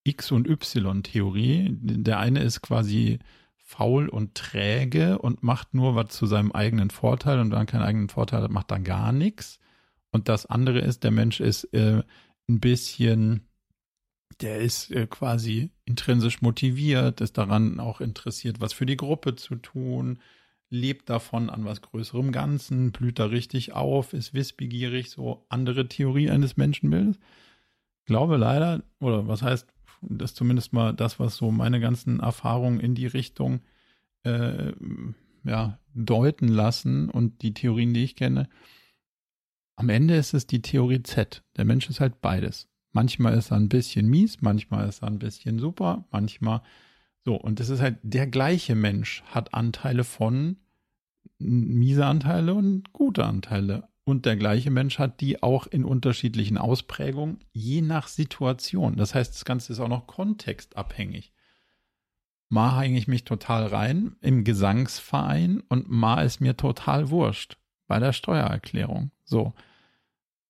X- 0.04 0.32
und 0.32 0.48
Y-Theorie. 0.48 1.70
Der 1.72 2.20
eine 2.20 2.44
ist 2.44 2.62
quasi 2.62 3.20
faul 3.56 4.08
und 4.10 4.36
träge 4.36 5.18
und 5.18 5.42
macht 5.42 5.74
nur 5.74 5.96
was 5.96 6.10
zu 6.10 6.28
seinem 6.28 6.52
eigenen 6.52 6.92
Vorteil 6.92 7.40
und 7.40 7.50
dann 7.50 7.66
keinen 7.66 7.82
eigenen 7.82 8.10
Vorteil 8.10 8.44
hat, 8.44 8.52
macht 8.52 8.70
dann 8.70 8.84
gar 8.84 9.12
nichts. 9.12 9.60
Und 10.12 10.30
das 10.30 10.46
andere 10.46 10.80
ist, 10.80 11.04
der 11.04 11.12
Mensch 11.12 11.40
ist 11.40 11.66
äh, 11.74 12.04
ein 12.48 12.60
bisschen, 12.60 13.48
der 14.40 14.60
ist 14.60 14.92
äh, 14.92 15.08
quasi 15.08 15.72
intrinsisch 15.86 16.42
motiviert, 16.44 17.22
ist 17.22 17.40
daran 17.40 17.80
auch 17.80 18.02
interessiert, 18.02 18.62
was 18.62 18.72
für 18.72 18.86
die 18.86 18.98
Gruppe 18.98 19.36
zu 19.36 19.56
tun, 19.56 20.20
lebt 20.70 21.10
davon 21.10 21.50
an 21.50 21.66
was 21.66 21.82
größerem 21.82 22.32
Ganzen, 22.32 22.92
blüht 22.92 23.20
da 23.20 23.26
richtig 23.26 23.74
auf, 23.74 24.14
ist 24.14 24.34
wissbegierig, 24.34 25.10
so 25.12 25.46
andere 25.50 25.88
Theorie 25.88 26.30
eines 26.30 26.58
Menschenbildes. 26.58 27.20
Glaube 28.06 28.38
leider, 28.38 28.84
oder 29.00 29.28
was 29.28 29.42
heißt 29.42 29.68
das 30.02 30.32
ist 30.32 30.38
zumindest 30.38 30.74
mal 30.74 30.94
das, 30.94 31.20
was 31.20 31.36
so 31.38 31.52
meine 31.52 31.80
ganzen 31.80 32.20
Erfahrungen 32.20 32.80
in 32.80 32.96
die 32.96 33.08
Richtung 33.08 33.62
äh, 34.24 34.74
ja, 35.44 35.80
deuten 35.94 36.48
lassen 36.48 37.10
und 37.10 37.42
die 37.42 37.54
Theorien, 37.54 37.94
die 37.94 38.04
ich 38.04 38.16
kenne. 38.16 38.50
Am 39.76 39.90
Ende 39.90 40.16
ist 40.16 40.34
es 40.34 40.48
die 40.48 40.62
Theorie 40.62 41.04
Z. 41.04 41.44
Der 41.58 41.66
Mensch 41.66 41.90
ist 41.90 42.00
halt 42.00 42.22
beides. 42.22 42.68
Manchmal 42.92 43.38
ist 43.38 43.52
er 43.52 43.58
ein 43.58 43.70
bisschen 43.70 44.08
mies, 44.08 44.42
manchmal 44.42 44.88
ist 44.88 45.04
er 45.04 45.10
ein 45.10 45.20
bisschen 45.20 45.60
super, 45.60 46.06
manchmal 46.12 46.62
so. 47.26 47.36
Und 47.36 47.60
es 47.60 47.70
ist 47.70 47.82
halt 47.82 47.98
der 48.04 48.28
gleiche 48.28 48.76
Mensch 48.76 49.24
hat 49.24 49.54
Anteile 49.54 50.04
von 50.04 50.58
miese 51.40 52.06
Anteile 52.06 52.54
und 52.54 52.94
gute 52.94 53.26
Anteile. 53.26 53.90
Und 54.06 54.28
der 54.28 54.36
gleiche 54.36 54.70
Mensch 54.70 55.00
hat 55.00 55.20
die 55.20 55.42
auch 55.42 55.66
in 55.66 55.84
unterschiedlichen 55.84 56.60
Ausprägungen, 56.60 57.40
je 57.54 57.82
nach 57.82 58.08
Situation. 58.08 58.98
Das 58.98 59.16
heißt, 59.16 59.34
das 59.34 59.46
Ganze 59.46 59.74
ist 59.74 59.80
auch 59.80 59.88
noch 59.88 60.06
kontextabhängig. 60.06 61.34
Mal 62.50 62.80
hänge 62.80 63.00
ich 63.00 63.08
mich 63.08 63.24
total 63.24 63.66
rein 63.66 64.16
im 64.22 64.44
Gesangsverein 64.44 65.62
und 65.70 65.90
mal 65.90 66.24
ist 66.24 66.40
mir 66.40 66.56
total 66.56 67.10
wurscht 67.10 67.58
bei 67.88 67.98
der 67.98 68.14
Steuererklärung. 68.14 69.10
So. 69.24 69.56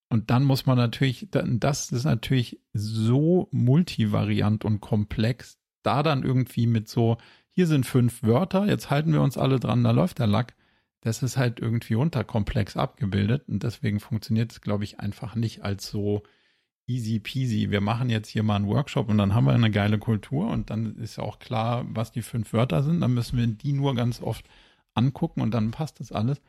Und 0.10 0.30
dann 0.30 0.44
muss 0.44 0.66
man 0.66 0.78
natürlich, 0.78 1.30
das 1.32 1.92
ist 1.94 2.04
natürlich 2.04 2.60
so 2.74 3.48
multivariant 3.52 4.66
und 4.66 4.82
komplex, 4.82 5.58
da 5.86 6.04
dann 6.04 6.24
irgendwie 6.24 6.68
mit 6.68 6.90
so, 6.90 7.18
hier 7.50 7.68
sind 7.68 7.86
fünf 7.86 8.24
Wörter, 8.24 8.68
jetzt 8.68 8.90
halten 8.90 9.14
wir 9.14 9.22
uns 9.22 9.38
alle 9.38 9.60
dran, 9.60 9.84
da 9.84 9.92
läuft 9.92 10.20
der 10.20 10.28
Lack. 10.28 10.56
Das 11.02 11.22
ist 11.22 11.38
halt 11.38 11.60
irgendwie 11.60 11.96
unterkomplex 11.96 12.78
abgebildet 12.78 13.44
und 13.48 13.64
deswegen 13.64 14.00
funktioniert 14.00 14.52
es, 14.52 14.62
glaube 14.62 14.84
ich, 14.84 15.00
einfach 15.00 15.36
nicht 15.36 15.64
als 15.64 15.90
so 15.90 16.24
easy 16.88 17.20
peasy. 17.20 17.72
Wir 17.72 17.82
machen 17.82 18.10
jetzt 18.10 18.28
hier 18.28 18.44
mal 18.44 18.56
einen 18.56 18.68
Workshop 18.68 19.10
und 19.10 19.18
dann 19.18 19.34
haben 19.34 19.46
wir 19.46 19.54
eine 19.54 19.72
geile 19.72 20.00
Kultur 20.00 20.50
und 20.50 20.70
dann 20.70 20.98
ist 20.98 21.18
ja 21.18 21.24
auch 21.24 21.40
klar, 21.40 21.86
was 21.90 22.12
die 22.12 22.22
fünf 22.22 22.54
Wörter 22.54 22.84
sind. 22.84 23.02
Dann 23.02 23.14
müssen 23.14 23.38
wir 23.38 23.48
die 23.48 23.74
nur 23.74 23.96
ganz 23.96 24.22
oft 24.22 24.46
angucken 24.94 25.42
und 25.42 25.52
dann 25.54 25.72
passt 25.72 26.00
das 26.00 26.12
alles. 26.12 26.42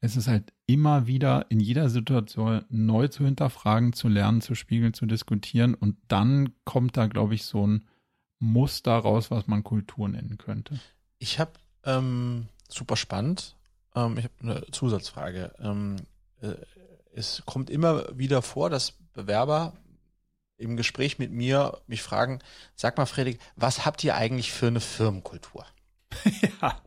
Es 0.00 0.16
ist 0.16 0.28
halt 0.28 0.52
immer 0.66 1.06
wieder 1.06 1.46
in 1.50 1.60
jeder 1.60 1.90
Situation 1.90 2.64
neu 2.70 3.08
zu 3.08 3.24
hinterfragen, 3.24 3.92
zu 3.92 4.08
lernen, 4.08 4.40
zu 4.40 4.54
spiegeln, 4.54 4.94
zu 4.94 5.06
diskutieren 5.06 5.74
und 5.74 5.96
dann 6.08 6.54
kommt 6.64 6.96
da, 6.96 7.06
glaube 7.06 7.34
ich, 7.34 7.44
so 7.44 7.66
ein 7.66 7.84
Muster 8.40 8.92
raus, 8.92 9.30
was 9.30 9.46
man 9.46 9.62
Kultur 9.62 10.08
nennen 10.08 10.38
könnte. 10.38 10.80
Ich 11.18 11.38
habe 11.38 11.52
ähm, 11.84 12.48
super 12.68 12.96
spannend. 12.96 13.56
Ähm, 13.94 14.18
ich 14.18 14.24
habe 14.24 14.34
eine 14.42 14.66
Zusatzfrage. 14.72 15.52
Ähm, 15.60 15.96
äh, 16.40 16.54
es 17.14 17.42
kommt 17.46 17.70
immer 17.70 18.18
wieder 18.18 18.42
vor, 18.42 18.70
dass 18.70 18.92
Bewerber 19.12 19.74
im 20.56 20.76
Gespräch 20.76 21.18
mit 21.18 21.32
mir 21.32 21.80
mich 21.86 22.02
fragen, 22.02 22.40
sag 22.74 22.98
mal 22.98 23.06
Fredrik, 23.06 23.40
was 23.56 23.84
habt 23.84 24.04
ihr 24.04 24.14
eigentlich 24.14 24.52
für 24.52 24.68
eine 24.68 24.80
Firmenkultur? 24.80 25.66
ja. 26.62 26.80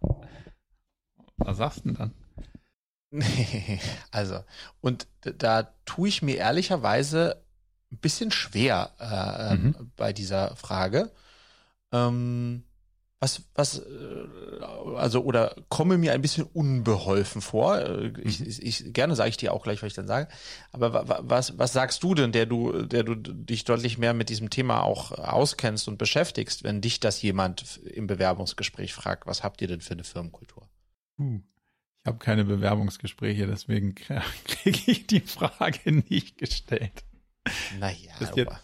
Was 1.37 1.57
sagst 1.57 1.79
du 1.79 1.93
denn 1.93 1.95
dann? 1.95 2.13
also, 4.11 4.43
und 4.81 5.07
da 5.21 5.63
tue 5.85 6.09
ich 6.09 6.21
mir 6.21 6.37
ehrlicherweise 6.37 7.43
ein 7.91 7.97
bisschen 7.97 8.31
schwer 8.31 8.93
äh, 8.99 9.53
ähm, 9.53 9.63
mhm. 9.63 9.91
bei 9.95 10.13
dieser 10.13 10.55
Frage. 10.55 11.11
Ähm, 11.93 12.63
was, 13.23 13.41
was, 13.55 13.79
äh, 13.79 14.63
also, 14.97 15.23
oder 15.23 15.55
komme 15.69 15.97
mir 15.97 16.11
ein 16.11 16.21
bisschen 16.21 16.43
unbeholfen 16.43 17.41
vor. 17.41 17.79
Äh, 17.79 18.11
ich, 18.21 18.41
mhm. 18.41 18.47
ich, 18.47 18.61
ich 18.61 18.93
gerne 18.93 19.15
sage 19.15 19.29
ich 19.29 19.37
dir 19.37 19.53
auch 19.53 19.63
gleich, 19.63 19.81
was 19.81 19.87
ich 19.87 19.93
dann 19.93 20.07
sage. 20.07 20.27
Aber 20.73 21.05
was, 21.21 21.57
was 21.57 21.71
sagst 21.71 22.03
du 22.03 22.15
denn, 22.15 22.33
der 22.33 22.45
du, 22.45 22.83
der 22.83 23.03
du 23.03 23.15
dich 23.15 23.63
deutlich 23.63 23.97
mehr 23.97 24.13
mit 24.13 24.27
diesem 24.27 24.49
Thema 24.49 24.83
auch 24.83 25.11
auskennst 25.11 25.87
und 25.87 25.97
beschäftigst, 25.97 26.65
wenn 26.65 26.81
dich 26.81 26.99
das 26.99 27.21
jemand 27.21 27.77
im 27.85 28.07
Bewerbungsgespräch 28.07 28.93
fragt, 28.93 29.25
was 29.25 29.41
habt 29.41 29.61
ihr 29.61 29.69
denn 29.69 29.79
für 29.79 29.93
eine 29.93 30.03
Firmenkultur? 30.03 30.67
Ich 31.17 32.07
habe 32.07 32.17
keine 32.17 32.43
Bewerbungsgespräche, 32.43 33.47
deswegen 33.47 33.95
kriege 34.45 34.91
ich 34.91 35.07
die 35.07 35.21
Frage 35.21 35.93
nicht 35.93 36.37
gestellt. 36.37 37.05
Naja, 37.79 38.11
aber 38.19 38.59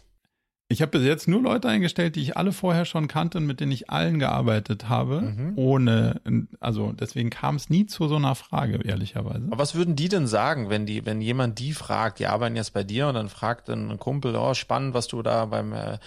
ich 0.72 0.84
habe 0.84 0.92
bis 0.92 1.04
jetzt 1.04 1.28
nur 1.28 1.42
Leute 1.42 1.68
eingestellt, 1.68 2.16
die 2.16 2.22
ich 2.22 2.38
alle 2.38 2.52
vorher 2.52 2.86
schon 2.86 3.08
kannte 3.08 3.40
und 3.40 3.48
mit 3.48 3.60
denen 3.60 3.72
ich 3.72 3.90
allen 3.90 4.20
gearbeitet 4.20 4.88
habe, 4.88 5.22
mhm. 5.22 5.54
ohne, 5.56 6.22
also 6.60 6.92
deswegen 6.92 7.32
kam 7.32 7.56
es 7.56 7.72
nie 7.72 7.88
zu 7.88 8.08
so 8.08 8.18
einer 8.18 8.36
Frage, 8.36 8.80
ehrlicherweise. 8.86 9.48
Aber 9.48 9.58
was 9.58 9.74
würden 9.74 9.96
die 9.96 10.10
denn 10.10 10.28
sagen, 10.28 10.70
wenn 10.70 10.86
die, 10.86 11.08
wenn 11.08 11.22
jemand 11.22 11.58
die 11.58 11.74
fragt, 11.74 12.20
die 12.20 12.28
arbeiten 12.28 12.56
jetzt 12.56 12.74
bei 12.74 12.84
dir 12.84 13.08
und 13.08 13.16
dann 13.16 13.30
fragt 13.30 13.68
ein 13.68 13.98
Kumpel, 13.98 14.36
oh 14.36 14.54
spannend, 14.54 14.94
was 14.94 15.08
du 15.08 15.24
da 15.24 15.46
beim 15.46 15.74
äh, 15.74 15.94
äh 15.94 15.98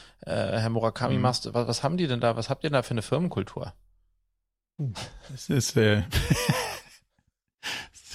Herr 0.60 0.70
Murakami 0.70 1.16
mhm. 1.16 1.22
machst, 1.22 1.52
was, 1.52 1.66
was 1.66 1.82
haben 1.82 1.96
die 1.96 2.06
denn 2.06 2.20
da, 2.20 2.36
was 2.36 2.48
habt 2.48 2.62
ihr 2.62 2.70
denn 2.70 2.74
da 2.74 2.82
für 2.82 2.92
eine 2.92 3.02
Firmenkultur? 3.02 3.72
Das 5.28 5.50
ist 5.50 5.76
äh, 5.76 6.04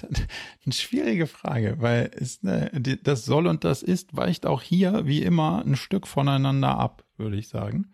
eine 0.67 0.73
schwierige 0.73 1.27
Frage, 1.27 1.77
weil 1.79 2.11
es, 2.13 2.43
ne, 2.43 2.69
das 3.03 3.23
soll 3.23 3.47
und 3.47 3.63
das 3.63 3.83
ist 3.83 4.15
weicht 4.17 4.45
auch 4.45 4.61
hier 4.61 5.07
wie 5.07 5.23
immer 5.23 5.63
ein 5.65 5.77
Stück 5.77 6.05
voneinander 6.05 6.77
ab, 6.77 7.05
würde 7.15 7.37
ich 7.37 7.47
sagen. 7.47 7.87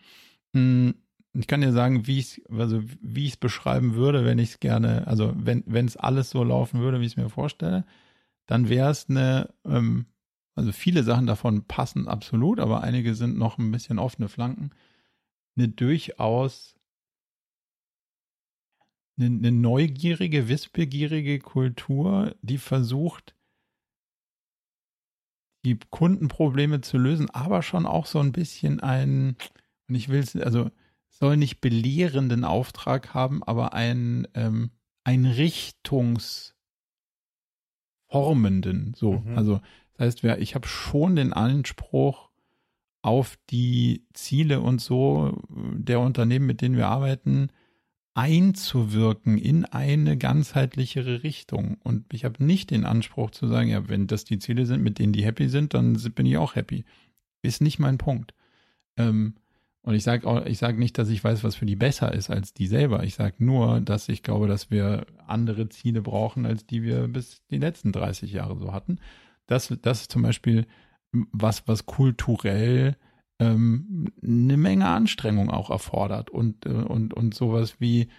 Hm, 0.53 0.95
ich 1.33 1.45
kann 1.47 1.61
dir 1.61 1.71
sagen, 1.71 2.07
wie 2.07 2.17
ich 2.19 2.41
also 2.49 2.81
wie 3.01 3.27
es 3.27 3.37
beschreiben 3.37 3.93
würde, 3.93 4.25
wenn 4.25 4.39
ich 4.39 4.49
es 4.49 4.59
gerne, 4.59 5.05
also 5.07 5.33
wenn 5.35 5.63
wenn 5.67 5.85
es 5.85 5.97
alles 5.97 6.31
so 6.31 6.43
laufen 6.43 6.79
würde, 6.79 6.99
wie 6.99 7.05
ich 7.05 7.11
es 7.13 7.17
mir 7.17 7.29
vorstelle, 7.29 7.85
dann 8.47 8.69
wäre 8.69 8.89
es 8.89 9.07
eine, 9.07 9.53
ähm, 9.65 10.07
also 10.55 10.71
viele 10.71 11.03
Sachen 11.03 11.27
davon 11.27 11.65
passen 11.65 12.07
absolut, 12.07 12.59
aber 12.59 12.81
einige 12.81 13.13
sind 13.13 13.37
noch 13.37 13.59
ein 13.59 13.71
bisschen 13.71 13.99
offene 13.99 14.29
Flanken. 14.29 14.71
Eine 15.55 15.69
durchaus 15.69 16.75
eine, 19.17 19.27
eine 19.27 19.51
neugierige, 19.51 20.47
wissbegierige 20.47 21.39
Kultur, 21.39 22.35
die 22.41 22.57
versucht, 22.57 23.35
die 25.65 25.79
Kundenprobleme 25.89 26.81
zu 26.81 26.97
lösen, 26.97 27.29
aber 27.29 27.61
schon 27.61 27.85
auch 27.85 28.05
so 28.05 28.19
ein 28.19 28.31
bisschen 28.31 28.79
einen, 28.81 29.37
und 29.87 29.95
ich 29.95 30.09
will 30.09 30.19
es, 30.19 30.35
also 30.35 30.69
soll 31.09 31.37
nicht 31.37 31.61
belehrenden 31.61 32.43
Auftrag 32.43 33.13
haben, 33.13 33.43
aber 33.43 33.73
einen, 33.73 34.27
ähm, 34.33 34.71
einen 35.03 35.25
richtungsformenden, 35.25 36.53
so. 38.95 39.19
Mhm. 39.19 39.37
Also, 39.37 39.61
das 39.93 40.23
heißt, 40.23 40.23
ich 40.39 40.55
habe 40.55 40.67
schon 40.67 41.15
den 41.15 41.33
Anspruch 41.33 42.29
auf 43.03 43.37
die 43.49 44.07
Ziele 44.13 44.59
und 44.61 44.81
so 44.81 45.39
der 45.49 45.99
Unternehmen, 45.99 46.47
mit 46.47 46.61
denen 46.61 46.77
wir 46.77 46.87
arbeiten, 46.87 47.49
einzuwirken 48.15 49.37
in 49.37 49.65
eine 49.65 50.17
ganzheitlichere 50.17 51.23
Richtung. 51.23 51.77
Und 51.83 52.13
ich 52.13 52.25
habe 52.25 52.43
nicht 52.43 52.71
den 52.71 52.85
Anspruch 52.85 53.31
zu 53.31 53.47
sagen, 53.47 53.69
ja, 53.69 53.89
wenn 53.89 54.07
das 54.07 54.23
die 54.23 54.39
Ziele 54.39 54.65
sind, 54.65 54.83
mit 54.83 54.99
denen 54.99 55.13
die 55.13 55.25
happy 55.25 55.49
sind, 55.49 55.73
dann 55.73 55.93
bin 56.13 56.25
ich 56.25 56.37
auch 56.37 56.55
happy. 56.55 56.85
Ist 57.41 57.61
nicht 57.61 57.79
mein 57.79 57.97
Punkt. 57.97 58.33
Ähm, 58.97 59.35
und 59.81 59.95
ich 59.95 60.03
sage 60.03 60.45
ich 60.47 60.59
sage 60.59 60.79
nicht, 60.79 60.97
dass 60.97 61.09
ich 61.09 61.23
weiß, 61.23 61.43
was 61.43 61.55
für 61.55 61.65
die 61.65 61.75
besser 61.75 62.13
ist 62.13 62.29
als 62.29 62.53
die 62.53 62.67
selber. 62.67 63.03
Ich 63.03 63.15
sage 63.15 63.35
nur, 63.39 63.81
dass 63.81 64.07
ich 64.07 64.23
glaube, 64.23 64.47
dass 64.47 64.71
wir 64.71 65.05
andere 65.27 65.67
Ziele 65.69 66.01
brauchen, 66.01 66.45
als 66.45 66.65
die 66.65 66.83
wir 66.83 67.07
bis 67.07 67.41
die 67.51 67.57
letzten 67.57 67.91
30 67.91 68.31
Jahre 68.31 68.57
so 68.57 68.71
hatten. 68.71 68.99
Das, 69.45 69.75
das 69.81 70.01
ist 70.01 70.11
zum 70.11 70.21
Beispiel 70.21 70.67
was, 71.11 71.67
was 71.67 71.85
kulturell 71.85 72.95
ähm, 73.39 74.11
eine 74.21 74.57
Menge 74.57 74.87
Anstrengung 74.87 75.49
auch 75.49 75.69
erfordert 75.69 76.29
und, 76.29 76.65
äh, 76.65 76.69
und, 76.69 77.13
und 77.13 77.33
sowas 77.33 77.75
wie, 77.79 78.09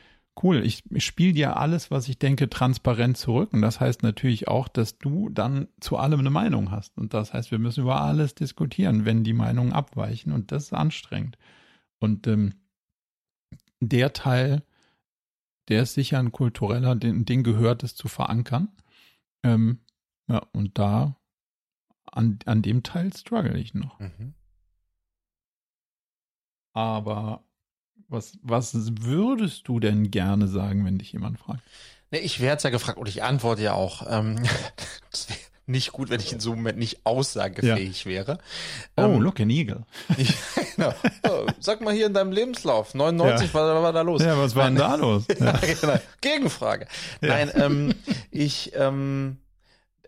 cool, 0.43 0.65
ich, 0.65 0.83
ich 0.91 1.05
spiele 1.05 1.33
dir 1.33 1.57
alles, 1.57 1.91
was 1.91 2.09
ich 2.09 2.19
denke, 2.19 2.51
transparent 2.51 3.17
zurück. 3.17 3.53
Und 3.53 3.63
das 3.63 3.81
heißt 3.81 4.03
natürlich 4.03 4.49
auch, 4.49 4.69
dass 4.69 4.99
du 4.99 5.29
dann 5.29 5.69
zu 5.81 5.97
allem 5.97 6.21
eine 6.21 6.31
Meinung 6.31 6.71
hast. 6.71 6.97
Und 6.99 7.15
das 7.15 7.33
heißt, 7.33 7.51
wir 7.51 7.59
müssen 7.59 7.83
über 7.83 8.01
alles 8.01 8.35
diskutieren, 8.35 9.05
wenn 9.05 9.25
die 9.25 9.33
Meinungen 9.33 9.73
abweichen. 9.73 10.33
Und 10.33 10.53
das 10.53 10.65
ist 10.65 10.73
anstrengend. 10.73 11.39
Und 12.01 12.27
ähm, 12.27 12.55
der 13.81 14.13
Teil, 14.13 14.63
der 15.69 15.83
ist 15.83 15.95
sicher 15.95 16.19
ein 16.19 16.33
kultureller, 16.33 16.97
den, 16.97 17.25
den 17.25 17.43
gehört 17.43 17.83
es 17.85 17.95
zu 17.95 18.09
verankern. 18.09 18.69
Ähm, 19.43 19.81
ja, 20.27 20.43
und 20.53 20.79
da 20.79 21.17
an, 22.11 22.39
an 22.47 22.63
dem 22.63 22.83
Teil 22.83 23.13
struggle 23.13 23.59
ich 23.59 23.75
noch. 23.75 23.99
Mhm. 24.01 24.35
Aber 26.75 27.45
was, 28.09 28.39
was 28.43 28.75
würdest 29.01 29.67
du 29.69 29.81
denn 29.81 30.11
gerne 30.11 30.49
sagen, 30.49 30.85
wenn 30.85 30.99
dich 30.99 31.13
jemand 31.13 31.39
fragt? 31.39 31.63
Nee, 32.11 32.19
ich 32.19 32.41
werde 32.41 32.63
ja 32.63 32.71
gefragt 32.71 32.99
und 32.99 33.09
ich 33.09 33.23
antworte 33.23 33.63
ja 33.63 33.73
auch. 33.73 34.05
Ähm, 34.09 34.43
das 35.11 35.29
wäre 35.29 35.39
nicht 35.67 35.93
gut, 35.93 36.11
wenn 36.11 36.21
ich 36.21 36.33
in 36.33 36.41
so 36.41 36.51
einem 36.51 36.61
Moment 36.61 36.79
nicht 36.79 37.07
aussagefähig 37.07 38.05
ja. 38.05 38.11
wäre. 38.11 38.39
Oh, 38.97 39.03
ähm, 39.03 39.21
look, 39.21 39.41
an 39.41 39.51
Eagle. 39.51 39.85
Ich, 40.19 40.35
genau. 40.77 40.93
sag 41.59 41.81
mal 41.81 41.95
hier 41.95 42.07
in 42.07 42.15
deinem 42.15 42.33
Lebenslauf, 42.33 42.95
99, 42.95 43.49
ja. 43.49 43.55
was 43.55 43.83
war 43.83 43.93
da 43.93 44.03
los? 44.03 44.23
Ja, 44.23 44.37
was 44.37 44.55
war 44.55 44.67
denn 44.67 44.77
da 44.77 44.95
los? 44.97 45.25
Ja. 45.41 45.53
genau. 45.53 45.99
Gegenfrage. 46.21 46.87
Nein, 47.21 47.51
ähm, 47.55 47.95
ich, 48.31 48.73
ähm, 48.75 49.39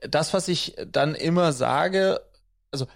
das, 0.01 0.35
was 0.35 0.49
ich 0.49 0.77
dann 0.87 1.15
immer 1.15 1.53
sage, 1.53 2.21
also 2.71 2.87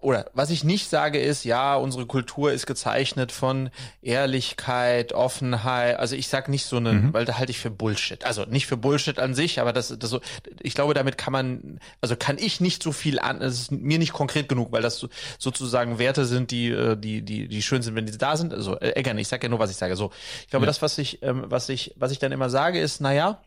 oder 0.00 0.30
was 0.32 0.48
ich 0.48 0.64
nicht 0.64 0.88
sage 0.88 1.20
ist, 1.20 1.44
ja, 1.44 1.76
unsere 1.76 2.06
Kultur 2.06 2.52
ist 2.52 2.66
gezeichnet 2.66 3.32
von 3.32 3.68
Ehrlichkeit, 4.00 5.12
Offenheit. 5.12 5.98
Also 5.98 6.16
ich 6.16 6.28
sag 6.28 6.48
nicht 6.48 6.64
so 6.64 6.78
eine, 6.78 6.92
mhm. 6.92 7.12
weil 7.12 7.26
da 7.26 7.36
halte 7.36 7.50
ich 7.50 7.58
für 7.58 7.70
Bullshit. 7.70 8.24
Also 8.24 8.46
nicht 8.46 8.66
für 8.66 8.78
Bullshit 8.78 9.18
an 9.18 9.34
sich, 9.34 9.60
aber 9.60 9.74
das, 9.74 9.94
das 9.98 10.08
so, 10.08 10.20
ich 10.60 10.74
glaube, 10.74 10.94
damit 10.94 11.18
kann 11.18 11.32
man, 11.32 11.80
also 12.00 12.16
kann 12.16 12.38
ich 12.38 12.60
nicht 12.60 12.82
so 12.82 12.92
viel 12.92 13.18
an, 13.18 13.42
es 13.42 13.60
ist 13.60 13.72
mir 13.72 13.98
nicht 13.98 14.14
konkret 14.14 14.48
genug, 14.48 14.72
weil 14.72 14.80
das 14.80 14.98
so, 14.98 15.08
sozusagen 15.38 15.98
Werte 15.98 16.24
sind, 16.24 16.50
die, 16.50 16.70
äh, 16.70 16.96
die, 16.96 17.22
die, 17.22 17.46
die 17.48 17.62
schön 17.62 17.82
sind, 17.82 17.94
wenn 17.94 18.06
die 18.06 18.16
da 18.16 18.38
sind. 18.38 18.54
Also 18.54 18.80
äh, 18.80 19.02
gerne, 19.02 19.20
ich 19.20 19.28
sage 19.28 19.44
ja 19.44 19.50
nur, 19.50 19.58
was 19.58 19.70
ich 19.70 19.76
sage. 19.76 19.96
So, 19.96 20.12
ich 20.40 20.48
glaube, 20.48 20.64
ja. 20.64 20.68
das, 20.68 20.80
was 20.80 20.96
ich, 20.96 21.22
ähm, 21.22 21.44
was 21.46 21.68
ich, 21.68 21.94
was 21.96 22.10
ich 22.10 22.18
dann 22.18 22.32
immer 22.32 22.48
sage, 22.48 22.80
ist, 22.80 23.02
naja, 23.02 23.42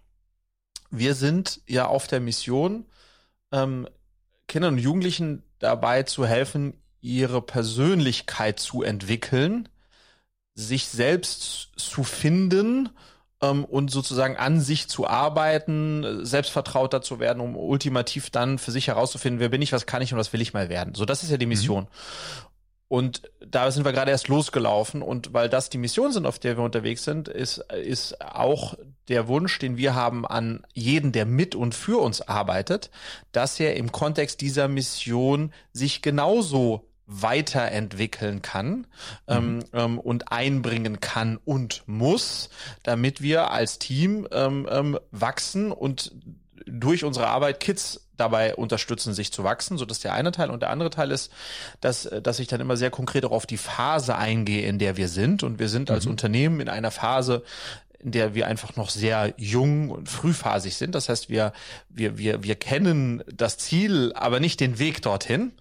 wir 0.91 1.15
sind 1.15 1.61
ja 1.65 1.87
auf 1.87 2.05
der 2.05 2.19
Mission, 2.19 2.85
ähm, 3.51 3.87
Kindern 4.47 4.75
und 4.75 4.79
Jugendlichen 4.79 5.41
dabei 5.63 6.03
zu 6.03 6.25
helfen, 6.25 6.73
ihre 7.01 7.41
Persönlichkeit 7.41 8.59
zu 8.59 8.83
entwickeln, 8.83 9.69
sich 10.55 10.87
selbst 10.87 11.71
zu 11.75 12.03
finden 12.03 12.89
ähm, 13.41 13.65
und 13.65 13.89
sozusagen 13.89 14.37
an 14.37 14.59
sich 14.59 14.87
zu 14.87 15.07
arbeiten, 15.07 16.25
selbstvertrauter 16.25 17.01
zu 17.01 17.19
werden, 17.19 17.39
um 17.39 17.55
ultimativ 17.55 18.29
dann 18.29 18.59
für 18.59 18.71
sich 18.71 18.87
herauszufinden, 18.87 19.39
wer 19.39 19.49
bin 19.49 19.61
ich, 19.61 19.73
was 19.73 19.85
kann 19.85 20.01
ich 20.01 20.13
und 20.13 20.19
was 20.19 20.33
will 20.33 20.41
ich 20.41 20.53
mal 20.53 20.69
werden. 20.69 20.95
So, 20.95 21.05
das 21.05 21.23
ist 21.23 21.31
ja 21.31 21.37
die 21.37 21.45
mhm. 21.45 21.51
Mission. 21.51 21.83
Mhm. 21.83 21.87
Und 22.93 23.23
da 23.39 23.71
sind 23.71 23.85
wir 23.85 23.91
gerade 23.91 24.11
erst 24.11 24.27
losgelaufen 24.27 25.01
und 25.01 25.33
weil 25.33 25.49
das 25.49 25.71
die 25.71 25.79
Mission 25.79 26.11
sind, 26.11 26.27
auf 26.27 26.37
der 26.37 26.57
wir 26.57 26.63
unterwegs 26.63 27.03
sind, 27.03 27.27
ist, 27.27 27.57
ist 27.73 28.21
auch 28.21 28.75
der 29.07 29.27
Wunsch, 29.27 29.57
den 29.57 29.77
wir 29.77 29.95
haben 29.95 30.27
an 30.27 30.63
jeden, 30.75 31.11
der 31.11 31.25
mit 31.25 31.55
und 31.55 31.73
für 31.73 31.99
uns 31.99 32.21
arbeitet, 32.21 32.91
dass 33.31 33.59
er 33.59 33.77
im 33.77 33.91
Kontext 33.91 34.41
dieser 34.41 34.67
Mission 34.67 35.53
sich 35.71 36.03
genauso 36.03 36.87
weiterentwickeln 37.07 38.43
kann 38.43 38.85
ähm, 39.27 39.55
mhm. 39.55 39.63
ähm, 39.73 39.99
und 39.99 40.31
einbringen 40.31 40.99
kann 40.99 41.39
und 41.43 41.81
muss, 41.87 42.51
damit 42.83 43.23
wir 43.23 43.49
als 43.49 43.79
Team 43.79 44.27
ähm, 44.31 44.67
ähm, 44.69 44.99
wachsen 45.09 45.71
und 45.71 46.11
durch 46.65 47.03
unsere 47.03 47.27
Arbeit 47.27 47.59
Kids 47.59 48.01
dabei 48.17 48.55
unterstützen, 48.55 49.13
sich 49.13 49.31
zu 49.31 49.43
wachsen. 49.43 49.77
So, 49.77 49.85
das 49.85 49.97
ist 49.97 50.03
der 50.03 50.13
eine 50.13 50.31
Teil. 50.31 50.49
Und 50.49 50.61
der 50.61 50.69
andere 50.69 50.89
Teil 50.89 51.11
ist, 51.11 51.31
dass, 51.81 52.09
dass 52.21 52.39
ich 52.39 52.47
dann 52.47 52.61
immer 52.61 52.77
sehr 52.77 52.91
konkret 52.91 53.25
auch 53.25 53.31
auf 53.31 53.45
die 53.45 53.57
Phase 53.57 54.15
eingehe, 54.15 54.67
in 54.67 54.79
der 54.79 54.97
wir 54.97 55.07
sind. 55.07 55.43
Und 55.43 55.59
wir 55.59 55.69
sind 55.69 55.89
als 55.89 56.05
mhm. 56.05 56.11
Unternehmen 56.11 56.59
in 56.59 56.69
einer 56.69 56.91
Phase, 56.91 57.43
in 58.03 58.11
der 58.11 58.35
wir 58.35 58.47
einfach 58.47 58.75
noch 58.75 58.89
sehr 58.89 59.33
jung 59.37 59.89
und 59.89 60.09
frühphasig 60.09 60.75
sind. 60.75 60.93
Das 60.93 61.09
heißt, 61.09 61.29
wir, 61.29 61.53
wir, 61.89 62.17
wir, 62.17 62.43
wir 62.43 62.55
kennen 62.55 63.23
das 63.33 63.57
Ziel, 63.57 64.11
aber 64.15 64.39
nicht 64.39 64.59
den 64.59 64.77
Weg 64.79 65.01
dorthin. 65.01 65.53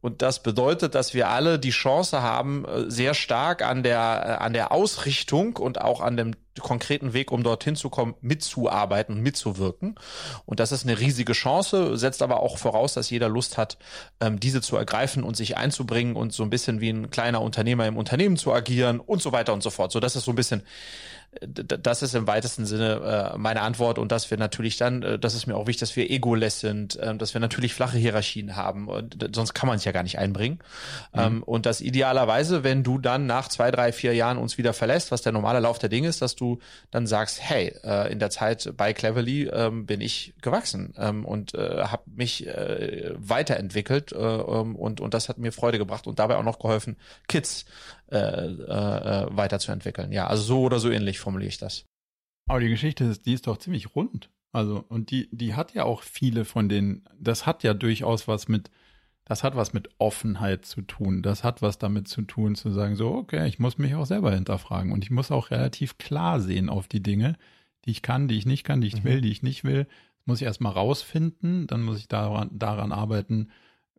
Und 0.00 0.22
das 0.22 0.42
bedeutet, 0.42 0.94
dass 0.94 1.14
wir 1.14 1.28
alle 1.28 1.58
die 1.58 1.70
Chance 1.70 2.22
haben, 2.22 2.64
äh, 2.64 2.90
sehr 2.90 3.14
stark 3.14 3.62
an 3.62 3.82
der, 3.82 4.38
äh, 4.40 4.44
an 4.44 4.52
der 4.52 4.72
Ausrichtung 4.72 5.56
und 5.56 5.80
auch 5.80 6.00
an 6.00 6.16
dem 6.16 6.34
konkreten 6.60 7.12
Weg, 7.12 7.32
um 7.32 7.42
dorthin 7.42 7.76
zu 7.76 7.90
kommen, 7.90 8.14
mitzuarbeiten 8.20 9.20
mitzuwirken. 9.22 9.96
Und 10.44 10.60
das 10.60 10.72
ist 10.72 10.84
eine 10.84 10.98
riesige 10.98 11.32
Chance, 11.32 11.96
setzt 11.96 12.22
aber 12.22 12.40
auch 12.40 12.58
voraus, 12.58 12.94
dass 12.94 13.10
jeder 13.10 13.28
Lust 13.28 13.58
hat, 13.58 13.78
ähm, 14.20 14.40
diese 14.40 14.60
zu 14.60 14.76
ergreifen 14.76 15.22
und 15.22 15.36
sich 15.36 15.56
einzubringen 15.56 16.16
und 16.16 16.32
so 16.32 16.42
ein 16.42 16.50
bisschen 16.50 16.80
wie 16.80 16.90
ein 16.90 17.10
kleiner 17.10 17.42
Unternehmer 17.42 17.86
im 17.86 17.96
Unternehmen 17.96 18.36
zu 18.36 18.52
agieren 18.52 19.00
und 19.00 19.22
so 19.22 19.32
weiter 19.32 19.52
und 19.52 19.62
so 19.62 19.70
fort. 19.70 19.92
So, 19.92 20.00
das 20.00 20.16
ist 20.16 20.24
so 20.24 20.32
ein 20.32 20.36
bisschen 20.36 20.62
das 21.40 22.02
ist 22.02 22.14
im 22.14 22.26
weitesten 22.26 22.66
Sinne 22.66 23.32
äh, 23.34 23.38
meine 23.38 23.62
Antwort 23.62 23.98
und 23.98 24.12
dass 24.12 24.30
wir 24.30 24.38
natürlich 24.38 24.76
dann, 24.76 25.02
äh, 25.02 25.18
das 25.18 25.34
ist 25.34 25.46
mir 25.46 25.56
auch 25.56 25.66
wichtig, 25.66 25.80
dass 25.80 25.96
wir 25.96 26.10
egoless 26.10 26.60
sind, 26.60 26.96
äh, 26.96 27.16
dass 27.16 27.34
wir 27.34 27.40
natürlich 27.40 27.74
flache 27.74 27.98
Hierarchien 27.98 28.56
haben 28.56 28.88
und 28.88 29.28
sonst 29.34 29.54
kann 29.54 29.66
man 29.66 29.76
es 29.76 29.84
ja 29.84 29.92
gar 29.92 30.02
nicht 30.02 30.18
einbringen. 30.18 30.58
Mhm. 31.12 31.20
Ähm, 31.20 31.42
und 31.42 31.66
dass 31.66 31.80
idealerweise, 31.80 32.64
wenn 32.64 32.82
du 32.82 32.98
dann 32.98 33.26
nach 33.26 33.48
zwei, 33.48 33.70
drei, 33.70 33.92
vier 33.92 34.14
Jahren 34.14 34.38
uns 34.38 34.58
wieder 34.58 34.72
verlässt, 34.72 35.10
was 35.10 35.22
der 35.22 35.32
normale 35.32 35.60
Lauf 35.60 35.78
der 35.78 35.88
Dinge 35.88 36.08
ist, 36.08 36.22
dass 36.22 36.36
du 36.36 36.58
dann 36.90 37.06
sagst, 37.06 37.40
hey, 37.42 37.74
äh, 37.84 38.12
in 38.12 38.18
der 38.18 38.30
Zeit 38.30 38.72
bei 38.76 38.92
Cleverly 38.92 39.48
ähm, 39.52 39.86
bin 39.86 40.00
ich 40.00 40.34
gewachsen 40.42 40.94
ähm, 40.98 41.24
und 41.24 41.54
äh, 41.54 41.84
habe 41.84 42.02
mich 42.06 42.46
äh, 42.46 43.12
weiterentwickelt 43.16 44.12
äh, 44.12 44.16
ähm, 44.16 44.76
und, 44.76 45.00
und 45.00 45.14
das 45.14 45.28
hat 45.28 45.38
mir 45.38 45.52
Freude 45.52 45.78
gebracht 45.78 46.06
und 46.06 46.18
dabei 46.18 46.36
auch 46.36 46.44
noch 46.44 46.58
geholfen, 46.58 46.96
Kids 47.28 47.66
äh, 48.10 48.16
äh, 48.16 49.26
weiterzuentwickeln. 49.30 50.12
Ja, 50.12 50.26
also 50.28 50.42
so 50.42 50.60
oder 50.62 50.78
so 50.78 50.90
ähnlich 50.90 51.18
formuliere 51.18 51.48
ich 51.48 51.58
das. 51.58 51.86
Aber 52.48 52.60
die 52.60 52.68
Geschichte 52.68 53.04
ist, 53.04 53.26
die 53.26 53.32
ist 53.32 53.46
doch 53.46 53.58
ziemlich 53.58 53.96
rund. 53.96 54.30
Also, 54.52 54.84
und 54.88 55.10
die, 55.10 55.28
die 55.32 55.54
hat 55.54 55.74
ja 55.74 55.84
auch 55.84 56.02
viele 56.02 56.44
von 56.44 56.68
den, 56.68 57.04
das 57.18 57.46
hat 57.46 57.62
ja 57.62 57.74
durchaus 57.74 58.28
was 58.28 58.48
mit, 58.48 58.70
das 59.24 59.42
hat 59.42 59.56
was 59.56 59.72
mit 59.72 59.88
Offenheit 59.98 60.64
zu 60.64 60.82
tun. 60.82 61.22
Das 61.22 61.44
hat 61.44 61.62
was 61.62 61.78
damit 61.78 62.08
zu 62.08 62.22
tun, 62.22 62.54
zu 62.54 62.70
sagen, 62.70 62.96
so, 62.96 63.12
okay, 63.12 63.46
ich 63.48 63.58
muss 63.58 63.76
mich 63.76 63.94
auch 63.94 64.06
selber 64.06 64.32
hinterfragen 64.32 64.92
und 64.92 65.04
ich 65.04 65.10
muss 65.10 65.30
auch 65.30 65.50
relativ 65.50 65.98
klar 65.98 66.40
sehen 66.40 66.68
auf 66.68 66.88
die 66.88 67.02
Dinge, 67.02 67.36
die 67.84 67.90
ich 67.90 68.02
kann, 68.02 68.28
die 68.28 68.38
ich 68.38 68.46
nicht 68.46 68.64
kann, 68.64 68.80
die 68.80 68.86
ich 68.86 69.02
mhm. 69.02 69.04
will, 69.04 69.20
die 69.20 69.32
ich 69.32 69.42
nicht 69.42 69.64
will. 69.64 69.84
Das 69.84 70.26
muss 70.26 70.40
ich 70.40 70.46
erstmal 70.46 70.72
rausfinden, 70.72 71.66
dann 71.66 71.82
muss 71.82 71.98
ich 71.98 72.08
daran, 72.08 72.50
daran 72.52 72.92
arbeiten, 72.92 73.50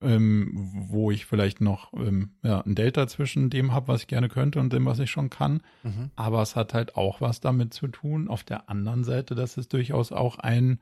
ähm, 0.01 0.51
wo 0.53 1.11
ich 1.11 1.25
vielleicht 1.25 1.61
noch 1.61 1.91
ähm, 1.93 2.31
ja, 2.43 2.61
ein 2.61 2.75
Delta 2.75 3.07
zwischen 3.07 3.49
dem 3.49 3.73
habe, 3.73 3.87
was 3.87 4.01
ich 4.01 4.07
gerne 4.07 4.29
könnte 4.29 4.59
und 4.59 4.71
dem, 4.71 4.85
was 4.85 4.99
ich 4.99 5.09
schon 5.09 5.29
kann. 5.29 5.61
Mhm. 5.83 6.11
Aber 6.15 6.41
es 6.41 6.55
hat 6.55 6.73
halt 6.73 6.95
auch 6.95 7.21
was 7.21 7.39
damit 7.39 7.73
zu 7.73 7.87
tun. 7.87 8.27
Auf 8.27 8.43
der 8.43 8.69
anderen 8.69 9.03
Seite, 9.03 9.35
dass 9.35 9.57
es 9.57 9.67
durchaus 9.67 10.11
auch 10.11 10.37
ein, 10.37 10.79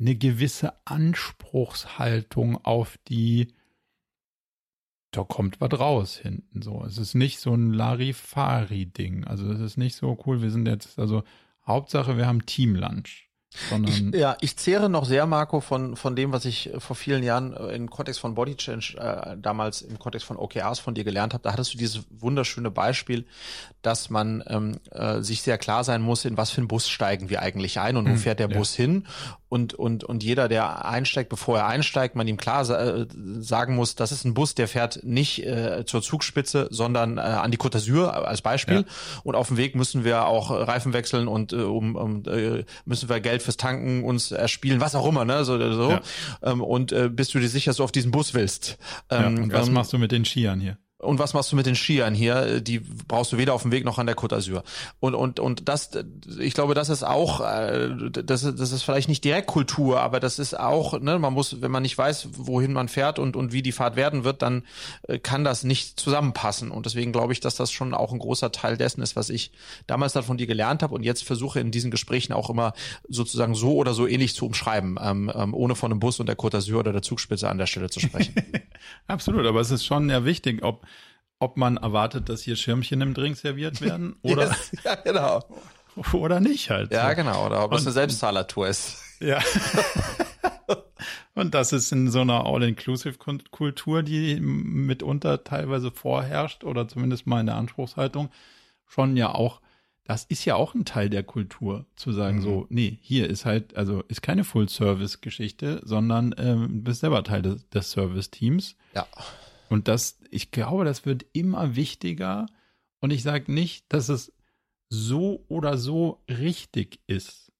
eine 0.00 0.16
gewisse 0.16 0.74
Anspruchshaltung 0.84 2.64
auf 2.64 2.98
die, 3.08 3.54
da 5.12 5.22
kommt 5.22 5.60
was 5.60 5.78
raus 5.78 6.16
hinten 6.16 6.62
so. 6.62 6.84
Es 6.84 6.98
ist 6.98 7.14
nicht 7.14 7.38
so 7.38 7.54
ein 7.54 7.72
Larifari-Ding. 7.72 9.24
Also 9.24 9.50
es 9.52 9.60
ist 9.60 9.76
nicht 9.76 9.94
so 9.94 10.18
cool, 10.26 10.42
wir 10.42 10.50
sind 10.50 10.66
jetzt, 10.66 10.98
also 10.98 11.22
Hauptsache, 11.66 12.16
wir 12.16 12.26
haben 12.26 12.46
Team-Lunch. 12.46 13.29
Ich, 13.84 14.00
ja, 14.14 14.36
ich 14.40 14.56
zehre 14.56 14.88
noch 14.88 15.04
sehr, 15.04 15.26
Marco, 15.26 15.60
von, 15.60 15.96
von 15.96 16.14
dem, 16.14 16.30
was 16.30 16.44
ich 16.44 16.70
vor 16.78 16.94
vielen 16.94 17.24
Jahren 17.24 17.52
äh, 17.52 17.74
im 17.74 17.90
Kontext 17.90 18.20
von 18.20 18.34
Body 18.36 18.54
Change, 18.54 18.96
äh, 18.96 19.36
damals 19.36 19.82
im 19.82 19.98
Kontext 19.98 20.24
von 20.24 20.36
OKRs 20.36 20.78
von 20.78 20.94
dir 20.94 21.02
gelernt 21.02 21.34
habe. 21.34 21.42
Da 21.42 21.52
hattest 21.52 21.74
du 21.74 21.78
dieses 21.78 22.02
wunderschöne 22.10 22.70
Beispiel, 22.70 23.26
dass 23.82 24.08
man 24.08 24.44
ähm, 24.46 24.78
äh, 24.92 25.20
sich 25.22 25.42
sehr 25.42 25.58
klar 25.58 25.82
sein 25.82 26.00
muss, 26.00 26.24
in 26.24 26.36
was 26.36 26.50
für 26.50 26.58
einen 26.58 26.68
Bus 26.68 26.88
steigen 26.88 27.28
wir 27.28 27.42
eigentlich 27.42 27.80
ein 27.80 27.96
und 27.96 28.06
wo 28.06 28.12
hm, 28.12 28.18
fährt 28.18 28.38
der 28.38 28.50
ja. 28.50 28.56
Bus 28.56 28.74
hin. 28.74 29.06
Und, 29.48 29.74
und, 29.74 30.04
und 30.04 30.22
jeder, 30.22 30.46
der 30.46 30.84
einsteigt, 30.84 31.28
bevor 31.28 31.58
er 31.58 31.66
einsteigt, 31.66 32.14
man 32.14 32.28
ihm 32.28 32.36
klar 32.36 32.70
äh, 32.70 33.06
sagen 33.40 33.74
muss, 33.74 33.96
das 33.96 34.12
ist 34.12 34.24
ein 34.24 34.32
Bus, 34.32 34.54
der 34.54 34.68
fährt 34.68 35.02
nicht 35.02 35.44
äh, 35.44 35.84
zur 35.86 36.02
Zugspitze, 36.02 36.68
sondern 36.70 37.18
äh, 37.18 37.22
an 37.22 37.50
die 37.50 37.58
Côte 37.58 37.78
d'Azur 37.78 38.10
als 38.10 38.42
Beispiel. 38.42 38.76
Ja. 38.76 39.20
Und 39.24 39.34
auf 39.34 39.48
dem 39.48 39.56
Weg 39.56 39.74
müssen 39.74 40.04
wir 40.04 40.26
auch 40.26 40.52
Reifen 40.52 40.92
wechseln 40.92 41.26
und 41.26 41.52
äh, 41.52 41.56
um, 41.56 41.96
um 41.96 42.22
äh, 42.26 42.64
müssen 42.84 43.08
wir 43.08 43.18
Geld 43.18 43.39
Geld 43.40 43.42
fürs 43.42 43.56
Tanken 43.56 44.04
uns 44.04 44.30
erspielen, 44.30 44.80
was 44.80 44.94
auch 44.94 45.06
immer, 45.06 45.24
ne? 45.24 45.44
So, 45.44 45.58
so. 45.72 45.90
Ja. 45.90 46.00
Ähm, 46.42 46.60
und 46.60 46.92
äh, 46.92 47.08
bist 47.08 47.34
du 47.34 47.38
dir 47.38 47.48
sicher, 47.48 47.70
dass 47.70 47.78
du 47.78 47.84
auf 47.84 47.92
diesen 47.92 48.10
Bus 48.10 48.34
willst? 48.34 48.78
Ähm, 49.10 49.36
ja, 49.36 49.42
und 49.42 49.52
was 49.52 49.68
ähm, 49.68 49.74
machst 49.74 49.92
du 49.92 49.98
mit 49.98 50.12
den 50.12 50.24
Skiern 50.24 50.60
hier? 50.60 50.78
Und 51.00 51.18
was 51.18 51.32
machst 51.32 51.50
du 51.50 51.56
mit 51.56 51.64
den 51.64 51.76
Skiern 51.76 52.14
hier? 52.14 52.60
Die 52.60 52.78
brauchst 52.78 53.32
du 53.32 53.38
weder 53.38 53.54
auf 53.54 53.62
dem 53.62 53.72
Weg 53.72 53.84
noch 53.84 53.98
an 53.98 54.06
der 54.06 54.16
Côte 54.16 54.36
d'Azur. 54.36 54.62
Und, 55.00 55.14
und, 55.14 55.40
und 55.40 55.68
das, 55.68 55.90
ich 56.38 56.52
glaube, 56.52 56.74
das 56.74 56.90
ist 56.90 57.04
auch, 57.04 57.40
äh, 57.40 57.88
das, 58.10 58.42
das 58.42 58.72
ist 58.72 58.82
vielleicht 58.82 59.08
nicht 59.08 59.24
direkt 59.24 59.46
Kultur, 59.46 60.00
aber 60.00 60.20
das 60.20 60.38
ist 60.38 60.58
auch, 60.58 61.00
ne, 61.00 61.18
man 61.18 61.32
muss, 61.32 61.62
wenn 61.62 61.70
man 61.70 61.82
nicht 61.82 61.96
weiß, 61.96 62.28
wohin 62.32 62.74
man 62.74 62.88
fährt 62.88 63.18
und, 63.18 63.34
und 63.34 63.52
wie 63.52 63.62
die 63.62 63.72
Fahrt 63.72 63.96
werden 63.96 64.24
wird, 64.24 64.42
dann 64.42 64.62
äh, 65.08 65.18
kann 65.18 65.42
das 65.42 65.64
nicht 65.64 65.98
zusammenpassen. 65.98 66.70
Und 66.70 66.84
deswegen 66.84 67.12
glaube 67.12 67.32
ich, 67.32 67.40
dass 67.40 67.56
das 67.56 67.72
schon 67.72 67.94
auch 67.94 68.12
ein 68.12 68.18
großer 68.18 68.52
Teil 68.52 68.76
dessen 68.76 69.00
ist, 69.00 69.16
was 69.16 69.30
ich 69.30 69.52
damals 69.86 70.12
dann 70.12 70.22
von 70.22 70.36
dir 70.36 70.46
gelernt 70.46 70.82
habe 70.82 70.94
und 70.94 71.02
jetzt 71.02 71.24
versuche 71.24 71.60
in 71.60 71.70
diesen 71.70 71.90
Gesprächen 71.90 72.34
auch 72.34 72.50
immer 72.50 72.74
sozusagen 73.08 73.54
so 73.54 73.74
oder 73.76 73.94
so 73.94 74.06
ähnlich 74.06 74.34
zu 74.34 74.44
umschreiben, 74.44 74.98
ähm, 75.02 75.32
ähm, 75.34 75.54
ohne 75.54 75.74
von 75.76 75.90
einem 75.90 76.00
Bus 76.00 76.20
und 76.20 76.26
der 76.26 76.36
Côte 76.36 76.58
d'Azur 76.58 76.80
oder 76.80 76.92
der 76.92 77.02
Zugspitze 77.02 77.48
an 77.48 77.56
der 77.56 77.66
Stelle 77.66 77.88
zu 77.88 78.00
sprechen. 78.00 78.34
Absolut, 79.06 79.46
aber 79.46 79.60
es 79.60 79.70
ist 79.70 79.84
schon 79.84 80.10
ja 80.10 80.24
wichtig, 80.24 80.62
ob 80.62 80.86
ob 81.40 81.56
man 81.56 81.76
erwartet, 81.78 82.28
dass 82.28 82.42
hier 82.42 82.54
Schirmchen 82.54 83.00
im 83.00 83.14
Drink 83.14 83.36
serviert 83.36 83.80
werden 83.80 84.16
oder, 84.22 84.48
yes, 84.48 84.72
ja, 84.84 84.94
genau. 84.94 85.44
oder 86.12 86.38
nicht 86.38 86.70
halt. 86.70 86.92
Ja, 86.92 87.12
genau. 87.14 87.46
Oder 87.46 87.64
ob 87.64 87.72
es 87.72 87.82
eine 87.82 87.92
Selbstzahlertour 87.92 88.68
ist. 88.68 88.98
Ja. 89.22 89.38
Und 91.34 91.52
das 91.52 91.74
ist 91.74 91.92
in 91.92 92.10
so 92.10 92.22
einer 92.22 92.46
All-Inclusive-Kultur, 92.46 94.02
die 94.02 94.40
mitunter 94.40 95.44
teilweise 95.44 95.90
vorherrscht 95.90 96.64
oder 96.64 96.88
zumindest 96.88 97.26
mal 97.26 97.40
in 97.40 97.46
der 97.46 97.56
Anspruchshaltung 97.56 98.30
schon 98.86 99.16
ja 99.16 99.34
auch, 99.34 99.60
das 100.04 100.24
ist 100.24 100.44
ja 100.44 100.56
auch 100.56 100.74
ein 100.74 100.84
Teil 100.86 101.10
der 101.10 101.22
Kultur, 101.22 101.84
zu 101.96 102.12
sagen 102.12 102.38
mhm. 102.38 102.42
so, 102.42 102.66
nee, 102.70 102.98
hier 103.02 103.28
ist 103.28 103.44
halt, 103.44 103.76
also 103.76 104.02
ist 104.08 104.22
keine 104.22 104.44
Full-Service-Geschichte, 104.44 105.82
sondern 105.84 106.34
ähm, 106.38 106.68
du 106.68 106.82
bist 106.82 107.00
selber 107.00 107.22
Teil 107.22 107.42
des, 107.42 107.68
des 107.68 107.90
Service-Teams. 107.90 108.76
Ja. 108.94 109.06
Und 109.70 109.86
das, 109.86 110.18
ich 110.30 110.50
glaube, 110.50 110.84
das 110.84 111.06
wird 111.06 111.24
immer 111.32 111.76
wichtiger. 111.76 112.46
Und 112.98 113.12
ich 113.12 113.22
sage 113.22 113.52
nicht, 113.52 113.84
dass 113.88 114.08
es 114.08 114.32
so 114.88 115.44
oder 115.46 115.78
so 115.78 116.24
richtig 116.28 117.00
ist. 117.06 117.52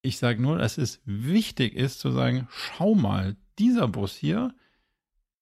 Ich 0.00 0.16
sage 0.16 0.40
nur, 0.40 0.56
dass 0.56 0.78
es 0.78 1.02
wichtig 1.04 1.76
ist 1.76 2.00
zu 2.00 2.10
sagen, 2.12 2.48
schau 2.50 2.94
mal, 2.94 3.36
dieser 3.58 3.88
Bus 3.88 4.16
hier, 4.16 4.54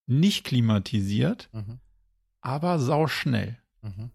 nicht 0.07 0.43
klimatisiert, 0.43 1.49
mhm. 1.53 1.79
aber 2.41 2.81
sauschnell. 2.81 3.57
Mhm. 3.83 4.11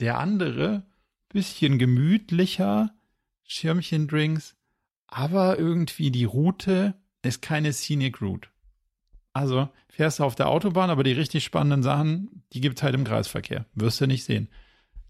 Der 0.00 0.18
andere, 0.18 0.86
bisschen 1.28 1.78
gemütlicher, 1.78 2.92
Schirmchendrinks, 3.44 4.56
aber 5.06 5.56
irgendwie 5.56 6.10
die 6.10 6.24
Route 6.24 6.94
ist 7.22 7.42
keine 7.42 7.72
Scenic 7.72 8.20
Route. 8.20 8.48
Also 9.32 9.68
fährst 9.88 10.18
du 10.18 10.24
auf 10.24 10.34
der 10.34 10.48
Autobahn, 10.48 10.90
aber 10.90 11.04
die 11.04 11.12
richtig 11.12 11.44
spannenden 11.44 11.82
Sachen, 11.82 12.42
die 12.52 12.60
gibt 12.60 12.78
es 12.78 12.82
halt 12.82 12.94
im 12.94 13.04
Kreisverkehr. 13.04 13.66
Wirst 13.74 14.00
du 14.00 14.06
nicht 14.06 14.24
sehen. 14.24 14.48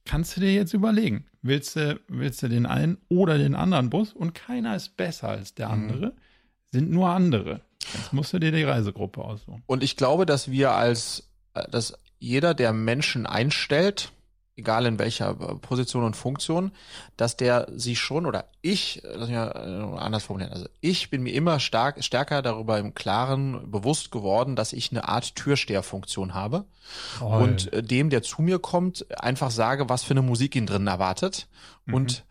Kannst 0.04 0.36
du 0.36 0.40
dir 0.40 0.52
jetzt 0.52 0.72
überlegen, 0.72 1.26
willst 1.42 1.76
du, 1.76 2.00
willst 2.08 2.42
du 2.42 2.48
den 2.48 2.66
einen 2.66 2.98
oder 3.08 3.38
den 3.38 3.54
anderen 3.54 3.90
Bus 3.90 4.12
und 4.12 4.34
keiner 4.34 4.74
ist 4.74 4.96
besser 4.96 5.28
als 5.28 5.54
der 5.54 5.68
mhm. 5.68 5.72
andere, 5.74 6.12
sind 6.72 6.90
nur 6.90 7.10
andere. 7.10 7.60
Jetzt 7.94 8.12
musst 8.12 8.32
du 8.32 8.38
dir 8.38 8.52
die 8.52 8.62
Reisegruppe 8.62 9.22
aussuchen. 9.22 9.62
Und 9.66 9.82
ich 9.82 9.96
glaube, 9.96 10.26
dass 10.26 10.50
wir 10.50 10.72
als, 10.72 11.30
äh, 11.54 11.68
dass 11.70 11.94
jeder, 12.18 12.54
der 12.54 12.72
Menschen 12.72 13.26
einstellt, 13.26 14.12
egal 14.58 14.86
in 14.86 14.98
welcher 14.98 15.30
äh, 15.30 15.54
Position 15.54 16.04
und 16.04 16.16
Funktion, 16.16 16.72
dass 17.16 17.36
der 17.36 17.68
sich 17.74 17.98
schon 17.98 18.26
oder 18.26 18.46
ich, 18.60 19.00
lass 19.04 19.28
mich 19.28 19.36
mal 19.36 19.94
äh, 19.96 19.98
anders 19.98 20.24
formulieren, 20.24 20.52
also 20.52 20.66
ich 20.80 21.10
bin 21.10 21.22
mir 21.22 21.32
immer 21.32 21.60
stark, 21.60 22.02
stärker 22.04 22.42
darüber 22.42 22.78
im 22.78 22.94
Klaren 22.94 23.70
bewusst 23.70 24.10
geworden, 24.10 24.56
dass 24.56 24.72
ich 24.72 24.90
eine 24.90 25.08
Art 25.08 25.36
Türsteherfunktion 25.36 26.34
habe 26.34 26.64
Toll. 27.18 27.42
und 27.42 27.72
äh, 27.72 27.82
dem, 27.82 28.10
der 28.10 28.22
zu 28.22 28.42
mir 28.42 28.58
kommt, 28.58 29.06
einfach 29.18 29.50
sage, 29.50 29.88
was 29.88 30.02
für 30.02 30.12
eine 30.12 30.22
Musik 30.22 30.56
ihn 30.56 30.66
drin 30.66 30.86
erwartet 30.86 31.46
mhm. 31.86 31.94
und 31.94 32.24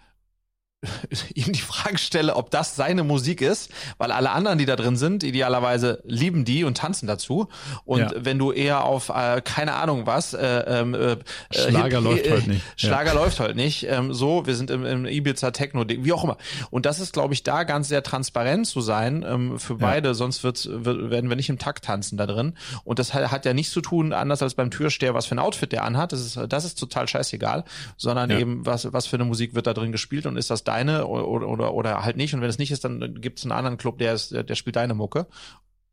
ihm 1.34 1.54
die 1.54 1.60
Frage 1.60 1.98
stelle, 1.98 2.36
ob 2.36 2.52
das 2.52 2.76
seine 2.76 3.04
Musik 3.04 3.42
ist, 3.42 3.72
weil 3.98 4.12
alle 4.12 4.30
anderen, 4.30 4.60
die 4.60 4.66
da 4.66 4.76
drin 4.76 4.96
sind, 4.96 5.24
idealerweise 5.24 6.04
lieben 6.06 6.46
die 6.46 6.64
und 6.64 6.78
tanzen 6.78 7.08
dazu. 7.08 7.48
Und 7.84 8.00
ja. 8.00 8.12
wenn 8.16 8.38
du 8.38 8.52
eher 8.52 8.84
auf 8.84 9.10
äh, 9.10 9.42
keine 9.42 9.74
Ahnung 9.74 10.06
was, 10.06 10.36
äh, 10.36 10.46
ähm, 10.46 10.94
äh, 10.94 11.18
Schlager 11.52 11.98
Hip, 11.98 12.06
läuft 12.06 12.26
äh, 12.28 12.32
halt 12.32 12.48
nicht. 12.48 12.62
Schlager 12.76 13.14
ja. 13.14 13.20
läuft 13.20 13.40
halt 13.40 13.56
nicht. 13.56 13.88
Ähm, 13.90 14.14
so, 14.14 14.46
wir 14.46 14.56
sind 14.56 14.70
im, 14.70 14.86
im 14.86 15.06
Ibiza 15.06 15.50
Techno, 15.50 15.84
wie 15.88 16.14
auch 16.14 16.24
immer. 16.24 16.38
Und 16.70 16.86
das 16.86 17.00
ist, 17.00 17.12
glaube 17.12 17.34
ich, 17.34 17.42
da 17.42 17.64
ganz 17.64 17.88
sehr 17.88 18.04
transparent 18.04 18.68
zu 18.68 18.82
sein 18.82 19.26
ähm, 19.28 19.60
für 19.60 19.76
beide, 19.76 20.10
ja. 20.10 20.14
sonst 20.14 20.44
wird's, 20.44 20.70
wird, 20.72 21.10
werden 21.10 21.30
wir 21.30 21.38
nicht 21.38 21.50
im 21.50 21.58
Takt 21.58 21.86
tanzen 21.86 22.18
da 22.18 22.28
drin. 22.28 22.54
Und 22.84 23.00
das 23.00 23.16
hat, 23.16 23.32
hat 23.32 23.46
ja 23.46 23.54
nichts 23.56 23.74
zu 23.74 23.82
tun, 23.82 24.14
anders 24.14 24.44
als 24.44 24.54
beim 24.54 24.70
Türsteher, 24.70 25.16
was 25.16 25.26
für 25.26 25.34
ein 25.34 25.40
Outfit 25.40 25.72
der 25.72 25.84
anhat. 25.84 26.12
Das 26.12 26.22
ist, 26.22 26.40
das 26.50 26.66
ist 26.66 26.78
total 26.78 27.08
scheißegal, 27.08 27.64
sondern 27.98 28.30
eben 28.30 28.66
was, 28.66 28.94
was 28.94 29.08
für 29.08 29.16
eine 29.16 29.26
Musik 29.26 29.56
wird 29.56 29.66
da 29.66 29.74
drin 29.74 29.92
gespielt 29.92 30.28
und 30.28 30.38
ist 30.38 30.52
das 30.52 30.67
deine 30.68 31.08
oder, 31.08 31.48
oder, 31.48 31.74
oder 31.74 32.04
halt 32.04 32.18
nicht. 32.18 32.34
Und 32.34 32.42
wenn 32.42 32.50
es 32.50 32.58
nicht 32.58 32.72
ist, 32.72 32.84
dann 32.84 33.22
gibt 33.22 33.40
es 33.40 33.46
einen 33.46 33.52
anderen 33.52 33.78
Club, 33.78 33.98
der 33.98 34.14
ist, 34.14 34.32
der 34.32 34.56
spielt 34.56 34.76
deine 34.76 34.94
Mucke 34.94 35.28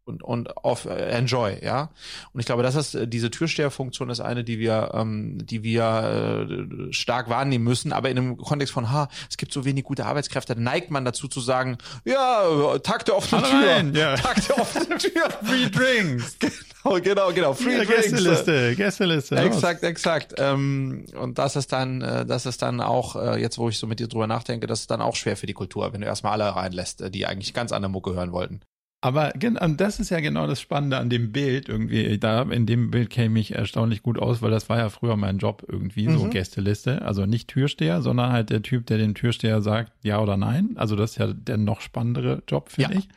und, 0.04 0.22
und 0.22 0.56
auf 0.56 0.84
äh, 0.84 1.10
Enjoy, 1.10 1.58
ja. 1.62 1.90
Und 2.32 2.40
ich 2.40 2.46
glaube, 2.46 2.62
das 2.62 2.74
ist 2.74 2.94
äh, 2.94 3.08
diese 3.08 3.30
Türsteherfunktion 3.30 4.10
ist 4.10 4.20
eine, 4.20 4.44
die 4.44 4.58
wir, 4.58 4.90
ähm, 4.94 5.38
die 5.44 5.62
wir 5.62 6.46
äh, 6.48 6.92
stark 6.92 7.28
wahrnehmen 7.28 7.64
müssen. 7.64 7.92
Aber 7.92 8.10
in 8.10 8.18
einem 8.18 8.36
Kontext 8.36 8.72
von, 8.72 8.90
ha, 8.92 9.08
es 9.30 9.36
gibt 9.36 9.52
so 9.52 9.64
wenig 9.64 9.84
gute 9.84 10.06
Arbeitskräfte, 10.06 10.60
neigt 10.60 10.90
man 10.90 11.04
dazu 11.04 11.28
zu 11.28 11.40
sagen, 11.40 11.78
ja, 12.04 12.78
Takte 12.78 13.14
offene 13.16 13.42
Tür, 13.42 13.70
rein, 13.70 13.94
ja. 13.94 14.14
Takte 14.16 14.56
offene 14.58 14.98
Tür, 14.98 15.30
Free 15.42 15.70
Drinks. 15.70 16.36
Genau, 16.84 17.00
genau, 17.02 17.32
genau, 17.32 17.54
Free 17.54 17.78
ja, 17.78 17.84
Drinks. 17.84 18.10
Gästeliste, 18.10 18.76
Gästeliste. 18.76 19.36
Exakt, 19.36 19.82
exakt. 19.82 20.34
Ähm, 20.38 21.06
und 21.18 21.38
das 21.38 21.56
ist 21.56 21.72
dann, 21.72 22.02
äh, 22.02 22.26
das 22.26 22.46
ist 22.46 22.62
dann 22.62 22.80
auch 22.80 23.16
äh, 23.16 23.40
jetzt, 23.40 23.58
wo 23.58 23.68
ich 23.68 23.78
so 23.78 23.86
mit 23.86 24.00
dir 24.00 24.08
drüber 24.08 24.26
nachdenke, 24.26 24.66
das 24.66 24.80
ist 24.80 24.90
dann 24.90 25.00
auch 25.00 25.16
schwer 25.16 25.36
für 25.36 25.46
die 25.46 25.54
Kultur, 25.54 25.92
wenn 25.92 26.00
du 26.00 26.06
erstmal 26.06 26.32
alle 26.32 26.54
reinlässt, 26.54 27.00
äh, 27.00 27.10
die 27.10 27.26
eigentlich 27.26 27.54
ganz 27.54 27.72
andere 27.72 27.90
Mucke 27.90 28.14
hören 28.14 28.32
wollten. 28.32 28.60
Aber 29.04 29.34
das 29.34 30.00
ist 30.00 30.08
ja 30.08 30.20
genau 30.20 30.46
das 30.46 30.62
Spannende 30.62 30.96
an 30.96 31.10
dem 31.10 31.30
Bild 31.30 31.68
irgendwie. 31.68 32.16
Da 32.16 32.40
in 32.40 32.64
dem 32.64 32.90
Bild 32.90 33.10
käme 33.10 33.38
ich 33.38 33.54
erstaunlich 33.54 34.02
gut 34.02 34.18
aus, 34.18 34.40
weil 34.40 34.50
das 34.50 34.70
war 34.70 34.78
ja 34.78 34.88
früher 34.88 35.16
mein 35.16 35.36
Job 35.36 35.62
irgendwie, 35.68 36.08
mhm. 36.08 36.18
so 36.18 36.28
Gästeliste. 36.30 37.02
Also 37.02 37.26
nicht 37.26 37.48
Türsteher, 37.48 38.00
sondern 38.00 38.32
halt 38.32 38.48
der 38.48 38.62
Typ, 38.62 38.86
der 38.86 38.96
den 38.96 39.14
Türsteher 39.14 39.60
sagt, 39.60 39.92
ja 40.02 40.20
oder 40.20 40.38
nein. 40.38 40.70
Also 40.76 40.96
das 40.96 41.10
ist 41.10 41.16
ja 41.18 41.26
der 41.34 41.58
noch 41.58 41.82
spannendere 41.82 42.42
Job, 42.48 42.70
finde 42.70 42.94
ja. 42.94 42.98
ich. 43.00 43.08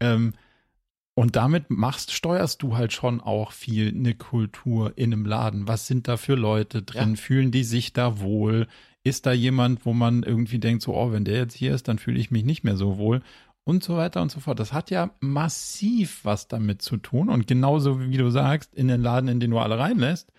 Ähm, 0.00 0.32
und 1.18 1.34
damit 1.34 1.68
machst, 1.68 2.12
steuerst 2.12 2.62
du 2.62 2.76
halt 2.76 2.92
schon 2.92 3.20
auch 3.20 3.50
viel 3.50 3.88
eine 3.88 4.14
Kultur 4.14 4.92
in 4.94 5.12
einem 5.12 5.26
Laden. 5.26 5.66
Was 5.66 5.88
sind 5.88 6.06
da 6.06 6.16
für 6.16 6.36
Leute 6.36 6.84
drin? 6.84 7.10
Ja. 7.10 7.16
Fühlen 7.16 7.50
die 7.50 7.64
sich 7.64 7.92
da 7.92 8.20
wohl? 8.20 8.68
Ist 9.02 9.26
da 9.26 9.32
jemand, 9.32 9.84
wo 9.84 9.92
man 9.92 10.22
irgendwie 10.22 10.60
denkt, 10.60 10.80
so, 10.80 10.94
oh, 10.94 11.10
wenn 11.10 11.24
der 11.24 11.38
jetzt 11.38 11.54
hier 11.54 11.74
ist, 11.74 11.88
dann 11.88 11.98
fühle 11.98 12.20
ich 12.20 12.30
mich 12.30 12.44
nicht 12.44 12.62
mehr 12.62 12.76
so 12.76 12.98
wohl? 12.98 13.22
und 13.64 13.84
so 13.84 13.96
weiter 13.98 14.22
und 14.22 14.30
so 14.30 14.40
fort. 14.40 14.60
Das 14.60 14.72
hat 14.72 14.90
ja 14.90 15.10
massiv 15.20 16.20
was 16.24 16.48
damit 16.48 16.80
zu 16.80 16.96
tun. 16.96 17.28
Und 17.28 17.46
genauso 17.46 18.00
wie 18.00 18.16
du 18.16 18.30
sagst, 18.30 18.74
in 18.74 18.88
den 18.88 19.02
Laden, 19.02 19.28
in 19.28 19.40
den 19.40 19.50
du 19.50 19.58
alle 19.58 19.78
reinlässt, 19.78 20.32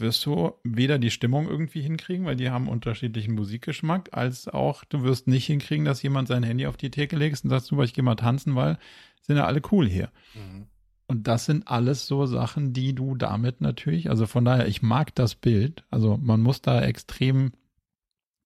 wirst 0.00 0.24
du 0.26 0.52
weder 0.64 0.98
die 0.98 1.10
Stimmung 1.10 1.48
irgendwie 1.48 1.82
hinkriegen, 1.82 2.26
weil 2.26 2.36
die 2.36 2.50
haben 2.50 2.68
unterschiedlichen 2.68 3.34
Musikgeschmack, 3.34 4.10
als 4.12 4.48
auch 4.48 4.84
du 4.84 5.02
wirst 5.02 5.26
nicht 5.26 5.46
hinkriegen, 5.46 5.84
dass 5.84 6.02
jemand 6.02 6.28
sein 6.28 6.42
Handy 6.42 6.66
auf 6.66 6.76
die 6.76 6.90
Theke 6.90 7.16
legt 7.16 7.42
und 7.44 7.50
sagt, 7.50 7.70
du, 7.70 7.82
ich 7.82 7.94
gehe 7.94 8.04
mal 8.04 8.16
tanzen, 8.16 8.54
weil 8.54 8.78
sind 9.22 9.36
ja 9.36 9.46
alle 9.46 9.62
cool 9.70 9.88
hier. 9.88 10.10
Mhm. 10.34 10.66
Und 11.06 11.26
das 11.26 11.44
sind 11.44 11.66
alles 11.68 12.06
so 12.06 12.26
Sachen, 12.26 12.72
die 12.72 12.94
du 12.94 13.16
damit 13.16 13.60
natürlich, 13.60 14.10
also 14.10 14.26
von 14.26 14.44
daher, 14.44 14.68
ich 14.68 14.80
mag 14.80 15.14
das 15.14 15.34
Bild. 15.34 15.84
Also 15.90 16.16
man 16.16 16.40
muss 16.40 16.62
da 16.62 16.80
extrem 16.82 17.52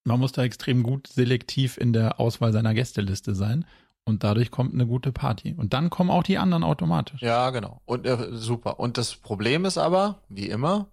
man 0.05 0.20
muss 0.20 0.32
da 0.32 0.44
extrem 0.44 0.82
gut 0.82 1.07
selektiv 1.07 1.78
in 1.78 1.92
der 1.92 2.20
Auswahl 2.20 2.52
seiner 2.52 2.74
Gästeliste 2.74 3.34
sein. 3.34 3.64
Und 4.07 4.22
dadurch 4.22 4.50
kommt 4.50 4.74
eine 4.74 4.86
gute 4.86 5.12
Party. 5.12 5.55
Und 5.57 5.72
dann 5.72 5.88
kommen 5.88 6.11
auch 6.11 6.22
die 6.22 6.36
anderen 6.36 6.62
automatisch. 6.62 7.22
Ja, 7.22 7.48
genau. 7.50 7.80
Und 7.86 8.07
äh, 8.07 8.28
super. 8.32 8.78
Und 8.78 8.98
das 8.98 9.16
Problem 9.16 9.64
ist 9.64 9.78
aber, 9.78 10.20
wie 10.28 10.50
immer, 10.50 10.88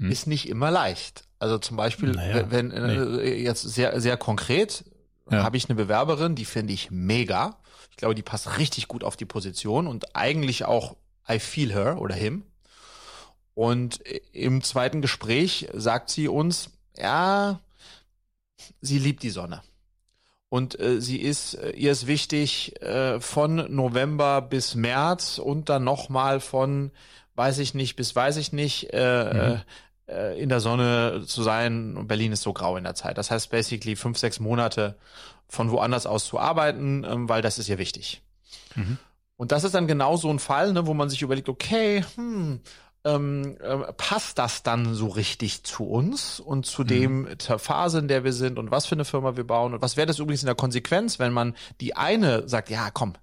hm. 0.00 0.10
ist 0.10 0.26
nicht 0.26 0.48
immer 0.48 0.70
leicht. 0.70 1.24
Also 1.38 1.58
zum 1.58 1.76
Beispiel, 1.76 2.10
naja, 2.10 2.50
wenn 2.50 2.70
äh, 2.70 3.04
nee. 3.04 3.42
jetzt 3.42 3.62
sehr, 3.62 4.00
sehr 4.00 4.16
konkret, 4.16 4.84
ja. 5.30 5.42
habe 5.42 5.56
ich 5.56 5.68
eine 5.68 5.76
Bewerberin, 5.76 6.34
die 6.34 6.44
finde 6.44 6.72
ich 6.72 6.90
mega. 6.90 7.56
Ich 7.90 7.96
glaube, 7.96 8.14
die 8.14 8.22
passt 8.22 8.58
richtig 8.58 8.88
gut 8.88 9.04
auf 9.04 9.16
die 9.16 9.24
Position 9.24 9.86
und 9.86 10.16
eigentlich 10.16 10.64
auch 10.64 10.96
I 11.28 11.38
feel 11.38 11.72
her 11.72 12.00
oder 12.00 12.14
him. 12.14 12.44
Und 13.54 14.00
im 14.32 14.62
zweiten 14.62 15.02
Gespräch 15.02 15.68
sagt 15.74 16.10
sie 16.10 16.28
uns, 16.28 16.70
ja, 16.96 17.60
sie 18.80 18.98
liebt 18.98 19.22
die 19.22 19.30
Sonne. 19.30 19.62
Und 20.48 20.80
äh, 20.80 21.00
sie 21.00 21.18
ist, 21.18 21.54
äh, 21.54 21.70
ihr 21.70 21.92
ist 21.92 22.06
wichtig, 22.06 22.80
äh, 22.82 23.20
von 23.20 23.72
November 23.74 24.42
bis 24.42 24.74
März 24.74 25.38
und 25.38 25.68
dann 25.68 25.84
nochmal 25.84 26.40
von, 26.40 26.90
weiß 27.36 27.58
ich 27.58 27.72
nicht, 27.74 27.94
bis 27.96 28.16
weiß 28.16 28.36
ich 28.36 28.52
nicht, 28.52 28.92
äh, 28.92 29.32
mhm. 29.32 29.62
Äh, 30.10 30.40
in 30.40 30.48
der 30.48 30.60
Sonne 30.60 31.24
zu 31.26 31.42
sein. 31.42 32.06
Berlin 32.06 32.32
ist 32.32 32.42
so 32.42 32.52
grau 32.52 32.76
in 32.76 32.84
der 32.84 32.94
Zeit. 32.94 33.18
Das 33.18 33.30
heißt 33.30 33.50
basically 33.50 33.96
fünf, 33.96 34.18
sechs 34.18 34.40
Monate 34.40 34.96
von 35.48 35.70
woanders 35.70 36.06
aus 36.06 36.26
zu 36.26 36.38
arbeiten, 36.38 37.04
ähm, 37.04 37.28
weil 37.28 37.42
das 37.42 37.58
ist 37.58 37.68
ihr 37.68 37.78
wichtig. 37.78 38.22
Mhm. 38.74 38.98
Und 39.36 39.52
das 39.52 39.64
ist 39.64 39.74
dann 39.74 39.86
genau 39.86 40.16
so 40.16 40.28
ein 40.28 40.38
Fall, 40.38 40.72
ne, 40.72 40.86
wo 40.86 40.94
man 40.94 41.08
sich 41.08 41.22
überlegt, 41.22 41.48
okay, 41.48 42.04
hm, 42.14 42.60
ähm, 43.04 43.56
äh, 43.60 43.92
passt 43.94 44.38
das 44.38 44.62
dann 44.62 44.94
so 44.94 45.08
richtig 45.08 45.62
zu 45.62 45.84
uns 45.84 46.40
und 46.40 46.66
zu 46.66 46.82
mhm. 46.82 46.86
dem 46.86 47.28
zur 47.38 47.58
Phase, 47.58 47.98
in 47.98 48.08
der 48.08 48.24
wir 48.24 48.32
sind 48.32 48.58
und 48.58 48.70
was 48.70 48.86
für 48.86 48.94
eine 48.94 49.06
Firma 49.06 49.36
wir 49.36 49.46
bauen 49.46 49.72
und 49.72 49.80
was 49.80 49.96
wäre 49.96 50.06
das 50.06 50.18
übrigens 50.18 50.42
in 50.42 50.46
der 50.46 50.54
Konsequenz, 50.54 51.18
wenn 51.18 51.32
man 51.32 51.54
die 51.80 51.96
eine 51.96 52.46
sagt, 52.48 52.68
ja 52.68 52.90
komm, 52.90 53.14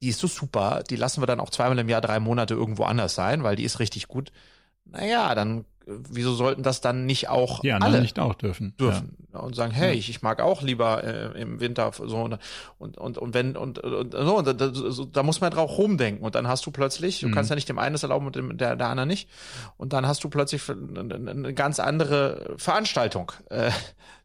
die 0.00 0.08
ist 0.08 0.20
so 0.20 0.28
super, 0.28 0.84
die 0.88 0.96
lassen 0.96 1.20
wir 1.20 1.26
dann 1.26 1.40
auch 1.40 1.50
zweimal 1.50 1.78
im 1.78 1.88
Jahr 1.88 2.00
drei 2.00 2.20
Monate 2.20 2.54
irgendwo 2.54 2.84
anders 2.84 3.14
sein, 3.14 3.42
weil 3.42 3.56
die 3.56 3.64
ist 3.64 3.80
richtig 3.80 4.08
gut. 4.08 4.30
Naja, 4.84 5.34
dann 5.34 5.64
wieso 5.86 6.34
sollten 6.34 6.62
das 6.62 6.80
dann 6.80 7.06
nicht 7.06 7.28
auch 7.28 7.60
die 7.60 7.72
alle 7.72 8.00
nicht 8.00 8.18
auch 8.18 8.34
dürfen. 8.34 8.76
dürfen? 8.78 9.16
Ja. 9.32 9.40
und 9.40 9.54
sagen 9.54 9.72
hey 9.72 9.94
ich, 9.94 10.10
ich 10.10 10.22
mag 10.22 10.40
auch 10.40 10.62
lieber 10.62 11.02
äh, 11.04 11.40
im 11.40 11.60
Winter 11.60 11.90
so 11.92 12.28
und 12.78 12.98
und 12.98 13.18
und 13.18 13.34
wenn 13.34 13.56
und, 13.56 13.78
und 13.78 14.12
so 14.12 14.38
und 14.38 14.60
da, 14.60 14.74
so, 14.74 15.04
da 15.04 15.22
muss 15.22 15.40
man 15.40 15.50
drauf 15.50 15.78
rumdenken. 15.78 16.24
Und 16.24 16.34
dann 16.34 16.48
hast 16.48 16.64
du 16.66 16.70
plötzlich 16.70 17.20
du 17.20 17.28
mhm. 17.28 17.34
kannst 17.34 17.50
ja 17.50 17.56
nicht 17.56 17.68
dem 17.68 17.78
einen 17.78 17.94
das 17.94 18.02
erlauben 18.02 18.26
und 18.26 18.36
dem, 18.36 18.56
der 18.56 18.76
der 18.76 18.88
anderen 18.88 19.08
nicht. 19.08 19.28
Und 19.76 19.92
dann 19.92 20.06
hast 20.06 20.22
du 20.24 20.28
plötzlich 20.28 20.62
eine, 20.68 21.14
eine 21.14 21.54
ganz 21.54 21.80
andere 21.80 22.54
Veranstaltung 22.56 23.32
äh, 23.50 23.70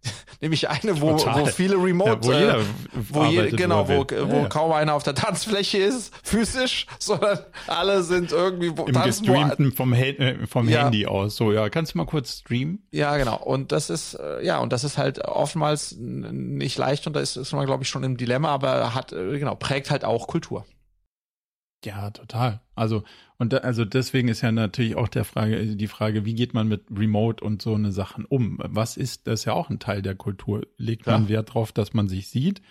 nämlich 0.41 0.70
eine 0.70 1.02
wo, 1.02 1.14
wo 1.18 1.45
viele 1.45 1.76
Remote 1.76 2.32
ja, 2.32 2.56
wo, 2.56 2.60
äh, 2.60 2.66
wo 2.93 3.26
je, 3.26 3.50
genau 3.50 3.88
wo, 3.88 4.06
ja, 4.10 4.32
wo 4.32 4.48
kaum 4.48 4.72
einer 4.72 4.93
auf 4.93 5.04
der 5.04 5.16
Tanzfläche 5.16 5.80
ist 5.80 6.14
physisch 6.24 6.86
sondern 7.00 7.39
alle 7.68 8.04
sind 8.04 8.32
irgendwie 8.32 8.78
wo, 8.78 8.86
im 8.86 8.93
gestreamten 9.02 9.72
vom, 9.72 9.93
äh, 9.93 10.45
vom 10.48 10.68
Handy 10.68 11.06
aus 11.06 11.36
so 11.36 11.52
ja, 11.52 11.70
kannst 11.70 11.93
du 11.93 11.98
mal 11.98 12.06
kurz 12.06 12.39
streamen? 12.39 12.86
Ja, 12.91 13.18
genau. 13.18 13.38
Und 13.38 13.72
das 13.72 13.89
ist, 13.89 14.16
äh, 14.16 14.43
ja, 14.45 14.60
und 14.60 14.74
das 14.74 14.84
ist 14.84 14.98
halt 14.98 15.24
oftmals 15.26 15.95
nicht 15.98 16.78
leicht 16.78 17.08
und 17.08 17.16
da 17.16 17.20
ist, 17.20 17.36
ist 17.36 17.54
man, 17.54 17.66
glaube 17.66 17.84
ich, 17.84 17.89
schon 17.89 18.04
im 18.04 18.18
Dilemma, 18.18 18.50
aber 18.50 18.93
hat, 18.93 19.14
äh, 19.14 19.39
genau, 19.39 19.56
prägt 19.56 19.91
halt 19.91 20.06
auch 20.06 20.28
Kultur. 20.28 20.66
Ja, 21.86 22.10
total. 22.10 22.62
Also, 22.76 23.04
und 23.38 23.54
da, 23.54 23.58
also 23.58 23.86
deswegen 23.86 24.28
ist 24.28 24.42
ja 24.42 24.52
natürlich 24.52 24.96
auch 24.96 25.08
der 25.08 25.24
Frage, 25.24 25.76
die 25.76 25.88
Frage, 25.88 26.26
wie 26.26 26.36
geht 26.36 26.54
man 26.54 26.68
mit 26.68 26.86
Remote 26.92 27.44
und 27.44 27.62
so 27.62 27.76
eine 27.76 27.92
Sachen 27.92 28.26
um? 28.26 28.58
Was 28.60 28.98
ist, 28.98 29.28
das 29.28 29.42
ist 29.42 29.46
ja 29.46 29.54
auch 29.54 29.70
ein 29.70 29.80
Teil 29.80 30.02
der 30.02 30.16
Kultur. 30.16 30.66
Legt 30.78 31.06
ja. 31.06 31.14
man 31.14 31.30
Wert 31.30 31.54
drauf, 31.54 31.72
dass 31.72 31.94
man 31.94 32.10
sich 32.10 32.30
sieht? 32.30 32.62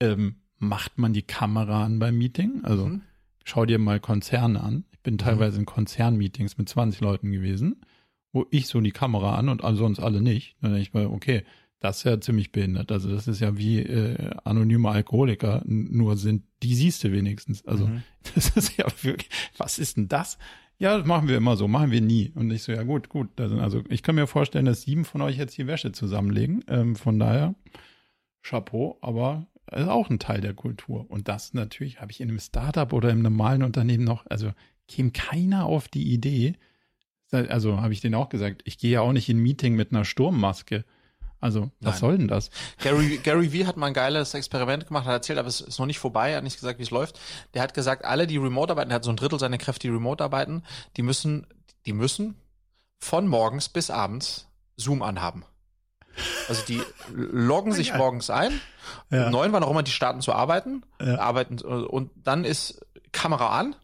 Ähm, 0.00 0.36
macht 0.58 0.98
man 0.98 1.12
die 1.12 1.22
Kamera 1.22 1.84
an 1.84 1.98
beim 1.98 2.18
Meeting? 2.18 2.60
Also, 2.64 2.86
mhm. 2.86 3.02
schau 3.44 3.66
dir 3.66 3.78
mal 3.78 4.00
Konzerne 4.00 4.60
an. 4.62 4.84
Ich 4.92 5.00
bin 5.00 5.14
mhm. 5.14 5.18
teilweise 5.18 5.58
in 5.58 5.66
Konzernmeetings 5.66 6.58
mit 6.58 6.68
20 6.68 7.00
Leuten 7.00 7.30
gewesen 7.30 7.76
wo 8.32 8.46
ich 8.50 8.68
so 8.68 8.80
die 8.80 8.92
Kamera 8.92 9.36
an 9.36 9.48
und 9.48 9.62
sonst 9.76 10.00
alle 10.00 10.20
nicht. 10.20 10.56
Dann 10.60 10.72
denke 10.72 10.82
ich 10.82 10.94
mir, 10.94 11.10
okay, 11.10 11.44
das 11.80 11.98
ist 11.98 12.04
ja 12.04 12.20
ziemlich 12.20 12.52
behindert. 12.52 12.92
Also 12.92 13.10
das 13.10 13.26
ist 13.26 13.40
ja 13.40 13.56
wie 13.56 13.80
äh, 13.80 14.30
anonyme 14.44 14.90
Alkoholiker, 14.90 15.62
nur 15.64 16.16
sind, 16.16 16.44
die 16.62 16.74
siehst 16.74 17.02
du 17.02 17.12
wenigstens. 17.12 17.66
Also 17.66 17.86
mhm. 17.86 18.02
das 18.34 18.50
ist 18.50 18.76
ja 18.76 18.86
wirklich, 19.02 19.30
was 19.56 19.78
ist 19.78 19.96
denn 19.96 20.08
das? 20.08 20.38
Ja, 20.78 20.96
das 20.96 21.06
machen 21.06 21.28
wir 21.28 21.36
immer 21.36 21.56
so, 21.56 21.68
machen 21.68 21.90
wir 21.90 22.00
nie. 22.00 22.32
Und 22.34 22.50
ich 22.50 22.62
so, 22.62 22.72
ja 22.72 22.84
gut, 22.84 23.08
gut. 23.08 23.38
also 23.38 23.82
ich 23.88 24.02
kann 24.02 24.14
mir 24.14 24.26
vorstellen, 24.26 24.64
dass 24.64 24.82
sieben 24.82 25.04
von 25.04 25.20
euch 25.20 25.36
jetzt 25.36 25.58
die 25.58 25.66
Wäsche 25.66 25.92
zusammenlegen. 25.92 26.64
Ähm, 26.68 26.96
von 26.96 27.18
daher, 27.18 27.54
Chapeau, 28.42 28.96
aber 29.02 29.46
ist 29.70 29.88
auch 29.88 30.10
ein 30.10 30.18
Teil 30.18 30.40
der 30.40 30.54
Kultur. 30.54 31.04
Und 31.10 31.28
das 31.28 31.54
natürlich 31.54 32.00
habe 32.00 32.12
ich 32.12 32.20
in 32.20 32.28
einem 32.28 32.38
Startup 32.38 32.92
oder 32.92 33.10
im 33.10 33.22
normalen 33.22 33.62
Unternehmen 33.62 34.04
noch, 34.04 34.26
also 34.26 34.52
käme 34.88 35.10
keiner 35.10 35.66
auf 35.66 35.88
die 35.88 36.12
Idee, 36.12 36.56
Also 37.30 37.80
habe 37.80 37.92
ich 37.92 38.00
denen 38.00 38.16
auch 38.16 38.28
gesagt, 38.28 38.62
ich 38.64 38.78
gehe 38.78 38.90
ja 38.90 39.00
auch 39.02 39.12
nicht 39.12 39.28
in 39.28 39.38
ein 39.38 39.42
Meeting 39.42 39.76
mit 39.76 39.92
einer 39.92 40.04
Sturmmaske. 40.04 40.84
Also, 41.40 41.70
was 41.80 41.94
Nein. 41.94 42.00
soll 42.00 42.18
denn 42.18 42.28
das? 42.28 42.50
Gary, 42.82 43.18
Gary 43.22 43.48
V 43.48 43.66
hat 43.66 43.76
mal 43.76 43.86
ein 43.86 43.94
geiles 43.94 44.34
Experiment 44.34 44.86
gemacht, 44.86 45.06
hat 45.06 45.14
erzählt, 45.14 45.38
aber 45.38 45.48
es 45.48 45.60
ist 45.60 45.78
noch 45.78 45.86
nicht 45.86 45.98
vorbei, 45.98 46.36
hat 46.36 46.44
nicht 46.44 46.56
gesagt, 46.56 46.78
wie 46.78 46.82
es 46.82 46.90
läuft. 46.90 47.18
Der 47.54 47.62
hat 47.62 47.72
gesagt, 47.72 48.04
alle, 48.04 48.26
die 48.26 48.36
remote 48.36 48.72
arbeiten, 48.72 48.90
der 48.90 48.96
hat 48.96 49.04
so 49.04 49.10
ein 49.10 49.16
Drittel 49.16 49.38
seiner 49.38 49.58
Kräfte, 49.58 49.88
die 49.88 49.94
remote 49.94 50.22
arbeiten, 50.22 50.62
die 50.96 51.02
müssen, 51.02 51.46
die 51.86 51.94
müssen 51.94 52.36
von 52.98 53.26
morgens 53.26 53.70
bis 53.70 53.90
abends 53.90 54.48
Zoom 54.76 55.02
anhaben. 55.02 55.44
Also 56.48 56.62
die 56.66 56.82
loggen 57.14 57.72
sich 57.72 57.94
morgens 57.94 58.28
ein, 58.28 58.60
ja. 59.10 59.26
um 59.26 59.30
neun, 59.30 59.52
wann 59.52 59.62
auch 59.62 59.70
immer 59.70 59.82
die 59.82 59.92
starten 59.92 60.20
zu 60.20 60.34
arbeiten, 60.34 60.82
ja. 61.00 61.18
arbeiten 61.18 61.58
und 61.60 62.10
dann 62.16 62.44
ist 62.44 62.84
Kamera 63.12 63.58
an 63.58 63.76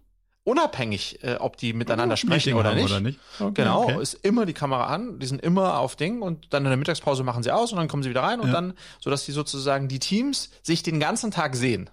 unabhängig, 0.47 1.22
äh, 1.24 1.34
ob 1.40 1.57
die 1.57 1.72
miteinander 1.72 2.14
oh, 2.14 2.16
sprechen 2.16 2.55
oder 2.55 2.74
nicht. 2.74 2.84
oder 2.84 3.01
nicht. 3.01 3.18
Okay, 3.40 3.62
genau, 3.62 3.82
okay. 3.82 4.01
ist 4.01 4.14
immer 4.14 4.47
die 4.47 4.53
Kamera 4.53 4.86
an, 4.86 5.18
die 5.18 5.26
sind 5.26 5.42
immer 5.42 5.78
auf 5.80 5.97
Ding 5.97 6.22
und 6.22 6.53
dann 6.55 6.64
in 6.64 6.70
der 6.70 6.76
Mittagspause 6.76 7.24
machen 7.24 7.42
sie 7.42 7.51
aus 7.51 7.72
und 7.72 7.78
dann 7.78 7.88
kommen 7.88 8.05
sie 8.05 8.11
wieder 8.11 8.22
rein 8.22 8.38
und 8.38 8.49
ja. 8.49 8.55
dann, 8.55 8.74
so 9.01 9.11
dass 9.11 9.24
die 9.26 9.32
sozusagen 9.32 9.88
die 9.88 9.99
Teams 9.99 10.51
sich 10.62 10.84
den 10.84 11.01
ganzen 11.01 11.32
Tag 11.32 11.57
sehen. 11.57 11.90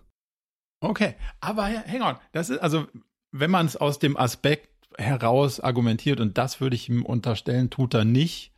Okay, 0.81 1.15
aber 1.39 1.67
hang 1.67 2.03
on, 2.03 2.15
das 2.31 2.49
ist 2.51 2.59
also, 2.59 2.85
wenn 3.31 3.49
man 3.49 3.65
es 3.65 3.75
aus 3.75 3.97
dem 3.97 4.15
Aspekt 4.17 4.69
heraus 4.99 5.59
argumentiert 5.59 6.19
und 6.19 6.37
das 6.37 6.61
würde 6.61 6.75
ich 6.75 6.89
ihm 6.89 7.03
unterstellen, 7.03 7.71
tut 7.71 7.95
er 7.95 8.05
nicht. 8.05 8.51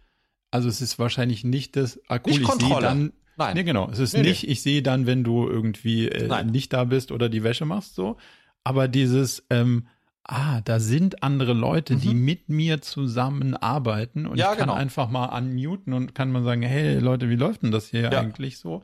Also 0.51 0.67
es 0.67 0.81
ist 0.81 0.99
wahrscheinlich 0.99 1.45
nicht 1.45 1.77
das, 1.77 1.99
nicht 2.25 2.41
ich 2.41 2.47
sehe 2.47 2.79
dann, 2.81 3.13
Nein. 3.37 3.55
Nee, 3.55 3.63
genau. 3.63 3.89
Es 3.89 3.99
ist 3.99 4.13
nee, 4.13 4.21
nicht, 4.21 4.43
nee. 4.43 4.51
ich 4.51 4.61
sehe 4.61 4.81
dann, 4.81 5.05
wenn 5.05 5.23
du 5.23 5.47
irgendwie 5.47 6.07
äh, 6.07 6.43
nicht 6.45 6.71
da 6.71 6.85
bist 6.85 7.11
oder 7.11 7.27
die 7.27 7.43
Wäsche 7.43 7.65
machst, 7.65 7.95
so, 7.95 8.17
aber 8.65 8.89
dieses, 8.89 9.45
ähm, 9.49 9.87
ah, 10.23 10.59
da 10.61 10.79
sind 10.79 11.23
andere 11.23 11.53
Leute, 11.53 11.93
mhm. 11.93 12.01
die 12.01 12.13
mit 12.15 12.49
mir 12.49 12.81
zusammenarbeiten 12.81 14.27
und 14.27 14.37
ja, 14.37 14.51
ich 14.51 14.57
kann 14.57 14.67
genau. 14.67 14.77
einfach 14.77 15.09
mal 15.09 15.27
unmuten 15.27 15.93
und 15.93 16.15
kann 16.15 16.31
mal 16.31 16.43
sagen, 16.43 16.63
hey 16.63 16.99
Leute, 16.99 17.29
wie 17.29 17.35
läuft 17.35 17.63
denn 17.63 17.71
das 17.71 17.87
hier 17.87 18.11
ja. 18.11 18.19
eigentlich 18.19 18.57
so? 18.57 18.83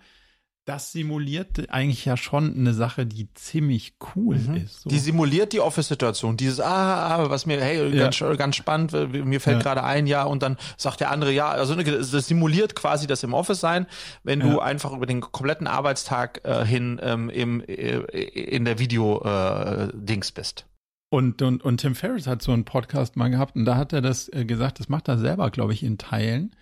Das 0.65 0.91
simuliert 0.91 1.71
eigentlich 1.71 2.05
ja 2.05 2.15
schon 2.15 2.55
eine 2.55 2.73
Sache, 2.73 3.07
die 3.07 3.33
ziemlich 3.33 3.95
cool 4.15 4.37
mhm. 4.37 4.57
ist. 4.57 4.81
So. 4.81 4.89
Die 4.89 4.99
simuliert 4.99 5.53
die 5.53 5.59
Office-Situation. 5.59 6.37
Dieses, 6.37 6.59
ah, 6.59 7.15
ah, 7.15 7.29
was 7.29 7.47
mir, 7.47 7.59
hey, 7.59 7.89
ja. 7.89 8.03
ganz, 8.03 8.19
ganz 8.37 8.55
spannend, 8.55 8.91
mir 9.11 9.41
fällt 9.41 9.57
ja. 9.57 9.63
gerade 9.63 9.83
ein, 9.83 10.05
ja, 10.05 10.23
und 10.23 10.43
dann 10.43 10.57
sagt 10.77 10.99
der 10.99 11.09
andere, 11.09 11.31
ja, 11.31 11.49
also 11.49 11.75
das 11.75 12.27
simuliert 12.27 12.75
quasi 12.75 13.07
das 13.07 13.23
im 13.23 13.33
Office 13.33 13.59
sein, 13.59 13.87
wenn 14.23 14.41
ja. 14.41 14.47
du 14.47 14.59
einfach 14.59 14.93
über 14.93 15.07
den 15.07 15.21
kompletten 15.21 15.65
Arbeitstag 15.65 16.41
äh, 16.43 16.63
hin 16.63 16.99
ähm, 17.01 17.29
im, 17.31 17.61
äh, 17.61 17.97
in 17.97 18.65
der 18.65 18.77
Video-Dings 18.77 20.29
äh, 20.29 20.33
bist. 20.33 20.67
Und, 21.09 21.41
und, 21.41 21.63
und 21.63 21.77
Tim 21.81 21.95
Ferriss 21.95 22.27
hat 22.27 22.41
so 22.41 22.53
einen 22.53 22.65
Podcast 22.65 23.17
mal 23.17 23.29
gehabt 23.29 23.55
und 23.55 23.65
da 23.65 23.75
hat 23.75 23.93
er 23.93 24.01
das 24.01 24.29
äh, 24.29 24.45
gesagt, 24.45 24.79
das 24.79 24.89
macht 24.89 25.07
er 25.07 25.17
selber, 25.17 25.49
glaube 25.49 25.73
ich, 25.73 25.83
in 25.83 25.97
Teilen 25.97 26.55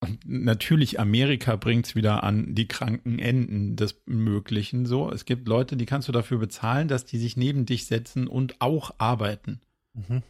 und 0.00 0.28
natürlich, 0.28 1.00
Amerika 1.00 1.56
bringt 1.56 1.86
es 1.86 1.94
wieder 1.94 2.22
an 2.22 2.54
die 2.54 2.68
kranken 2.68 3.18
Enden 3.18 3.76
des 3.76 4.02
Möglichen 4.04 4.84
so. 4.84 5.10
Es 5.10 5.24
gibt 5.24 5.48
Leute, 5.48 5.76
die 5.76 5.86
kannst 5.86 6.08
du 6.08 6.12
dafür 6.12 6.38
bezahlen, 6.38 6.88
dass 6.88 7.06
die 7.06 7.18
sich 7.18 7.36
neben 7.36 7.64
dich 7.64 7.86
setzen 7.86 8.26
und 8.28 8.60
auch 8.60 8.92
arbeiten. 8.98 9.60
Mhm. 9.94 10.22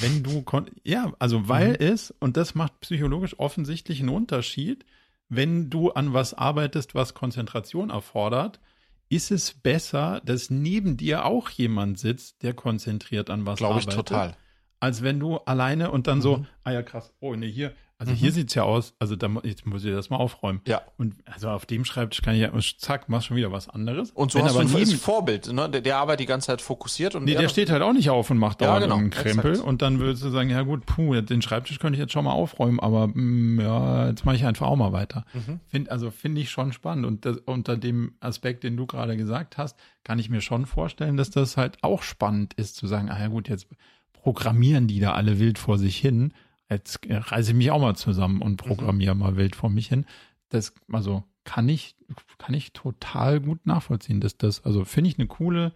Wenn 0.00 0.22
du, 0.22 0.44
ja, 0.84 1.12
also 1.18 1.48
weil 1.48 1.70
mhm. 1.70 1.76
es, 1.80 2.14
und 2.20 2.36
das 2.36 2.54
macht 2.54 2.80
psychologisch 2.80 3.38
offensichtlich 3.38 4.00
einen 4.00 4.08
Unterschied, 4.08 4.84
wenn 5.28 5.68
du 5.68 5.90
an 5.90 6.14
was 6.14 6.34
arbeitest, 6.34 6.94
was 6.94 7.14
Konzentration 7.14 7.90
erfordert, 7.90 8.60
ist 9.08 9.30
es 9.30 9.52
besser, 9.52 10.20
dass 10.24 10.50
neben 10.50 10.96
dir 10.96 11.24
auch 11.24 11.50
jemand 11.50 11.98
sitzt, 11.98 12.42
der 12.42 12.54
konzentriert 12.54 13.30
an 13.30 13.46
was 13.46 13.58
Glaube 13.58 13.74
arbeitet. 13.74 13.90
Glaube 13.90 14.00
ich 14.00 14.08
total. 14.08 14.36
Als 14.80 15.02
wenn 15.02 15.18
du 15.18 15.38
alleine 15.38 15.90
und 15.90 16.06
dann 16.06 16.18
mhm. 16.18 16.22
so, 16.22 16.46
ah 16.62 16.70
ja 16.70 16.82
krass, 16.82 17.12
oh 17.20 17.34
ne, 17.34 17.46
hier, 17.46 17.74
also 18.00 18.12
mhm. 18.12 18.16
hier 18.16 18.30
sieht's 18.30 18.54
ja 18.54 18.62
aus, 18.62 18.94
also 19.00 19.16
da 19.16 19.28
jetzt 19.42 19.66
muss 19.66 19.84
ich 19.84 19.90
das 19.90 20.08
mal 20.08 20.18
aufräumen. 20.18 20.60
Ja. 20.68 20.82
Und 20.98 21.16
also 21.24 21.50
auf 21.50 21.66
dem 21.66 21.84
Schreibtisch 21.84 22.22
kann 22.22 22.36
ich 22.36 22.42
ja, 22.42 22.52
zack, 22.78 23.08
machst 23.08 23.26
schon 23.26 23.36
wieder 23.36 23.50
was 23.50 23.68
anderes. 23.68 24.12
Und 24.12 24.30
so 24.30 24.38
Wenn 24.38 24.44
hast 24.44 24.54
aber 24.54 24.64
du 24.64 24.76
ein 24.76 24.86
Vorbild, 24.86 25.52
ne? 25.52 25.68
Der, 25.68 25.80
der 25.80 25.96
arbeitet 25.96 26.20
die 26.20 26.26
ganze 26.26 26.46
Zeit 26.46 26.62
fokussiert 26.62 27.16
und. 27.16 27.24
Nee, 27.24 27.34
der 27.34 27.48
steht 27.48 27.70
halt 27.70 27.82
auch 27.82 27.92
nicht 27.92 28.08
auf 28.08 28.30
und 28.30 28.38
macht 28.38 28.62
ja, 28.62 28.78
genau, 28.78 28.96
einen 28.96 29.10
Krempel. 29.10 29.50
Exakt. 29.50 29.66
Und 29.66 29.82
dann 29.82 29.98
würdest 29.98 30.22
du 30.22 30.30
sagen, 30.30 30.48
ja 30.48 30.62
gut, 30.62 30.86
puh, 30.86 31.20
den 31.22 31.42
Schreibtisch 31.42 31.80
könnte 31.80 31.96
ich 31.96 32.00
jetzt 32.00 32.12
schon 32.12 32.24
mal 32.24 32.32
aufräumen, 32.32 32.78
aber 32.78 33.08
mh, 33.08 33.14
mm, 33.16 33.60
ja, 33.60 34.08
jetzt 34.10 34.24
mache 34.24 34.36
ich 34.36 34.44
einfach 34.46 34.68
auch 34.68 34.76
mal 34.76 34.92
weiter. 34.92 35.24
Mhm. 35.34 35.58
Find, 35.66 35.90
also 35.90 36.12
finde 36.12 36.40
ich 36.40 36.50
schon 36.50 36.72
spannend. 36.72 37.04
Und 37.04 37.24
das, 37.24 37.38
unter 37.46 37.76
dem 37.76 38.12
Aspekt, 38.20 38.62
den 38.62 38.76
du 38.76 38.86
gerade 38.86 39.16
gesagt 39.16 39.58
hast, 39.58 39.76
kann 40.04 40.20
ich 40.20 40.30
mir 40.30 40.40
schon 40.40 40.66
vorstellen, 40.66 41.16
dass 41.16 41.30
das 41.30 41.56
halt 41.56 41.78
auch 41.82 42.04
spannend 42.04 42.54
ist, 42.54 42.76
zu 42.76 42.86
sagen, 42.86 43.10
ah 43.10 43.18
ja 43.18 43.26
gut, 43.26 43.48
jetzt 43.48 43.66
programmieren 44.12 44.86
die 44.86 45.00
da 45.00 45.14
alle 45.14 45.40
wild 45.40 45.58
vor 45.58 45.78
sich 45.78 45.96
hin 45.96 46.32
jetzt 46.70 47.00
reise 47.08 47.52
ich 47.52 47.56
mich 47.56 47.70
auch 47.70 47.80
mal 47.80 47.96
zusammen 47.96 48.42
und 48.42 48.56
programmiere 48.56 49.14
mhm. 49.14 49.20
mal 49.20 49.36
wild 49.36 49.56
vor 49.56 49.70
mich 49.70 49.88
hin. 49.88 50.06
Das, 50.48 50.72
also 50.90 51.24
kann 51.44 51.68
ich, 51.68 51.96
kann 52.38 52.54
ich 52.54 52.72
total 52.72 53.40
gut 53.40 53.64
nachvollziehen, 53.66 54.20
dass 54.20 54.36
das, 54.36 54.64
also 54.64 54.84
finde 54.84 55.10
ich 55.10 55.18
eine 55.18 55.28
coole, 55.28 55.72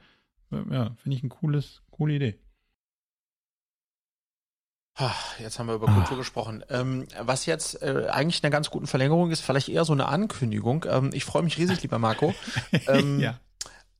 ja, 0.51 0.95
finde 0.97 1.17
ich 1.17 1.23
ein 1.23 1.29
cooles, 1.31 1.83
coole 1.91 2.15
Idee. 2.15 2.39
Jetzt 5.39 5.59
haben 5.59 5.69
wir 5.69 5.75
über 5.75 5.87
Kultur 5.87 6.17
ah. 6.17 6.19
gesprochen. 6.19 6.63
Ähm, 6.69 7.07
was 7.19 7.47
jetzt 7.47 7.83
äh, 7.83 8.09
eigentlich 8.11 8.45
eine 8.45 8.51
ganz 8.51 8.71
gute 8.71 8.87
Verlängerung 8.87 9.31
ist, 9.31 9.41
vielleicht 9.41 9.71
eher 9.71 9.85
so 9.85 9.95
eine 9.95 10.07
Ankündigung. 10.07 10.85
Ähm, 10.89 11.11
ich 11.15 11.25
freue 11.25 11.43
mich 11.43 11.57
riesig, 11.57 11.83
lieber 11.83 11.99
Marco. 11.99 12.35
Ähm, 12.89 13.21
ja. 13.21 13.39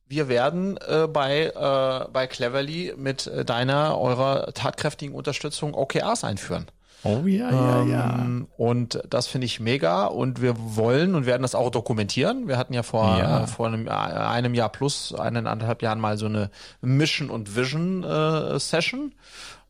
Wir 0.05 0.27
werden 0.27 0.77
äh, 0.77 1.07
bei, 1.07 1.45
äh, 1.45 2.11
bei 2.11 2.27
Cleverly 2.27 2.93
mit 2.97 3.25
äh, 3.25 3.45
deiner, 3.45 3.97
eurer 3.97 4.53
tatkräftigen 4.53 5.15
Unterstützung 5.15 5.73
OKRs 5.73 6.23
einführen. 6.23 6.67
Oh 7.03 7.25
ja, 7.25 7.51
ja, 7.51 7.83
ja. 7.83 8.15
Ähm, 8.19 8.47
und 8.57 9.01
das 9.09 9.27
finde 9.27 9.45
ich 9.45 9.59
mega 9.59 10.05
und 10.05 10.41
wir 10.41 10.55
wollen 10.57 11.15
und 11.15 11.25
werden 11.25 11.41
das 11.41 11.53
auch 11.53 11.69
dokumentieren. 11.69 12.47
Wir 12.47 12.57
hatten 12.57 12.73
ja 12.73 12.83
vor, 12.83 13.17
ja. 13.17 13.43
Äh, 13.43 13.47
vor 13.47 13.67
einem, 13.67 13.87
äh, 13.87 13.91
einem 13.91 14.53
Jahr 14.53 14.69
plus 14.69 15.13
eineinhalb 15.13 15.81
Jahren 15.81 15.99
mal 15.99 16.17
so 16.17 16.27
eine 16.27 16.49
Mission 16.81 17.29
und 17.29 17.55
Vision 17.55 18.03
äh, 18.03 18.59
Session. 18.59 19.13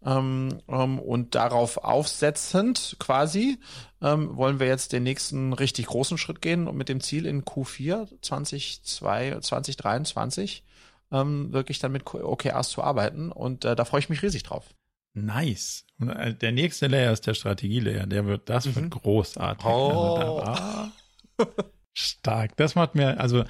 Ähm, 0.05 0.59
ähm, 0.67 0.99
und 0.99 1.33
darauf 1.33 1.77
aufsetzend 1.77 2.97
quasi 2.99 3.57
ähm, 4.01 4.35
wollen 4.35 4.59
wir 4.59 4.67
jetzt 4.67 4.91
den 4.91 5.03
nächsten 5.03 5.53
richtig 5.53 5.85
großen 5.85 6.17
Schritt 6.17 6.41
gehen 6.41 6.67
und 6.67 6.75
mit 6.75 6.89
dem 6.89 6.99
Ziel 6.99 7.25
in 7.25 7.45
Q4 7.45 8.09
2022, 8.21 9.41
2023 9.41 10.63
ähm, 11.11 11.53
wirklich 11.53 11.79
dann 11.79 11.93
mit 11.93 12.13
OKRs 12.13 12.69
zu 12.69 12.83
arbeiten. 12.83 13.31
Und 13.31 13.63
äh, 13.63 13.75
da 13.75 13.85
freue 13.85 13.99
ich 13.99 14.09
mich 14.09 14.21
riesig 14.21 14.43
drauf. 14.43 14.65
Nice. 15.13 15.85
Und 15.99 16.09
äh, 16.09 16.33
der 16.33 16.51
nächste 16.51 16.87
Layer 16.87 17.13
ist 17.13 17.27
der 17.27 17.33
Strategielayer. 17.33 18.07
Der 18.07 18.25
wird, 18.25 18.49
das 18.49 18.65
mhm. 18.65 18.75
wird 18.75 18.89
großartig. 18.91 19.65
Oh. 19.65 20.15
Also 20.15 20.41
da, 20.41 20.91
ah, 21.37 21.47
stark. 21.93 22.57
Das 22.57 22.75
macht 22.75 22.95
mir, 22.95 23.19
also 23.19 23.43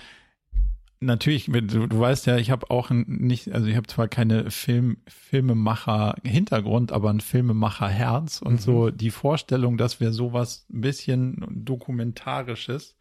natürlich, 0.99 1.45
du, 1.45 1.87
du 1.87 1.99
weißt 1.99 2.25
ja, 2.27 2.37
ich 2.37 2.51
habe 2.51 2.69
auch 2.69 2.89
nicht, 2.89 3.51
also 3.51 3.67
ich 3.67 3.75
habe 3.75 3.87
zwar 3.87 4.07
keine 4.07 4.51
Film, 4.51 4.97
Filmemacher-Hintergrund, 5.07 6.91
aber 6.91 7.09
ein 7.09 7.21
Filmemacher-Herz 7.21 8.41
und 8.41 8.53
mhm. 8.53 8.59
so 8.59 8.89
die 8.89 9.11
Vorstellung, 9.11 9.77
dass 9.77 9.99
wir 9.99 10.11
sowas 10.11 10.65
ein 10.71 10.81
bisschen 10.81 11.45
dokumentarisches 11.49 12.95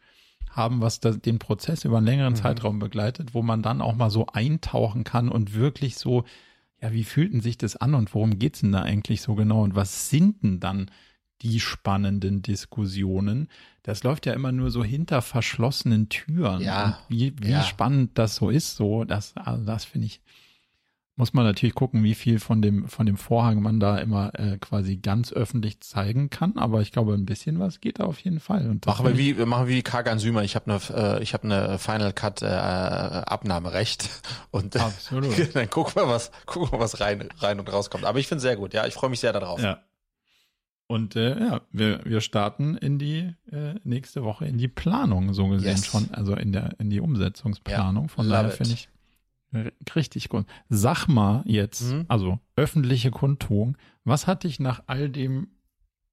haben, 0.49 0.81
was 0.81 0.99
da, 0.99 1.11
den 1.11 1.39
Prozess 1.39 1.83
über 1.83 1.97
einen 1.97 2.05
längeren 2.05 2.33
mhm. 2.33 2.37
Zeitraum 2.37 2.79
begleitet, 2.79 3.33
wo 3.33 3.41
man 3.41 3.61
dann 3.61 3.81
auch 3.81 3.95
mal 3.95 4.09
so 4.09 4.27
eintauchen 4.27 5.03
kann 5.03 5.29
und 5.29 5.53
wirklich 5.53 5.97
so 5.97 6.25
ja, 6.83 6.91
wie 6.91 7.05
fühlten 7.05 7.39
sich 7.39 7.57
das 7.57 7.77
an 7.77 7.95
und 7.95 8.13
worum 8.13 8.39
geht's 8.39 8.59
denn 8.59 8.73
da 8.73 8.81
eigentlich 8.81 9.21
so 9.21 9.35
genau 9.35 9.63
und 9.63 9.73
was 9.73 10.09
sind 10.09 10.43
denn 10.43 10.59
dann 10.59 10.91
die 11.41 11.61
spannenden 11.61 12.41
Diskussionen? 12.41 13.47
Das 13.83 14.03
läuft 14.03 14.25
ja 14.25 14.33
immer 14.33 14.51
nur 14.51 14.69
so 14.69 14.83
hinter 14.83 15.21
verschlossenen 15.21 16.09
Türen. 16.09 16.61
Ja. 16.61 16.85
Und 16.85 16.95
wie, 17.07 17.33
wie 17.39 17.51
ja. 17.51 17.63
spannend 17.63 18.11
das 18.15 18.35
so 18.35 18.49
ist, 18.49 18.75
so, 18.75 19.05
das, 19.05 19.33
also 19.37 19.63
das 19.63 19.85
finde 19.85 20.07
ich, 20.07 20.19
muss 21.15 21.33
man 21.33 21.45
natürlich 21.45 21.75
gucken, 21.75 22.03
wie 22.03 22.15
viel 22.15 22.39
von 22.39 22.61
dem, 22.61 22.87
von 22.87 23.05
dem 23.05 23.17
Vorhang 23.17 23.61
man 23.61 23.79
da 23.79 23.97
immer 23.99 24.31
äh, 24.33 24.57
quasi 24.57 24.97
ganz 24.97 25.31
öffentlich 25.31 25.79
zeigen 25.81 26.31
kann. 26.31 26.57
Aber 26.57 26.81
ich 26.81 26.91
glaube, 26.91 27.13
ein 27.13 27.25
bisschen 27.25 27.59
was 27.59 27.81
geht 27.81 27.99
da 27.99 28.05
auf 28.05 28.19
jeden 28.19 28.39
Fall. 28.39 28.67
Und 28.67 28.87
machen 28.87 29.05
wir 29.05 29.17
wie, 29.17 29.33
machen 29.45 29.67
wir 29.67 29.75
wie 29.75 29.83
Kagan 29.83 30.17
Sümer. 30.17 30.43
Ich 30.43 30.55
habe 30.55 30.71
eine, 30.71 31.17
äh, 31.19 31.21
ich 31.21 31.33
habe 31.33 31.43
eine 31.43 31.77
Final 31.77 32.13
Cut 32.13 32.41
äh, 32.41 32.47
Abnahmerecht 32.47 34.09
und 34.51 34.75
Absolut. 34.75 35.33
dann 35.55 35.69
gucken 35.69 35.95
wir 35.95 36.07
was, 36.07 36.31
gucken 36.47 36.71
wir 36.71 36.79
was 36.79 36.99
rein, 36.99 37.29
rein 37.37 37.59
und 37.59 37.71
rauskommt. 37.71 38.05
Aber 38.05 38.17
ich 38.17 38.27
finde 38.27 38.41
sehr 38.41 38.55
gut. 38.55 38.73
Ja, 38.73 38.87
ich 38.87 38.95
freue 38.95 39.11
mich 39.11 39.19
sehr 39.19 39.33
darauf. 39.33 39.61
Ja. 39.61 39.83
Und 40.87 41.15
äh, 41.15 41.39
ja, 41.39 41.61
wir, 41.71 42.01
wir 42.05 42.21
starten 42.21 42.75
in 42.75 42.97
die 42.97 43.33
äh, 43.51 43.75
nächste 43.83 44.23
Woche 44.23 44.45
in 44.45 44.57
die 44.57 44.67
Planung 44.67 45.33
so 45.33 45.47
gesehen 45.47 45.77
yes. 45.77 45.85
schon, 45.85 46.09
also 46.11 46.35
in 46.35 46.51
der 46.51 46.71
in 46.79 46.89
die 46.89 46.99
Umsetzungsplanung. 46.99 48.05
Ja, 48.05 48.09
Von 48.09 48.29
daher 48.29 48.49
finde 48.49 48.73
ich 48.73 48.89
Richtig 49.95 50.29
gut. 50.29 50.45
Sag 50.69 51.07
mal 51.07 51.43
jetzt, 51.45 51.83
mhm. 51.83 52.05
also 52.07 52.39
öffentliche 52.55 53.11
Kundtuung, 53.11 53.77
was 54.03 54.27
hat 54.27 54.43
dich 54.43 54.59
nach 54.59 54.83
all 54.87 55.09
dem 55.09 55.47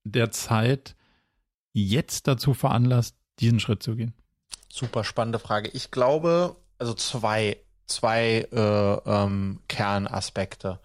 der 0.04 0.30
Zeit 0.30 0.96
jetzt 1.72 2.26
dazu 2.28 2.54
veranlasst, 2.54 3.16
diesen 3.38 3.60
Schritt 3.60 3.82
zu 3.82 3.96
gehen? 3.96 4.14
Super 4.68 5.04
spannende 5.04 5.38
Frage. 5.38 5.70
Ich 5.70 5.90
glaube, 5.90 6.56
also 6.78 6.94
zwei, 6.94 7.56
zwei 7.86 8.46
äh, 8.52 9.10
ähm, 9.10 9.60
Kernaspekte. 9.68 10.80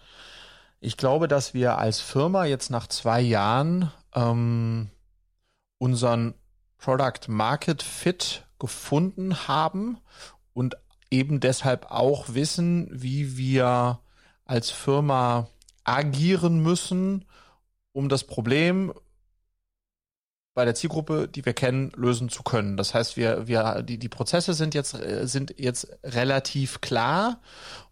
Ich 0.80 0.96
glaube, 0.96 1.28
dass 1.28 1.54
wir 1.54 1.78
als 1.78 2.00
Firma 2.00 2.44
jetzt 2.44 2.70
nach 2.70 2.86
zwei 2.86 3.20
Jahren 3.20 3.90
ähm, 4.14 4.90
unseren 5.78 6.34
Product 6.78 7.28
Market 7.28 7.82
Fit 7.82 8.46
gefunden 8.58 9.48
haben 9.48 9.98
und 10.52 10.76
eben 11.10 11.40
deshalb 11.40 11.90
auch 11.90 12.34
wissen, 12.34 12.88
wie 12.90 13.36
wir 13.36 14.00
als 14.44 14.70
Firma 14.70 15.48
agieren 15.84 16.60
müssen, 16.60 17.24
um 17.92 18.08
das 18.08 18.24
Problem 18.24 18.92
bei 20.54 20.64
der 20.64 20.74
Zielgruppe, 20.74 21.28
die 21.28 21.44
wir 21.44 21.52
kennen, 21.52 21.92
lösen 21.96 22.30
zu 22.30 22.42
können. 22.42 22.78
Das 22.78 22.94
heißt, 22.94 23.16
wir, 23.16 23.46
wir, 23.46 23.82
die, 23.82 23.98
die 23.98 24.08
Prozesse 24.08 24.54
sind 24.54 24.74
jetzt, 24.74 24.94
äh, 24.94 25.26
sind 25.26 25.54
jetzt 25.58 25.88
relativ 26.02 26.80
klar 26.80 27.40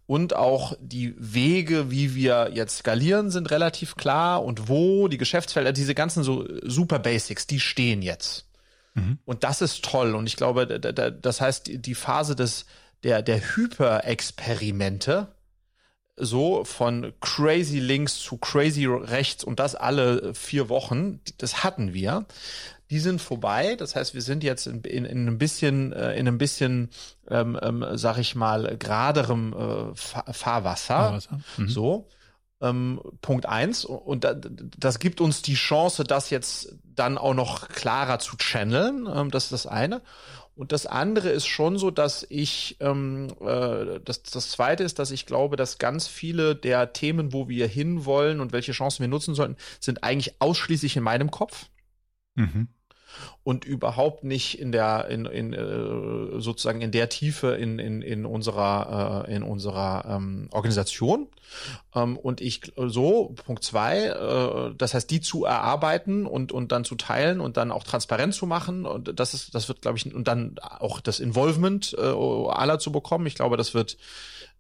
und 0.07 0.35
auch 0.35 0.75
die 0.81 1.15
Wege, 1.19 1.91
wie 1.91 2.15
wir 2.15 2.51
jetzt 2.53 2.79
skalieren, 2.79 3.31
sind 3.31 3.51
relativ 3.51 3.97
klar 3.97 4.43
und 4.43 4.69
wo 4.69 5.09
die 5.09 5.19
Geschäftsfelder, 5.19 5.73
diese 5.73 5.95
ganzen 5.95 6.23
so 6.23 6.47
super 6.63 6.99
Basics, 6.99 7.47
die 7.47 7.61
stehen 7.61 8.01
jetzt. 8.01 8.47
Mhm. 8.95 9.19
Und 9.25 9.45
das 9.45 9.61
ist 9.61 9.85
toll. 9.85 10.15
Und 10.15 10.27
ich 10.27 10.37
glaube, 10.37 10.67
das 10.67 11.41
heißt, 11.41 11.71
die 11.75 11.95
Phase 11.95 12.35
des, 12.35 12.65
der, 13.05 13.23
der 13.23 13.41
Hyper-Experimente, 13.41 15.29
so 16.17 16.65
von 16.65 17.13
crazy 17.21 17.79
links 17.79 18.19
zu 18.19 18.37
crazy 18.39 18.87
rechts 18.87 19.45
und 19.45 19.61
das 19.61 19.75
alle 19.75 20.35
vier 20.35 20.69
Wochen, 20.69 21.21
das 21.39 21.65
hatten 21.65 21.93
wir. 21.93 22.27
Die 22.91 23.01
sind 23.01 23.21
vorbei. 23.21 23.77
Das 23.77 23.97
heißt, 23.97 24.15
wir 24.15 24.23
sind 24.23 24.45
jetzt 24.45 24.67
in, 24.67 24.83
in, 24.83 25.05
in 25.05 25.27
ein 25.27 25.39
bisschen, 25.39 25.93
äh, 25.93 26.15
in 26.17 26.29
ein 26.29 26.39
bisschen, 26.39 26.91
ähm, 27.29 27.59
ähm, 27.61 27.85
sag 27.95 28.19
ich 28.19 28.35
mal, 28.35 28.77
geraderem 28.79 29.53
äh, 29.53 29.95
Fahrwasser. 29.95 30.95
Fahrwasser. 30.95 31.41
Mhm. 31.57 31.69
So. 31.69 32.09
Ähm, 32.61 33.01
Punkt 33.21 33.47
eins. 33.47 33.85
Und 33.85 34.25
da, 34.25 34.35
das 34.35 34.99
gibt 34.99 35.21
uns 35.21 35.43
die 35.43 35.55
Chance, 35.55 36.05
das 36.05 36.31
jetzt 36.31 36.77
dann 36.85 37.19
auch 37.19 37.35
noch 37.35 37.69
klarer 37.69 38.19
zu 38.19 38.37
channeln. 38.37 39.09
Ähm, 39.13 39.31
das 39.31 39.45
ist 39.45 39.53
das 39.53 39.67
eine. 39.67 40.03
Und 40.57 40.71
das 40.73 40.87
andere 40.87 41.31
ist 41.31 41.47
schon 41.47 41.79
so, 41.79 41.91
dass 41.91 42.25
ich, 42.29 42.77
ähm, 42.81 43.29
äh, 43.41 44.01
das, 44.05 44.23
das 44.23 44.51
zweite 44.51 44.85
ist, 44.85 44.99
dass 44.99 45.11
ich 45.11 45.27
glaube, 45.27 45.57
dass 45.57 45.79
ganz 45.79 46.07
viele 46.07 46.55
der 46.55 46.93
Themen, 46.93 47.33
wo 47.33 47.49
wir 47.49 47.67
hinwollen 47.67 48.41
und 48.41 48.53
welche 48.53 48.73
Chancen 48.73 49.01
wir 49.01 49.09
nutzen 49.09 49.35
sollten, 49.35 49.57
sind 49.81 50.05
eigentlich 50.05 50.41
ausschließlich 50.41 50.97
in 50.97 51.03
meinem 51.03 51.31
Kopf. 51.31 51.67
Mhm 52.37 52.69
und 53.43 53.65
überhaupt 53.65 54.25
nicht 54.25 54.59
in 54.59 54.73
der 54.73 55.09
in, 55.09 55.27
in 55.27 55.53
äh, 55.53 56.41
sozusagen 56.41 56.81
in 56.81 56.91
der 56.91 57.09
Tiefe 57.09 57.55
in 57.55 57.79
in, 57.79 58.03
in 58.03 58.27
unserer 58.27 59.27
äh, 59.29 59.35
in 59.35 59.43
unserer 59.43 60.05
ähm, 60.09 60.49
Organisation. 60.53 61.29
Ähm, 61.95 62.17
und 62.17 62.41
ich 62.41 62.73
so 62.77 63.35
Punkt 63.45 63.63
zwei 63.65 64.07
äh, 64.07 64.75
das 64.77 64.95
heißt 64.95 65.11
die 65.11 65.21
zu 65.21 65.45
erarbeiten 65.45 66.27
und 66.27 66.53
und 66.53 66.73
dann 66.73 66.85
zu 66.85 66.95
teilen 66.95 67.41
und 67.41 67.57
dann 67.57 67.71
auch 67.71 67.85
transparent 67.85 68.35
zu 68.35 68.47
machen 68.47 68.87
und 68.87 69.19
das 69.19 69.35
ist 69.35 69.55
das 69.55 69.69
wird 69.69 69.83
glaube 69.83 69.99
ich 69.99 70.15
und 70.15 70.27
dann 70.27 70.57
auch 70.61 71.01
das 71.01 71.21
Involvement 71.21 71.95
äh, 71.99 72.03
aller 72.03 72.79
zu 72.79 72.93
bekommen. 72.93 73.27
Ich 73.27 73.35
glaube 73.35 73.57
das 73.57 73.75
wird 73.75 73.97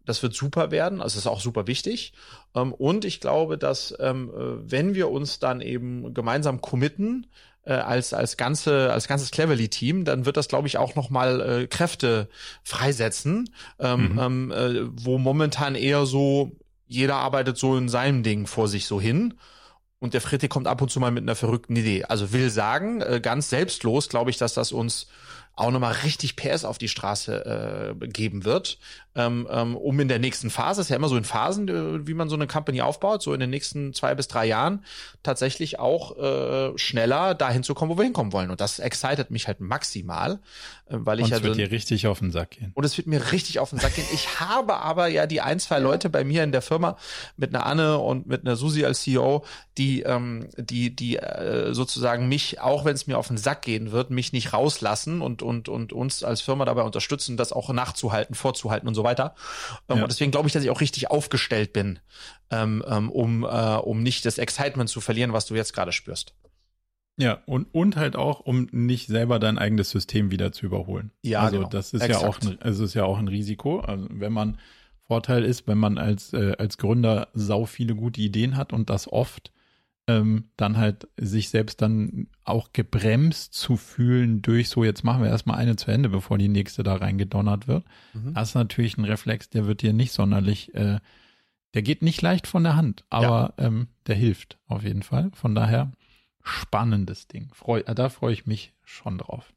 das 0.05 0.23
wird 0.23 0.35
super 0.35 0.71
werden, 0.71 1.01
also 1.01 1.19
ist 1.19 1.27
auch 1.27 1.41
super 1.41 1.67
wichtig. 1.67 2.13
Ähm, 2.55 2.73
und 2.73 3.05
ich 3.05 3.21
glaube, 3.21 3.59
dass 3.59 3.95
ähm, 3.99 4.31
äh, 4.31 4.71
wenn 4.71 4.95
wir 4.95 5.11
uns 5.11 5.39
dann 5.39 5.61
eben 5.61 6.15
gemeinsam 6.15 6.61
committen, 6.61 7.27
äh, 7.67 7.73
als 7.73 8.12
als 8.12 8.37
ganze 8.37 8.93
als 8.93 9.09
ganzes 9.09 9.31
Cleverly 9.31 9.69
Team, 9.69 10.05
dann 10.05 10.27
wird 10.27 10.37
das 10.37 10.49
glaube 10.49 10.69
ich 10.69 10.79
auch 10.79 10.95
noch 10.95 11.11
mal 11.11 11.41
äh, 11.41 11.67
Kräfte 11.67 12.29
freisetzen, 12.62 13.51
ähm, 13.79 14.12
mhm. 14.12 14.19
ähm, 14.19 14.53
äh, 14.53 14.81
wo 14.93 15.19
momentan 15.19 15.75
eher 15.75 16.07
so 16.07 16.53
jeder 16.87 17.17
arbeitet 17.17 17.59
so 17.59 17.77
in 17.77 17.89
seinem 17.89 18.23
Ding 18.23 18.47
vor 18.47 18.69
sich 18.69 18.87
so 18.87 19.01
hin. 19.01 19.35
Und 19.99 20.12
der 20.12 20.21
Fritte 20.21 20.49
kommt 20.49 20.67
ab 20.67 20.83
und 20.83 20.91
zu 20.91 21.01
mal 21.01 21.11
mit 21.11 21.23
einer 21.23 21.35
verrückten 21.35 21.75
Idee. 21.77 22.05
Also 22.05 22.33
will 22.33 22.51
sagen, 22.51 23.01
äh, 23.01 23.21
ganz 23.23 23.49
selbstlos 23.49 24.11
glaube 24.11 24.31
ich, 24.31 24.37
dass 24.37 24.53
das 24.53 24.71
uns 24.71 25.07
auch 25.57 25.71
nochmal 25.71 25.93
richtig 26.05 26.37
PS 26.37 26.65
auf 26.65 26.79
die 26.79 26.89
Straße 26.89 27.95
äh, 28.01 28.07
geben 28.09 28.45
wird, 28.45 28.79
ähm, 29.17 29.47
ähm, 29.51 29.77
um 29.77 30.01
in 30.01 30.09
der 30.09 30.19
nächsten 30.19 30.51
Phase, 30.51 30.81
ist 30.81 30.91
ja 30.91 30.97
immer 30.97 31.09
so 31.09 31.17
in 31.17 31.23
Phasen, 31.23 31.69
äh, 31.69 32.07
wie 32.07 32.15
man 32.15 32.29
so 32.29 32.35
eine 32.35 32.49
Company 32.49 32.81
aufbaut, 32.81 33.23
so 33.23 33.33
in 33.33 33.39
den 33.39 33.51
nächsten 33.51 33.95
zwei 33.95 34.15
bis 34.17 34.27
drei 34.27 34.47
Jahren 34.47 34.85
tatsächlich 35.23 35.79
auch 35.79 36.17
äh, 36.19 36.77
schneller 36.77 37.35
dahin 37.35 37.63
zu 37.63 37.75
kommen, 37.75 37.93
wo 37.93 37.97
wir 37.97 38.05
hinkommen 38.05 38.33
wollen. 38.33 38.51
Und 38.51 38.61
das 38.61 38.81
excited 38.81 39.31
mich 39.31 39.47
halt 39.47 39.61
maximal, 39.61 40.41
äh, 40.87 40.97
weil 40.99 41.21
ich 41.21 41.27
und 41.27 41.31
ja. 41.31 41.37
Es 41.37 41.43
wird 41.45 41.57
dir 41.57 41.71
richtig 41.71 42.09
auf 42.09 42.19
den 42.19 42.33
Sack 42.33 42.51
gehen. 42.51 42.73
Und 42.75 42.85
es 42.85 42.97
wird 42.97 43.07
mir 43.07 43.31
richtig 43.31 43.61
auf 43.61 43.71
den 43.71 43.79
Sack 43.79 43.95
gehen. 43.95 44.07
Ich 44.13 44.41
habe 44.41 44.79
aber 44.79 45.07
ja 45.07 45.27
die 45.27 45.41
ein, 45.41 45.61
zwei 45.61 45.79
Leute 45.79 46.11
bei 46.11 46.25
mir 46.25 46.43
in 46.43 46.51
der 46.51 46.63
Firma 46.63 46.97
mit 47.37 47.55
einer 47.55 47.67
Anne 47.67 47.99
und 47.99 48.27
mit 48.27 48.41
einer 48.41 48.57
Susi 48.57 48.85
als 48.85 49.03
CEO, 49.03 49.45
die, 49.79 50.03
ähm, 50.03 50.49
die, 50.57 50.95
die 50.95 51.19
äh, 51.19 51.73
sozusagen 51.73 52.29
mich, 52.29 52.61
auch 52.61 52.85
wenn 52.85 52.95
es 52.95 53.07
mir 53.07 53.17
auf 53.17 53.29
den 53.29 53.37
Sack 53.37 53.63
gehen 53.63 53.93
wird, 53.93 54.11
mich 54.11 54.33
nicht 54.33 54.53
rauslassen 54.53 55.21
und, 55.21 55.43
und, 55.45 55.68
und 55.68 55.92
uns 55.92 56.24
als 56.24 56.40
Firma 56.40 56.64
dabei 56.64 56.82
unterstützen, 56.82 57.36
das 57.36 57.53
auch 57.53 57.72
nachzuhalten, 57.72 58.34
vorzuhalten 58.34 58.88
und 58.88 58.95
so 58.95 59.05
weiter. 59.05 59.34
Ähm, 59.88 59.99
ja. 59.99 60.03
Und 60.03 60.11
deswegen 60.11 60.30
glaube 60.30 60.49
ich, 60.49 60.53
dass 60.53 60.64
ich 60.64 60.70
auch 60.70 60.80
richtig 60.80 61.11
aufgestellt 61.11 61.72
bin, 61.72 62.01
ähm, 62.51 62.84
ähm, 62.88 63.11
um, 63.11 63.45
äh, 63.45 63.47
um 63.76 64.03
nicht 64.03 64.24
das 64.26 64.38
Excitement 64.38 64.88
zu 64.88 65.01
verlieren, 65.01 65.32
was 65.32 65.47
du 65.47 65.55
jetzt 65.55 65.72
gerade 65.72 65.92
spürst. 65.92 66.34
Ja, 67.16 67.42
und, 67.47 67.72
und 67.72 67.97
halt 67.97 68.16
auch, 68.16 68.40
um 68.40 68.68
nicht 68.72 69.07
selber 69.07 69.38
dein 69.38 69.59
eigenes 69.59 69.90
System 69.90 70.32
wieder 70.32 70.51
zu 70.51 70.66
überholen. 70.66 71.12
Ja, 71.22 71.42
also 71.42 71.59
genau. 71.59 71.68
das 71.68 71.92
ist 71.92 72.03
Exakt. 72.03 72.22
ja 72.22 72.28
auch 72.28 72.40
ein, 72.40 72.61
also 72.61 72.84
ist 72.84 72.95
ja 72.95 73.05
auch 73.05 73.18
ein 73.18 73.28
Risiko. 73.28 73.80
Also 73.80 74.07
wenn 74.11 74.32
man 74.32 74.59
Vorteil 75.07 75.45
ist, 75.45 75.68
wenn 75.68 75.78
man 75.78 75.99
als, 75.99 76.32
äh, 76.32 76.55
als 76.59 76.78
Gründer 76.78 77.28
sau 77.34 77.66
viele 77.66 77.95
gute 77.95 78.20
Ideen 78.20 78.57
hat 78.57 78.72
und 78.72 78.90
das 78.90 79.11
oft, 79.12 79.53
ähm, 80.07 80.51
dann 80.57 80.77
halt 80.77 81.09
sich 81.17 81.49
selbst 81.49 81.81
dann 81.81 82.29
auch 82.45 82.73
gebremst 82.73 83.55
zu 83.55 83.77
fühlen 83.77 84.43
durch 84.43 84.69
so, 84.69 84.85
jetzt 84.85 85.03
machen 85.03 85.23
wir 85.23 85.31
erstmal 85.31 85.59
eine 85.59 85.77
zu 85.77 85.91
Ende, 85.91 86.11
bevor 86.11 86.37
die 86.37 86.49
nächste 86.49 86.83
da 86.83 86.97
reingedonnert 86.97 87.69
wird. 87.69 87.85
Mhm. 88.13 88.35
Das 88.35 88.51
ist 88.51 88.55
natürlich 88.55 88.99
ein 88.99 89.05
Reflex, 89.05 89.49
der 89.49 89.67
wird 89.67 89.83
dir 89.83 89.93
nicht 89.93 90.13
sonderlich, 90.13 90.75
äh, 90.75 91.01
der 91.73 91.83
geht 91.83 92.03
nicht 92.03 92.21
leicht 92.21 92.47
von 92.47 92.65
der 92.65 92.77
Hand, 92.77 93.05
aber 93.09 93.55
ja. 93.59 93.67
ähm, 93.67 93.89
der 94.07 94.15
hilft 94.15 94.59
auf 94.67 94.85
jeden 94.85 95.03
Fall. 95.03 95.31
Von 95.35 95.55
daher 95.55 95.93
spannendes 96.43 97.27
Ding. 97.27 97.51
Freu, 97.55 97.81
äh, 97.81 97.95
da 97.95 98.11
freue 98.11 98.35
ich 98.35 98.47
mich 98.47 98.75
schon 98.85 99.19
drauf. 99.19 99.53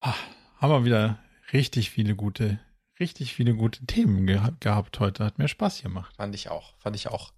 Ah, 0.00 0.14
haben 0.56 0.70
wir 0.70 0.84
wieder 0.84 1.18
richtig 1.52 1.90
viele 1.90 2.16
gute, 2.16 2.58
richtig 2.98 3.34
viele 3.34 3.54
gute 3.54 3.84
Themen 3.84 4.26
ge 4.26 4.40
gehabt 4.60 4.98
heute. 4.98 5.24
Hat 5.24 5.38
mir 5.38 5.48
Spaß 5.48 5.82
gemacht. 5.82 6.14
Fand 6.16 6.34
ich 6.34 6.48
auch, 6.48 6.74
fand 6.78 6.96
ich 6.96 7.08
auch. 7.08 7.32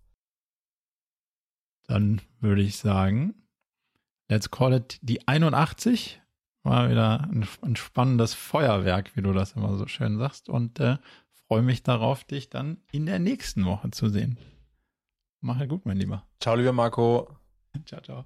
Dann 1.91 2.21
würde 2.39 2.63
ich 2.63 2.77
sagen, 2.77 3.35
let's 4.29 4.49
call 4.53 4.73
it 4.75 5.01
die 5.03 5.27
81. 5.27 6.23
War 6.63 6.89
wieder 6.89 7.23
ein, 7.23 7.45
ein 7.63 7.75
spannendes 7.75 8.33
Feuerwerk, 8.33 9.17
wie 9.17 9.23
du 9.23 9.33
das 9.33 9.53
immer 9.53 9.77
so 9.77 9.89
schön 9.89 10.17
sagst. 10.17 10.49
Und 10.49 10.79
äh, 10.79 10.99
freue 11.49 11.63
mich 11.63 11.83
darauf, 11.83 12.23
dich 12.23 12.49
dann 12.49 12.79
in 12.93 13.07
der 13.07 13.19
nächsten 13.19 13.65
Woche 13.65 13.91
zu 13.91 14.09
sehen. 14.09 14.39
Mach 15.41 15.59
ja 15.59 15.67
gut, 15.67 15.85
mein 15.85 15.97
Lieber. 15.97 16.25
Ciao, 16.39 16.55
lieber 16.55 16.73
Marco. 16.73 17.37
Ciao, 17.87 18.01
ciao. 18.03 18.25